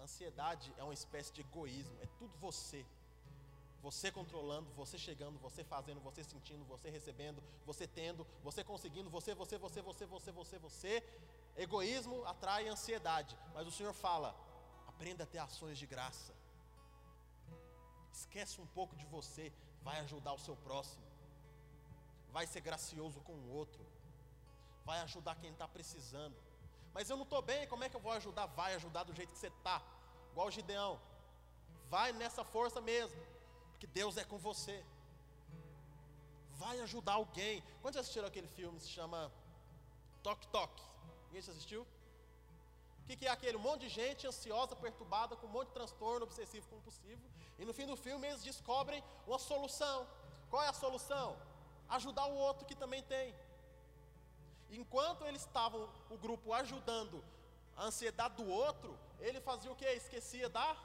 Ansiedade 0.00 0.72
é 0.78 0.82
uma 0.82 0.94
espécie 0.94 1.30
de 1.34 1.42
egoísmo, 1.42 1.98
é 2.00 2.06
tudo 2.18 2.34
você. 2.38 2.82
Você 3.82 4.10
controlando, 4.10 4.70
você 4.72 4.96
chegando, 4.96 5.38
você 5.38 5.62
fazendo, 5.62 6.00
você 6.00 6.24
sentindo, 6.24 6.64
você 6.64 6.88
recebendo, 6.88 7.42
você 7.66 7.86
tendo, 7.86 8.26
você 8.42 8.64
conseguindo, 8.64 9.10
você, 9.10 9.34
você, 9.34 9.58
você, 9.58 9.82
você, 9.82 10.06
você, 10.06 10.32
você, 10.32 10.58
você. 10.58 11.04
Egoísmo 11.56 12.24
atrai 12.24 12.68
ansiedade, 12.68 13.38
mas 13.54 13.66
o 13.66 13.70
Senhor 13.70 13.92
fala: 13.92 14.34
aprenda 14.88 15.24
a 15.24 15.26
ter 15.26 15.38
ações 15.38 15.78
de 15.78 15.86
graça. 15.86 16.34
Esquece 18.12 18.60
um 18.60 18.66
pouco 18.66 18.96
de 18.96 19.06
você, 19.06 19.52
vai 19.82 20.00
ajudar 20.00 20.32
o 20.32 20.38
seu 20.38 20.56
próximo, 20.56 21.04
vai 22.32 22.46
ser 22.46 22.60
gracioso 22.60 23.20
com 23.20 23.32
o 23.32 23.50
outro, 23.50 23.84
vai 24.84 25.00
ajudar 25.00 25.36
quem 25.36 25.50
está 25.50 25.66
precisando. 25.66 26.36
Mas 26.92 27.10
eu 27.10 27.16
não 27.16 27.24
estou 27.24 27.42
bem, 27.42 27.66
como 27.66 27.82
é 27.82 27.88
que 27.88 27.96
eu 27.96 28.00
vou 28.00 28.12
ajudar? 28.12 28.46
Vai 28.46 28.74
ajudar 28.74 29.02
do 29.02 29.12
jeito 29.12 29.32
que 29.32 29.38
você 29.38 29.48
está 29.48 29.82
igual 30.30 30.46
o 30.46 30.50
Gideão. 30.50 31.00
Vai 31.88 32.12
nessa 32.12 32.44
força 32.44 32.80
mesmo, 32.80 33.20
porque 33.70 33.86
Deus 33.86 34.16
é 34.16 34.24
com 34.24 34.38
você. 34.38 34.84
Vai 36.52 36.80
ajudar 36.80 37.14
alguém. 37.14 37.62
Quantos 37.82 38.00
assistiram 38.00 38.28
aquele 38.28 38.48
filme 38.48 38.78
que 38.78 38.84
se 38.84 38.90
chama 38.90 39.30
Toque 40.22 40.46
Toque? 40.48 40.93
Ninguém 41.34 41.46
se 41.46 41.50
assistiu? 41.50 41.82
O 43.02 43.06
que, 43.06 43.16
que, 43.16 43.26
é 43.26 43.30
aquele? 43.30 43.56
Um 43.56 43.66
monte 43.68 43.80
de 43.80 43.88
gente 43.88 44.24
ansiosa, 44.24 44.76
perturbada, 44.76 45.34
com 45.34 45.48
um 45.48 45.54
monte 45.56 45.66
de 45.70 45.74
transtorno 45.74 46.22
obsessivo 46.26 46.64
compulsivo. 46.68 47.20
E 47.58 47.64
no 47.64 47.74
fim 47.74 47.86
do 47.86 47.96
filme 47.96 48.28
eles 48.28 48.44
descobrem 48.44 49.02
uma 49.26 49.36
solução. 49.36 50.06
Qual 50.48 50.62
é 50.62 50.68
a 50.68 50.72
solução? 50.72 51.36
Ajudar 51.88 52.26
o 52.26 52.36
outro 52.36 52.64
que 52.64 52.76
também 52.76 53.02
tem. 53.02 53.34
Enquanto 54.70 55.26
eles 55.26 55.40
estavam, 55.40 55.88
o 56.08 56.16
grupo, 56.16 56.52
ajudando 56.52 57.20
a 57.76 57.86
ansiedade 57.86 58.36
do 58.36 58.48
outro, 58.48 58.96
ele 59.18 59.40
fazia 59.40 59.72
o 59.72 59.74
que? 59.74 59.86
Esquecia 59.86 60.48
da. 60.48 60.76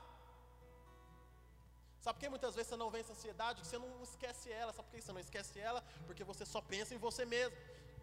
Sabe 2.01 2.15
por 2.15 2.21
que 2.21 2.29
muitas 2.29 2.55
vezes 2.55 2.69
você 2.69 2.75
não 2.75 2.89
vence 2.89 3.11
a 3.11 3.15
ansiedade? 3.15 3.63
Você 3.63 3.77
não 3.77 4.01
esquece 4.01 4.51
ela. 4.51 4.73
Sabe 4.73 4.89
por 4.89 4.95
que 4.95 5.03
você 5.03 5.13
não 5.13 5.21
esquece 5.21 5.59
ela? 5.59 5.83
Porque 6.07 6.23
você 6.23 6.43
só 6.43 6.59
pensa 6.59 6.95
em 6.95 6.97
você 6.97 7.23
mesmo. 7.23 7.55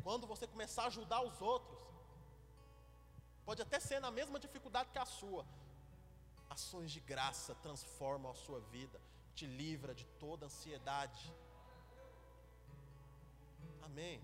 Quando 0.05 0.29
você 0.29 0.47
começar 0.47 0.85
a 0.85 0.87
ajudar 0.87 1.23
os 1.23 1.43
outros, 1.43 1.86
pode 3.47 3.63
até 3.63 3.79
ser 3.79 4.01
na 4.01 4.11
mesma 4.11 4.39
dificuldade 4.41 4.91
que 4.91 4.99
a 4.99 5.07
sua. 5.07 5.47
Ações 6.51 6.91
de 6.91 7.01
graça 7.01 7.55
transformam 7.67 8.31
a 8.33 8.35
sua 8.35 8.61
vida, 8.77 9.01
te 9.35 9.47
livra 9.47 9.95
de 9.95 10.05
toda 10.25 10.47
ansiedade. 10.47 11.33
Amém. 13.83 14.21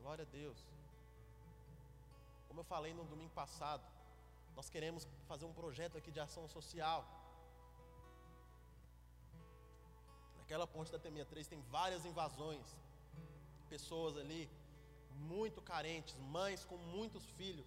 Glória 0.00 0.22
a 0.22 0.32
Deus. 0.40 0.58
Como 2.46 2.60
eu 2.60 2.64
falei 2.64 2.94
no 2.94 3.04
domingo 3.04 3.34
passado, 3.42 3.84
nós 4.54 4.70
queremos 4.70 5.08
fazer 5.26 5.44
um 5.44 5.52
projeto 5.52 5.98
aqui 5.98 6.12
de 6.12 6.20
ação 6.20 6.46
social. 6.48 7.04
Naquela 10.38 10.66
ponte 10.66 10.92
da 10.92 11.00
T63 11.00 11.46
tem 11.46 11.60
várias 11.62 12.04
invasões. 12.04 12.76
Pessoas 13.68 14.16
ali 14.16 14.48
muito 15.14 15.62
carentes, 15.62 16.16
mães 16.18 16.64
com 16.64 16.76
muitos 16.76 17.24
filhos, 17.30 17.66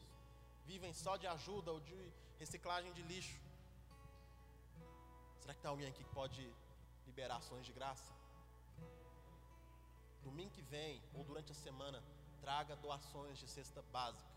vivem 0.65 0.93
só 0.93 1.17
de 1.17 1.27
ajuda 1.27 1.71
ou 1.71 1.79
de 1.79 2.11
reciclagem 2.39 2.91
de 2.93 3.01
lixo. 3.01 3.39
Será 5.39 5.53
que 5.53 5.61
tem 5.61 5.69
alguém 5.69 5.87
aqui 5.87 6.03
que 6.03 6.13
pode 6.13 6.53
liberar 7.05 7.37
ações 7.37 7.65
de 7.65 7.71
graça? 7.71 8.11
Domingo 10.23 10.51
que 10.51 10.61
vem, 10.61 11.01
ou 11.13 11.23
durante 11.23 11.51
a 11.51 11.55
semana, 11.55 12.03
traga 12.41 12.75
doações 12.75 13.39
de 13.39 13.47
cesta 13.47 13.81
básica. 13.93 14.29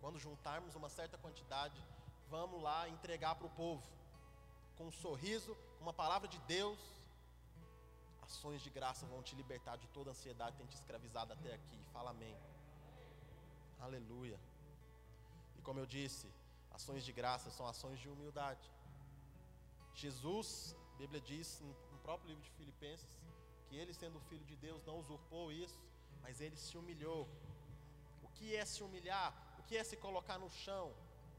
Quando 0.00 0.18
juntarmos 0.18 0.74
uma 0.74 0.90
certa 0.90 1.16
quantidade, 1.16 1.82
vamos 2.28 2.62
lá 2.62 2.88
entregar 2.88 3.34
para 3.34 3.46
o 3.46 3.50
povo. 3.50 3.82
Com 4.76 4.88
um 4.88 4.92
sorriso, 4.92 5.54
com 5.78 5.84
uma 5.84 5.94
palavra 5.94 6.28
de 6.28 6.38
Deus. 6.40 6.78
Ações 8.26 8.60
de 8.66 8.70
graça 8.78 9.06
vão 9.12 9.22
te 9.22 9.34
libertar 9.40 9.76
de 9.76 9.88
toda 9.96 10.10
ansiedade 10.10 10.52
que 10.52 10.58
tem 10.58 10.66
te 10.66 10.76
escravizado 10.80 11.32
até 11.32 11.54
aqui. 11.58 11.78
Fala 11.92 12.10
amém. 12.10 12.36
Aleluia. 13.86 14.38
E 15.58 15.62
como 15.62 15.78
eu 15.82 15.86
disse, 15.86 16.26
ações 16.78 17.04
de 17.04 17.12
graça 17.12 17.50
são 17.50 17.66
ações 17.66 17.98
de 18.00 18.08
humildade. 18.08 18.66
Jesus, 19.94 20.76
a 20.94 20.96
Bíblia 20.98 21.20
diz 21.20 21.60
no 21.92 21.98
próprio 22.06 22.28
livro 22.30 22.42
de 22.42 22.50
Filipenses, 22.58 23.12
que 23.66 23.76
ele, 23.76 23.92
sendo 23.94 24.20
filho 24.28 24.44
de 24.44 24.56
Deus, 24.56 24.84
não 24.84 24.98
usurpou 24.98 25.52
isso, 25.52 25.80
mas 26.22 26.40
ele 26.40 26.56
se 26.56 26.76
humilhou. 26.76 27.28
O 28.22 28.28
que 28.36 28.56
é 28.56 28.64
se 28.64 28.82
humilhar? 28.82 29.32
que 29.66 29.76
é 29.76 29.84
se 29.84 29.96
colocar 29.96 30.38
no 30.38 30.50
chão? 30.50 30.94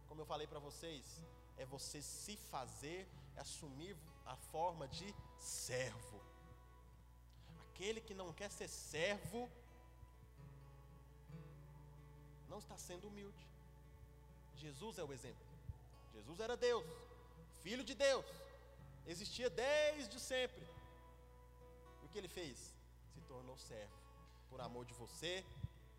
Como 0.07 0.21
eu 0.21 0.25
falei 0.25 0.47
para 0.47 0.59
vocês, 0.59 1.23
é 1.57 1.65
você 1.65 2.01
se 2.01 2.35
fazer, 2.35 3.07
assumir 3.37 3.95
a 4.25 4.35
forma 4.35 4.87
de 4.87 5.13
servo. 5.37 6.19
Aquele 7.75 7.99
que 7.99 8.13
não 8.13 8.31
quer 8.31 8.49
ser 8.49 8.69
servo, 8.69 9.49
não 12.47 12.59
está 12.59 12.77
sendo 12.77 13.09
humilde. 13.09 13.45
Jesus 14.55 14.97
é 14.97 15.03
o 15.03 15.11
exemplo. 15.11 15.45
Jesus 16.13 16.39
era 16.39 16.55
Deus, 16.55 16.85
filho 17.61 17.83
de 17.83 17.93
Deus, 17.93 18.25
existia 19.05 19.49
desde 19.49 20.17
sempre. 20.21 20.65
E 22.01 22.05
o 22.05 22.09
que 22.09 22.17
ele 22.17 22.29
fez? 22.29 22.73
Se 23.13 23.19
tornou 23.27 23.57
servo, 23.57 23.99
por 24.49 24.61
amor 24.61 24.85
de 24.85 24.93
você, 24.93 25.43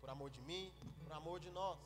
por 0.01 0.09
amor 0.09 0.31
de 0.31 0.41
mim, 0.41 0.73
por 1.03 1.13
amor 1.13 1.39
de 1.39 1.51
nós 1.51 1.77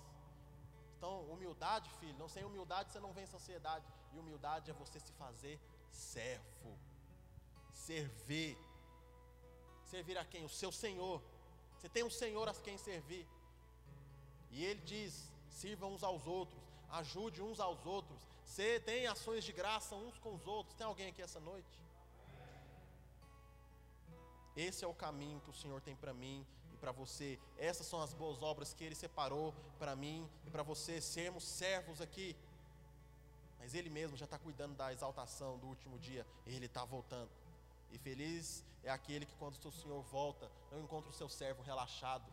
Então, 0.98 1.26
humildade, 1.34 1.90
filho, 2.00 2.18
não 2.18 2.30
sem 2.30 2.46
humildade 2.46 2.94
você 2.94 3.00
não 3.02 3.12
vence 3.12 3.36
a 3.36 3.40
ansiedade. 3.40 3.86
E 4.14 4.20
humildade 4.20 4.72
é 4.72 4.74
você 4.74 5.02
se 5.02 5.12
fazer 5.14 5.60
servo. 5.92 6.78
Servir. 7.74 8.58
Servir 9.92 10.18
a 10.18 10.26
quem? 10.32 10.46
O 10.46 10.50
seu 10.62 10.72
Senhor. 10.72 11.22
Você 11.78 11.90
tem 11.90 12.04
um 12.10 12.10
Senhor 12.10 12.48
a 12.48 12.54
quem 12.54 12.78
servir. 12.78 13.28
E 14.50 14.64
ele 14.64 14.82
diz: 14.94 15.14
sirvam 15.50 15.94
uns 15.94 16.04
aos 16.04 16.26
outros, 16.26 16.62
ajude 17.02 17.42
uns 17.42 17.60
aos 17.60 17.86
outros. 17.86 18.20
Você 18.46 18.80
tem 18.80 19.08
ações 19.08 19.44
de 19.44 19.52
graça 19.52 19.96
uns 19.96 20.18
com 20.20 20.34
os 20.34 20.48
outros. 20.48 20.76
Tem 20.76 20.88
alguém 20.88 21.10
aqui 21.10 21.22
essa 21.22 21.42
noite? 21.42 21.80
Esse 24.56 24.84
é 24.86 24.88
o 24.88 24.94
caminho 24.94 25.42
que 25.42 25.50
o 25.50 25.54
Senhor 25.62 25.82
tem 25.82 25.96
para 25.96 26.14
mim 26.14 26.46
e 26.74 26.78
para 26.78 26.94
você. 26.94 27.38
Essas 27.58 27.86
são 27.88 28.02
as 28.02 28.14
boas 28.14 28.42
obras 28.42 28.74
que 28.74 28.84
Ele 28.86 28.96
separou 28.96 29.54
para 29.78 29.96
mim 29.96 30.30
e 30.46 30.50
para 30.50 30.64
você 30.64 31.02
sermos 31.02 31.44
servos 31.44 32.00
aqui. 32.00 32.36
Mas 33.60 33.74
Ele 33.74 33.90
mesmo 33.90 34.16
já 34.16 34.26
está 34.26 34.40
cuidando 34.40 34.76
da 34.76 34.92
exaltação 34.94 35.58
do 35.58 35.68
último 35.68 36.00
dia. 36.00 36.26
Ele 36.46 36.66
está 36.66 36.84
voltando. 36.86 37.30
E 37.92 37.98
feliz 37.98 38.64
é 38.84 38.90
aquele 38.90 39.26
que, 39.26 39.36
quando 39.36 39.54
o 39.54 39.62
seu 39.62 39.72
Senhor 39.72 40.02
volta, 40.04 40.50
não 40.72 40.80
encontra 40.80 41.10
o 41.10 41.14
seu 41.14 41.30
servo 41.30 41.62
relaxado, 41.62 42.26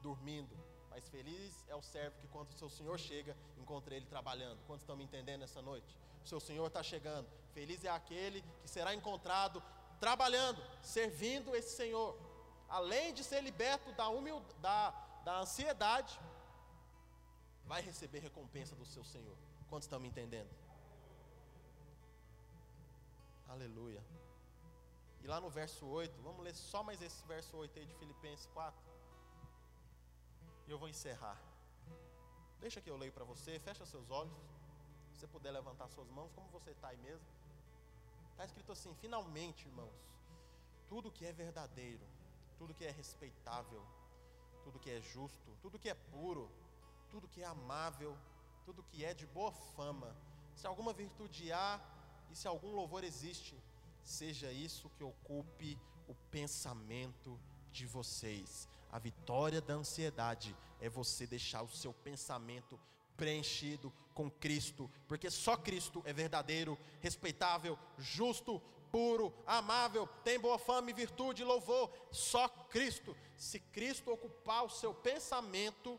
dormindo. 0.00 0.56
Mas 0.88 1.08
feliz 1.08 1.64
é 1.68 1.74
o 1.74 1.82
servo 1.82 2.18
que, 2.20 2.28
quando 2.28 2.48
o 2.50 2.52
seu 2.52 2.68
Senhor 2.68 2.98
chega, 2.98 3.36
encontra 3.58 3.94
ele 3.94 4.06
trabalhando. 4.06 4.58
Quantos 4.66 4.82
estão 4.82 4.96
me 4.96 5.04
entendendo 5.04 5.42
essa 5.42 5.60
noite? 5.60 5.98
O 6.24 6.28
seu 6.28 6.40
Senhor 6.40 6.66
está 6.66 6.82
chegando. 6.82 7.28
Feliz 7.52 7.84
é 7.84 7.90
aquele 7.90 8.42
que 8.62 8.68
será 8.68 8.94
encontrado 8.94 9.62
trabalhando, 9.98 10.62
servindo 10.82 11.54
esse 11.54 11.76
Senhor. 11.76 12.16
Além 12.68 13.12
de 13.12 13.22
ser 13.24 13.42
liberto 13.42 13.92
da, 13.92 14.08
da, 14.60 14.90
da 15.24 15.40
ansiedade, 15.40 16.18
vai 17.64 17.82
receber 17.82 18.20
recompensa 18.20 18.74
do 18.74 18.84
seu 18.84 19.04
Senhor. 19.04 19.36
Quantos 19.68 19.86
estão 19.86 20.00
me 20.00 20.08
entendendo? 20.08 20.50
Aleluia. 23.48 24.02
E 25.22 25.26
lá 25.26 25.40
no 25.40 25.50
verso 25.50 25.86
8, 25.86 26.20
vamos 26.22 26.42
ler 26.42 26.54
só 26.54 26.82
mais 26.82 27.00
esse 27.02 27.22
verso 27.26 27.56
8 27.56 27.78
aí 27.78 27.86
de 27.86 27.94
Filipenses 27.94 28.46
4. 28.46 28.80
E 30.66 30.70
eu 30.70 30.78
vou 30.78 30.88
encerrar. 30.88 31.38
Deixa 32.60 32.80
que 32.80 32.90
eu 32.90 32.96
leio 32.96 33.12
para 33.12 33.24
você, 33.24 33.58
fecha 33.58 33.84
seus 33.84 34.10
olhos. 34.10 34.36
Se 35.12 35.20
você 35.20 35.26
puder 35.26 35.50
levantar 35.50 35.88
suas 35.88 36.08
mãos, 36.08 36.30
como 36.34 36.48
você 36.48 36.70
está 36.70 36.88
aí 36.88 36.96
mesmo. 36.98 37.26
Está 38.32 38.44
escrito 38.44 38.72
assim: 38.72 38.94
finalmente, 38.94 39.66
irmãos, 39.66 39.92
tudo 40.88 41.10
que 41.10 41.26
é 41.26 41.32
verdadeiro, 41.32 42.06
tudo 42.58 42.74
que 42.74 42.84
é 42.84 42.90
respeitável, 42.90 43.82
tudo 44.64 44.78
que 44.78 44.90
é 44.90 45.00
justo, 45.00 45.50
tudo 45.60 45.78
que 45.78 45.88
é 45.88 45.94
puro, 45.94 46.50
tudo 47.10 47.28
que 47.28 47.42
é 47.42 47.46
amável, 47.46 48.16
tudo 48.64 48.82
que 48.82 49.04
é 49.04 49.12
de 49.12 49.26
boa 49.26 49.52
fama, 49.52 50.16
se 50.54 50.66
alguma 50.66 50.92
virtude 50.92 51.52
há 51.52 51.80
e 52.30 52.36
se 52.36 52.46
algum 52.46 52.74
louvor 52.74 53.02
existe, 53.04 53.56
seja 54.02 54.52
isso 54.52 54.90
que 54.90 55.04
ocupe 55.04 55.78
o 56.08 56.14
pensamento 56.30 57.38
de 57.70 57.86
vocês. 57.86 58.68
A 58.90 58.98
vitória 58.98 59.60
da 59.60 59.74
ansiedade 59.74 60.56
é 60.80 60.88
você 60.88 61.26
deixar 61.26 61.62
o 61.62 61.68
seu 61.68 61.92
pensamento 61.92 62.78
preenchido 63.16 63.92
com 64.14 64.30
Cristo, 64.30 64.90
porque 65.06 65.30
só 65.30 65.56
Cristo 65.56 66.02
é 66.04 66.12
verdadeiro, 66.12 66.78
respeitável, 67.00 67.78
justo, 67.98 68.60
puro, 68.90 69.32
amável, 69.46 70.06
tem 70.24 70.38
boa 70.38 70.58
fama 70.58 70.90
e 70.90 70.94
virtude 70.94 71.44
louvor. 71.44 71.90
Só 72.10 72.48
Cristo. 72.48 73.16
Se 73.36 73.60
Cristo 73.60 74.10
ocupar 74.10 74.64
o 74.64 74.70
seu 74.70 74.92
pensamento, 74.92 75.98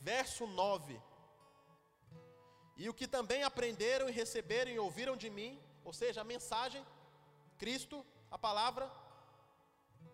verso 0.00 0.46
9. 0.46 1.00
E 2.76 2.88
o 2.88 2.94
que 2.94 3.06
também 3.06 3.42
aprenderam 3.42 4.08
e 4.08 4.12
receberam 4.12 4.70
e 4.70 4.78
ouviram 4.78 5.16
de 5.16 5.30
mim, 5.30 5.60
ou 5.84 5.92
seja, 5.92 6.20
a 6.20 6.24
mensagem, 6.24 6.84
Cristo, 7.56 8.04
a 8.30 8.38
palavra, 8.38 8.90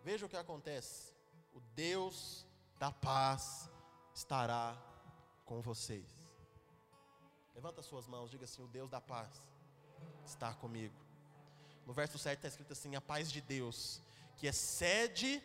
veja 0.03 0.27
o 0.27 0.29
que 0.29 0.37
acontece. 0.37 1.15
O 1.53 1.61
Deus 1.75 2.47
da 2.79 2.91
paz 2.91 3.71
estará 4.15 4.77
com 5.45 5.61
vocês. 5.61 6.09
Levanta 7.55 7.83
suas 7.83 8.07
mãos, 8.07 8.31
diga 8.31 8.45
assim: 8.45 8.63
O 8.63 8.69
Deus 8.69 8.89
da 8.89 9.01
paz 9.01 9.43
está 10.25 10.55
comigo. 10.55 10.95
No 11.87 11.93
verso 11.93 12.19
7 12.19 12.39
está 12.39 12.49
escrito 12.49 12.73
assim: 12.73 12.95
A 12.95 13.01
paz 13.01 13.31
de 13.31 13.41
Deus, 13.41 14.01
que 14.37 14.47
excede 14.47 15.43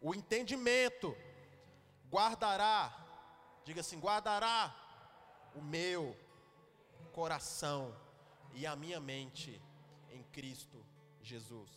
o 0.00 0.14
entendimento, 0.14 1.16
guardará, 2.10 2.92
diga 3.64 3.80
assim: 3.80 4.00
guardará 4.00 4.74
o 5.54 5.62
meu 5.62 6.16
coração 7.12 7.94
e 8.52 8.66
a 8.66 8.74
minha 8.74 8.98
mente 8.98 9.62
em 10.10 10.22
Cristo 10.24 10.84
Jesus. 11.22 11.70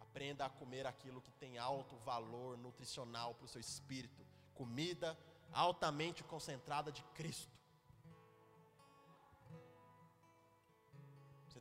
Aprenda 0.00 0.46
a 0.46 0.50
comer 0.50 0.86
aquilo 0.86 1.20
que 1.20 1.32
tem 1.32 1.58
alto 1.58 1.96
valor 1.96 2.56
nutricional 2.56 3.34
para 3.34 3.44
o 3.44 3.48
seu 3.48 3.60
espírito, 3.60 4.24
comida 4.54 5.18
altamente 5.52 6.24
concentrada 6.24 6.90
de 6.90 7.02
Cristo. 7.14 7.56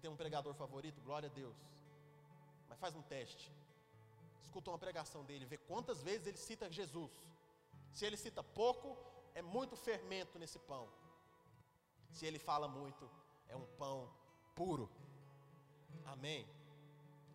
tem 0.05 0.13
um 0.13 0.23
pregador 0.23 0.53
favorito? 0.53 1.01
Glória 1.01 1.27
a 1.27 1.33
Deus. 1.33 1.57
Mas 2.69 2.77
faz 2.77 2.95
um 2.95 3.01
teste. 3.01 3.51
Escuta 4.43 4.69
uma 4.69 4.77
pregação 4.77 5.21
dele, 5.25 5.47
vê 5.47 5.57
quantas 5.57 6.03
vezes 6.03 6.27
ele 6.27 6.37
cita 6.37 6.71
Jesus. 6.71 7.11
Se 7.91 8.05
ele 8.05 8.15
cita 8.15 8.43
pouco, 8.43 8.95
é 9.33 9.41
muito 9.41 9.75
fermento 9.75 10.37
nesse 10.37 10.59
pão. 10.59 10.87
Se 12.11 12.23
ele 12.23 12.37
fala 12.37 12.67
muito, 12.67 13.09
é 13.47 13.55
um 13.55 13.65
pão 13.81 14.07
puro. 14.53 14.87
Amém. 16.05 16.47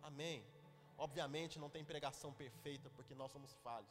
Amém. 0.01 0.43
Obviamente 0.97 1.57
não 1.57 1.69
tem 1.69 1.83
pregação 1.83 2.31
perfeita 2.31 2.89
porque 2.91 3.15
nós 3.15 3.31
somos 3.31 3.53
falhos. 3.63 3.89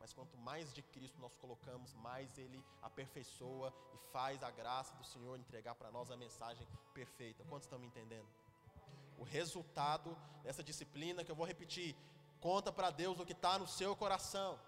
Mas 0.00 0.12
quanto 0.12 0.36
mais 0.36 0.72
de 0.72 0.82
Cristo 0.82 1.20
nós 1.20 1.34
colocamos, 1.36 1.94
mais 1.94 2.36
Ele 2.38 2.64
aperfeiçoa 2.82 3.72
e 3.94 3.98
faz 4.12 4.42
a 4.42 4.50
graça 4.50 4.94
do 4.96 5.04
Senhor 5.04 5.38
entregar 5.38 5.74
para 5.74 5.90
nós 5.90 6.10
a 6.10 6.16
mensagem 6.16 6.66
perfeita. 6.94 7.44
Quantos 7.44 7.66
estão 7.66 7.78
me 7.78 7.86
entendendo? 7.86 8.26
O 9.18 9.24
resultado 9.24 10.16
dessa 10.42 10.62
disciplina 10.62 11.24
que 11.24 11.30
eu 11.30 11.36
vou 11.36 11.46
repetir, 11.46 11.96
conta 12.40 12.72
para 12.72 12.90
Deus 12.90 13.18
o 13.18 13.26
que 13.26 13.32
está 13.32 13.58
no 13.58 13.66
seu 13.66 13.96
coração. 13.96 14.58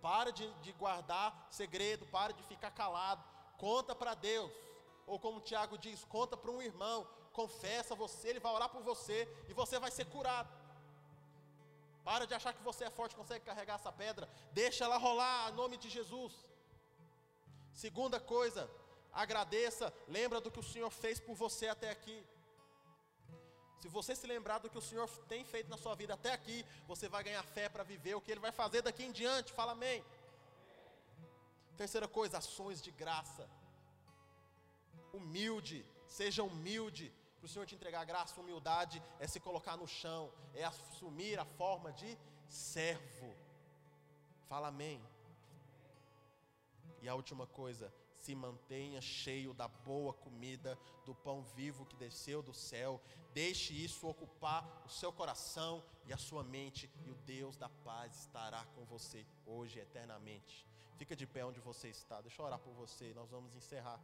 Para 0.00 0.30
de, 0.32 0.48
de 0.60 0.72
guardar 0.72 1.48
segredo, 1.50 2.06
para 2.06 2.32
de 2.32 2.42
ficar 2.44 2.70
calado. 2.70 3.22
Conta 3.56 3.94
para 3.94 4.14
Deus. 4.14 4.52
Ou 5.06 5.18
como 5.18 5.38
o 5.38 5.42
Tiago 5.42 5.78
diz, 5.78 6.04
conta 6.04 6.36
para 6.36 6.50
um 6.50 6.62
irmão, 6.62 7.06
confessa 7.32 7.94
você, 7.94 8.28
ele 8.28 8.40
vai 8.40 8.52
orar 8.52 8.68
por 8.68 8.82
você 8.82 9.28
e 9.48 9.52
você 9.52 9.78
vai 9.78 9.90
ser 9.90 10.06
curado. 10.06 10.50
Para 12.04 12.26
de 12.26 12.34
achar 12.34 12.52
que 12.52 12.62
você 12.62 12.84
é 12.84 12.90
forte, 12.90 13.14
consegue 13.14 13.44
carregar 13.44 13.74
essa 13.76 13.92
pedra. 13.92 14.28
Deixa 14.52 14.84
ela 14.84 14.96
rolar 14.96 15.50
em 15.50 15.54
nome 15.54 15.76
de 15.76 15.88
Jesus. 15.88 16.32
Segunda 17.72 18.18
coisa, 18.18 18.70
agradeça, 19.12 19.92
lembra 20.08 20.40
do 20.40 20.50
que 20.50 20.60
o 20.60 20.68
Senhor 20.72 20.90
fez 20.90 21.20
por 21.20 21.34
você 21.34 21.68
até 21.68 21.90
aqui. 21.90 22.18
Se 23.80 23.88
você 23.88 24.14
se 24.14 24.26
lembrar 24.26 24.58
do 24.58 24.68
que 24.68 24.76
o 24.76 24.86
Senhor 24.88 25.08
tem 25.32 25.42
feito 25.44 25.70
na 25.70 25.78
sua 25.78 25.94
vida 25.94 26.14
até 26.14 26.32
aqui, 26.32 26.66
você 26.86 27.08
vai 27.08 27.22
ganhar 27.24 27.42
fé 27.42 27.68
para 27.68 27.82
viver 27.82 28.14
o 28.14 28.20
que 28.20 28.30
Ele 28.30 28.40
vai 28.40 28.52
fazer 28.52 28.82
daqui 28.82 29.04
em 29.04 29.12
diante. 29.12 29.52
Fala 29.52 29.72
amém. 29.72 30.04
Terceira 31.78 32.06
coisa, 32.06 32.38
ações 32.38 32.82
de 32.82 32.90
graça. 32.90 33.48
Humilde, 35.14 35.86
seja 36.06 36.42
humilde, 36.42 37.10
para 37.40 37.46
o 37.46 37.48
Senhor 37.48 37.64
te 37.64 37.74
entregar 37.74 38.04
graça, 38.04 38.38
humildade 38.38 39.02
é 39.18 39.26
se 39.26 39.40
colocar 39.40 39.74
no 39.78 39.88
chão, 39.88 40.30
é 40.52 40.62
assumir 40.62 41.38
a 41.38 41.44
forma 41.44 41.90
de 41.90 42.18
servo. 42.46 43.34
Fala 44.46 44.68
amém. 44.68 45.02
E 47.00 47.08
a 47.08 47.14
última 47.14 47.46
coisa, 47.46 47.90
se 48.18 48.34
mantenha 48.34 49.00
cheio 49.00 49.54
da 49.54 49.66
boa 49.66 50.12
comida, 50.12 50.78
do 51.06 51.14
pão 51.14 51.42
vivo 51.56 51.86
que 51.86 51.96
desceu 51.96 52.42
do 52.42 52.52
céu. 52.52 53.00
Deixe 53.32 53.72
isso 53.72 54.06
ocupar 54.06 54.82
o 54.84 54.90
seu 54.90 55.10
coração 55.10 55.82
e 56.04 56.12
a 56.12 56.18
sua 56.18 56.44
mente, 56.44 56.90
e 57.06 57.10
o 57.10 57.14
Deus 57.14 57.56
da 57.56 57.70
paz 57.70 58.14
estará 58.20 58.66
com 58.74 58.84
você 58.84 59.26
hoje 59.46 59.78
eternamente. 59.78 60.66
Fica 60.98 61.16
de 61.16 61.26
pé 61.26 61.42
onde 61.42 61.58
você 61.58 61.88
está. 61.88 62.20
Deixa 62.20 62.42
eu 62.42 62.46
orar 62.46 62.58
por 62.58 62.74
você, 62.74 63.14
nós 63.14 63.30
vamos 63.30 63.54
encerrar. 63.54 63.98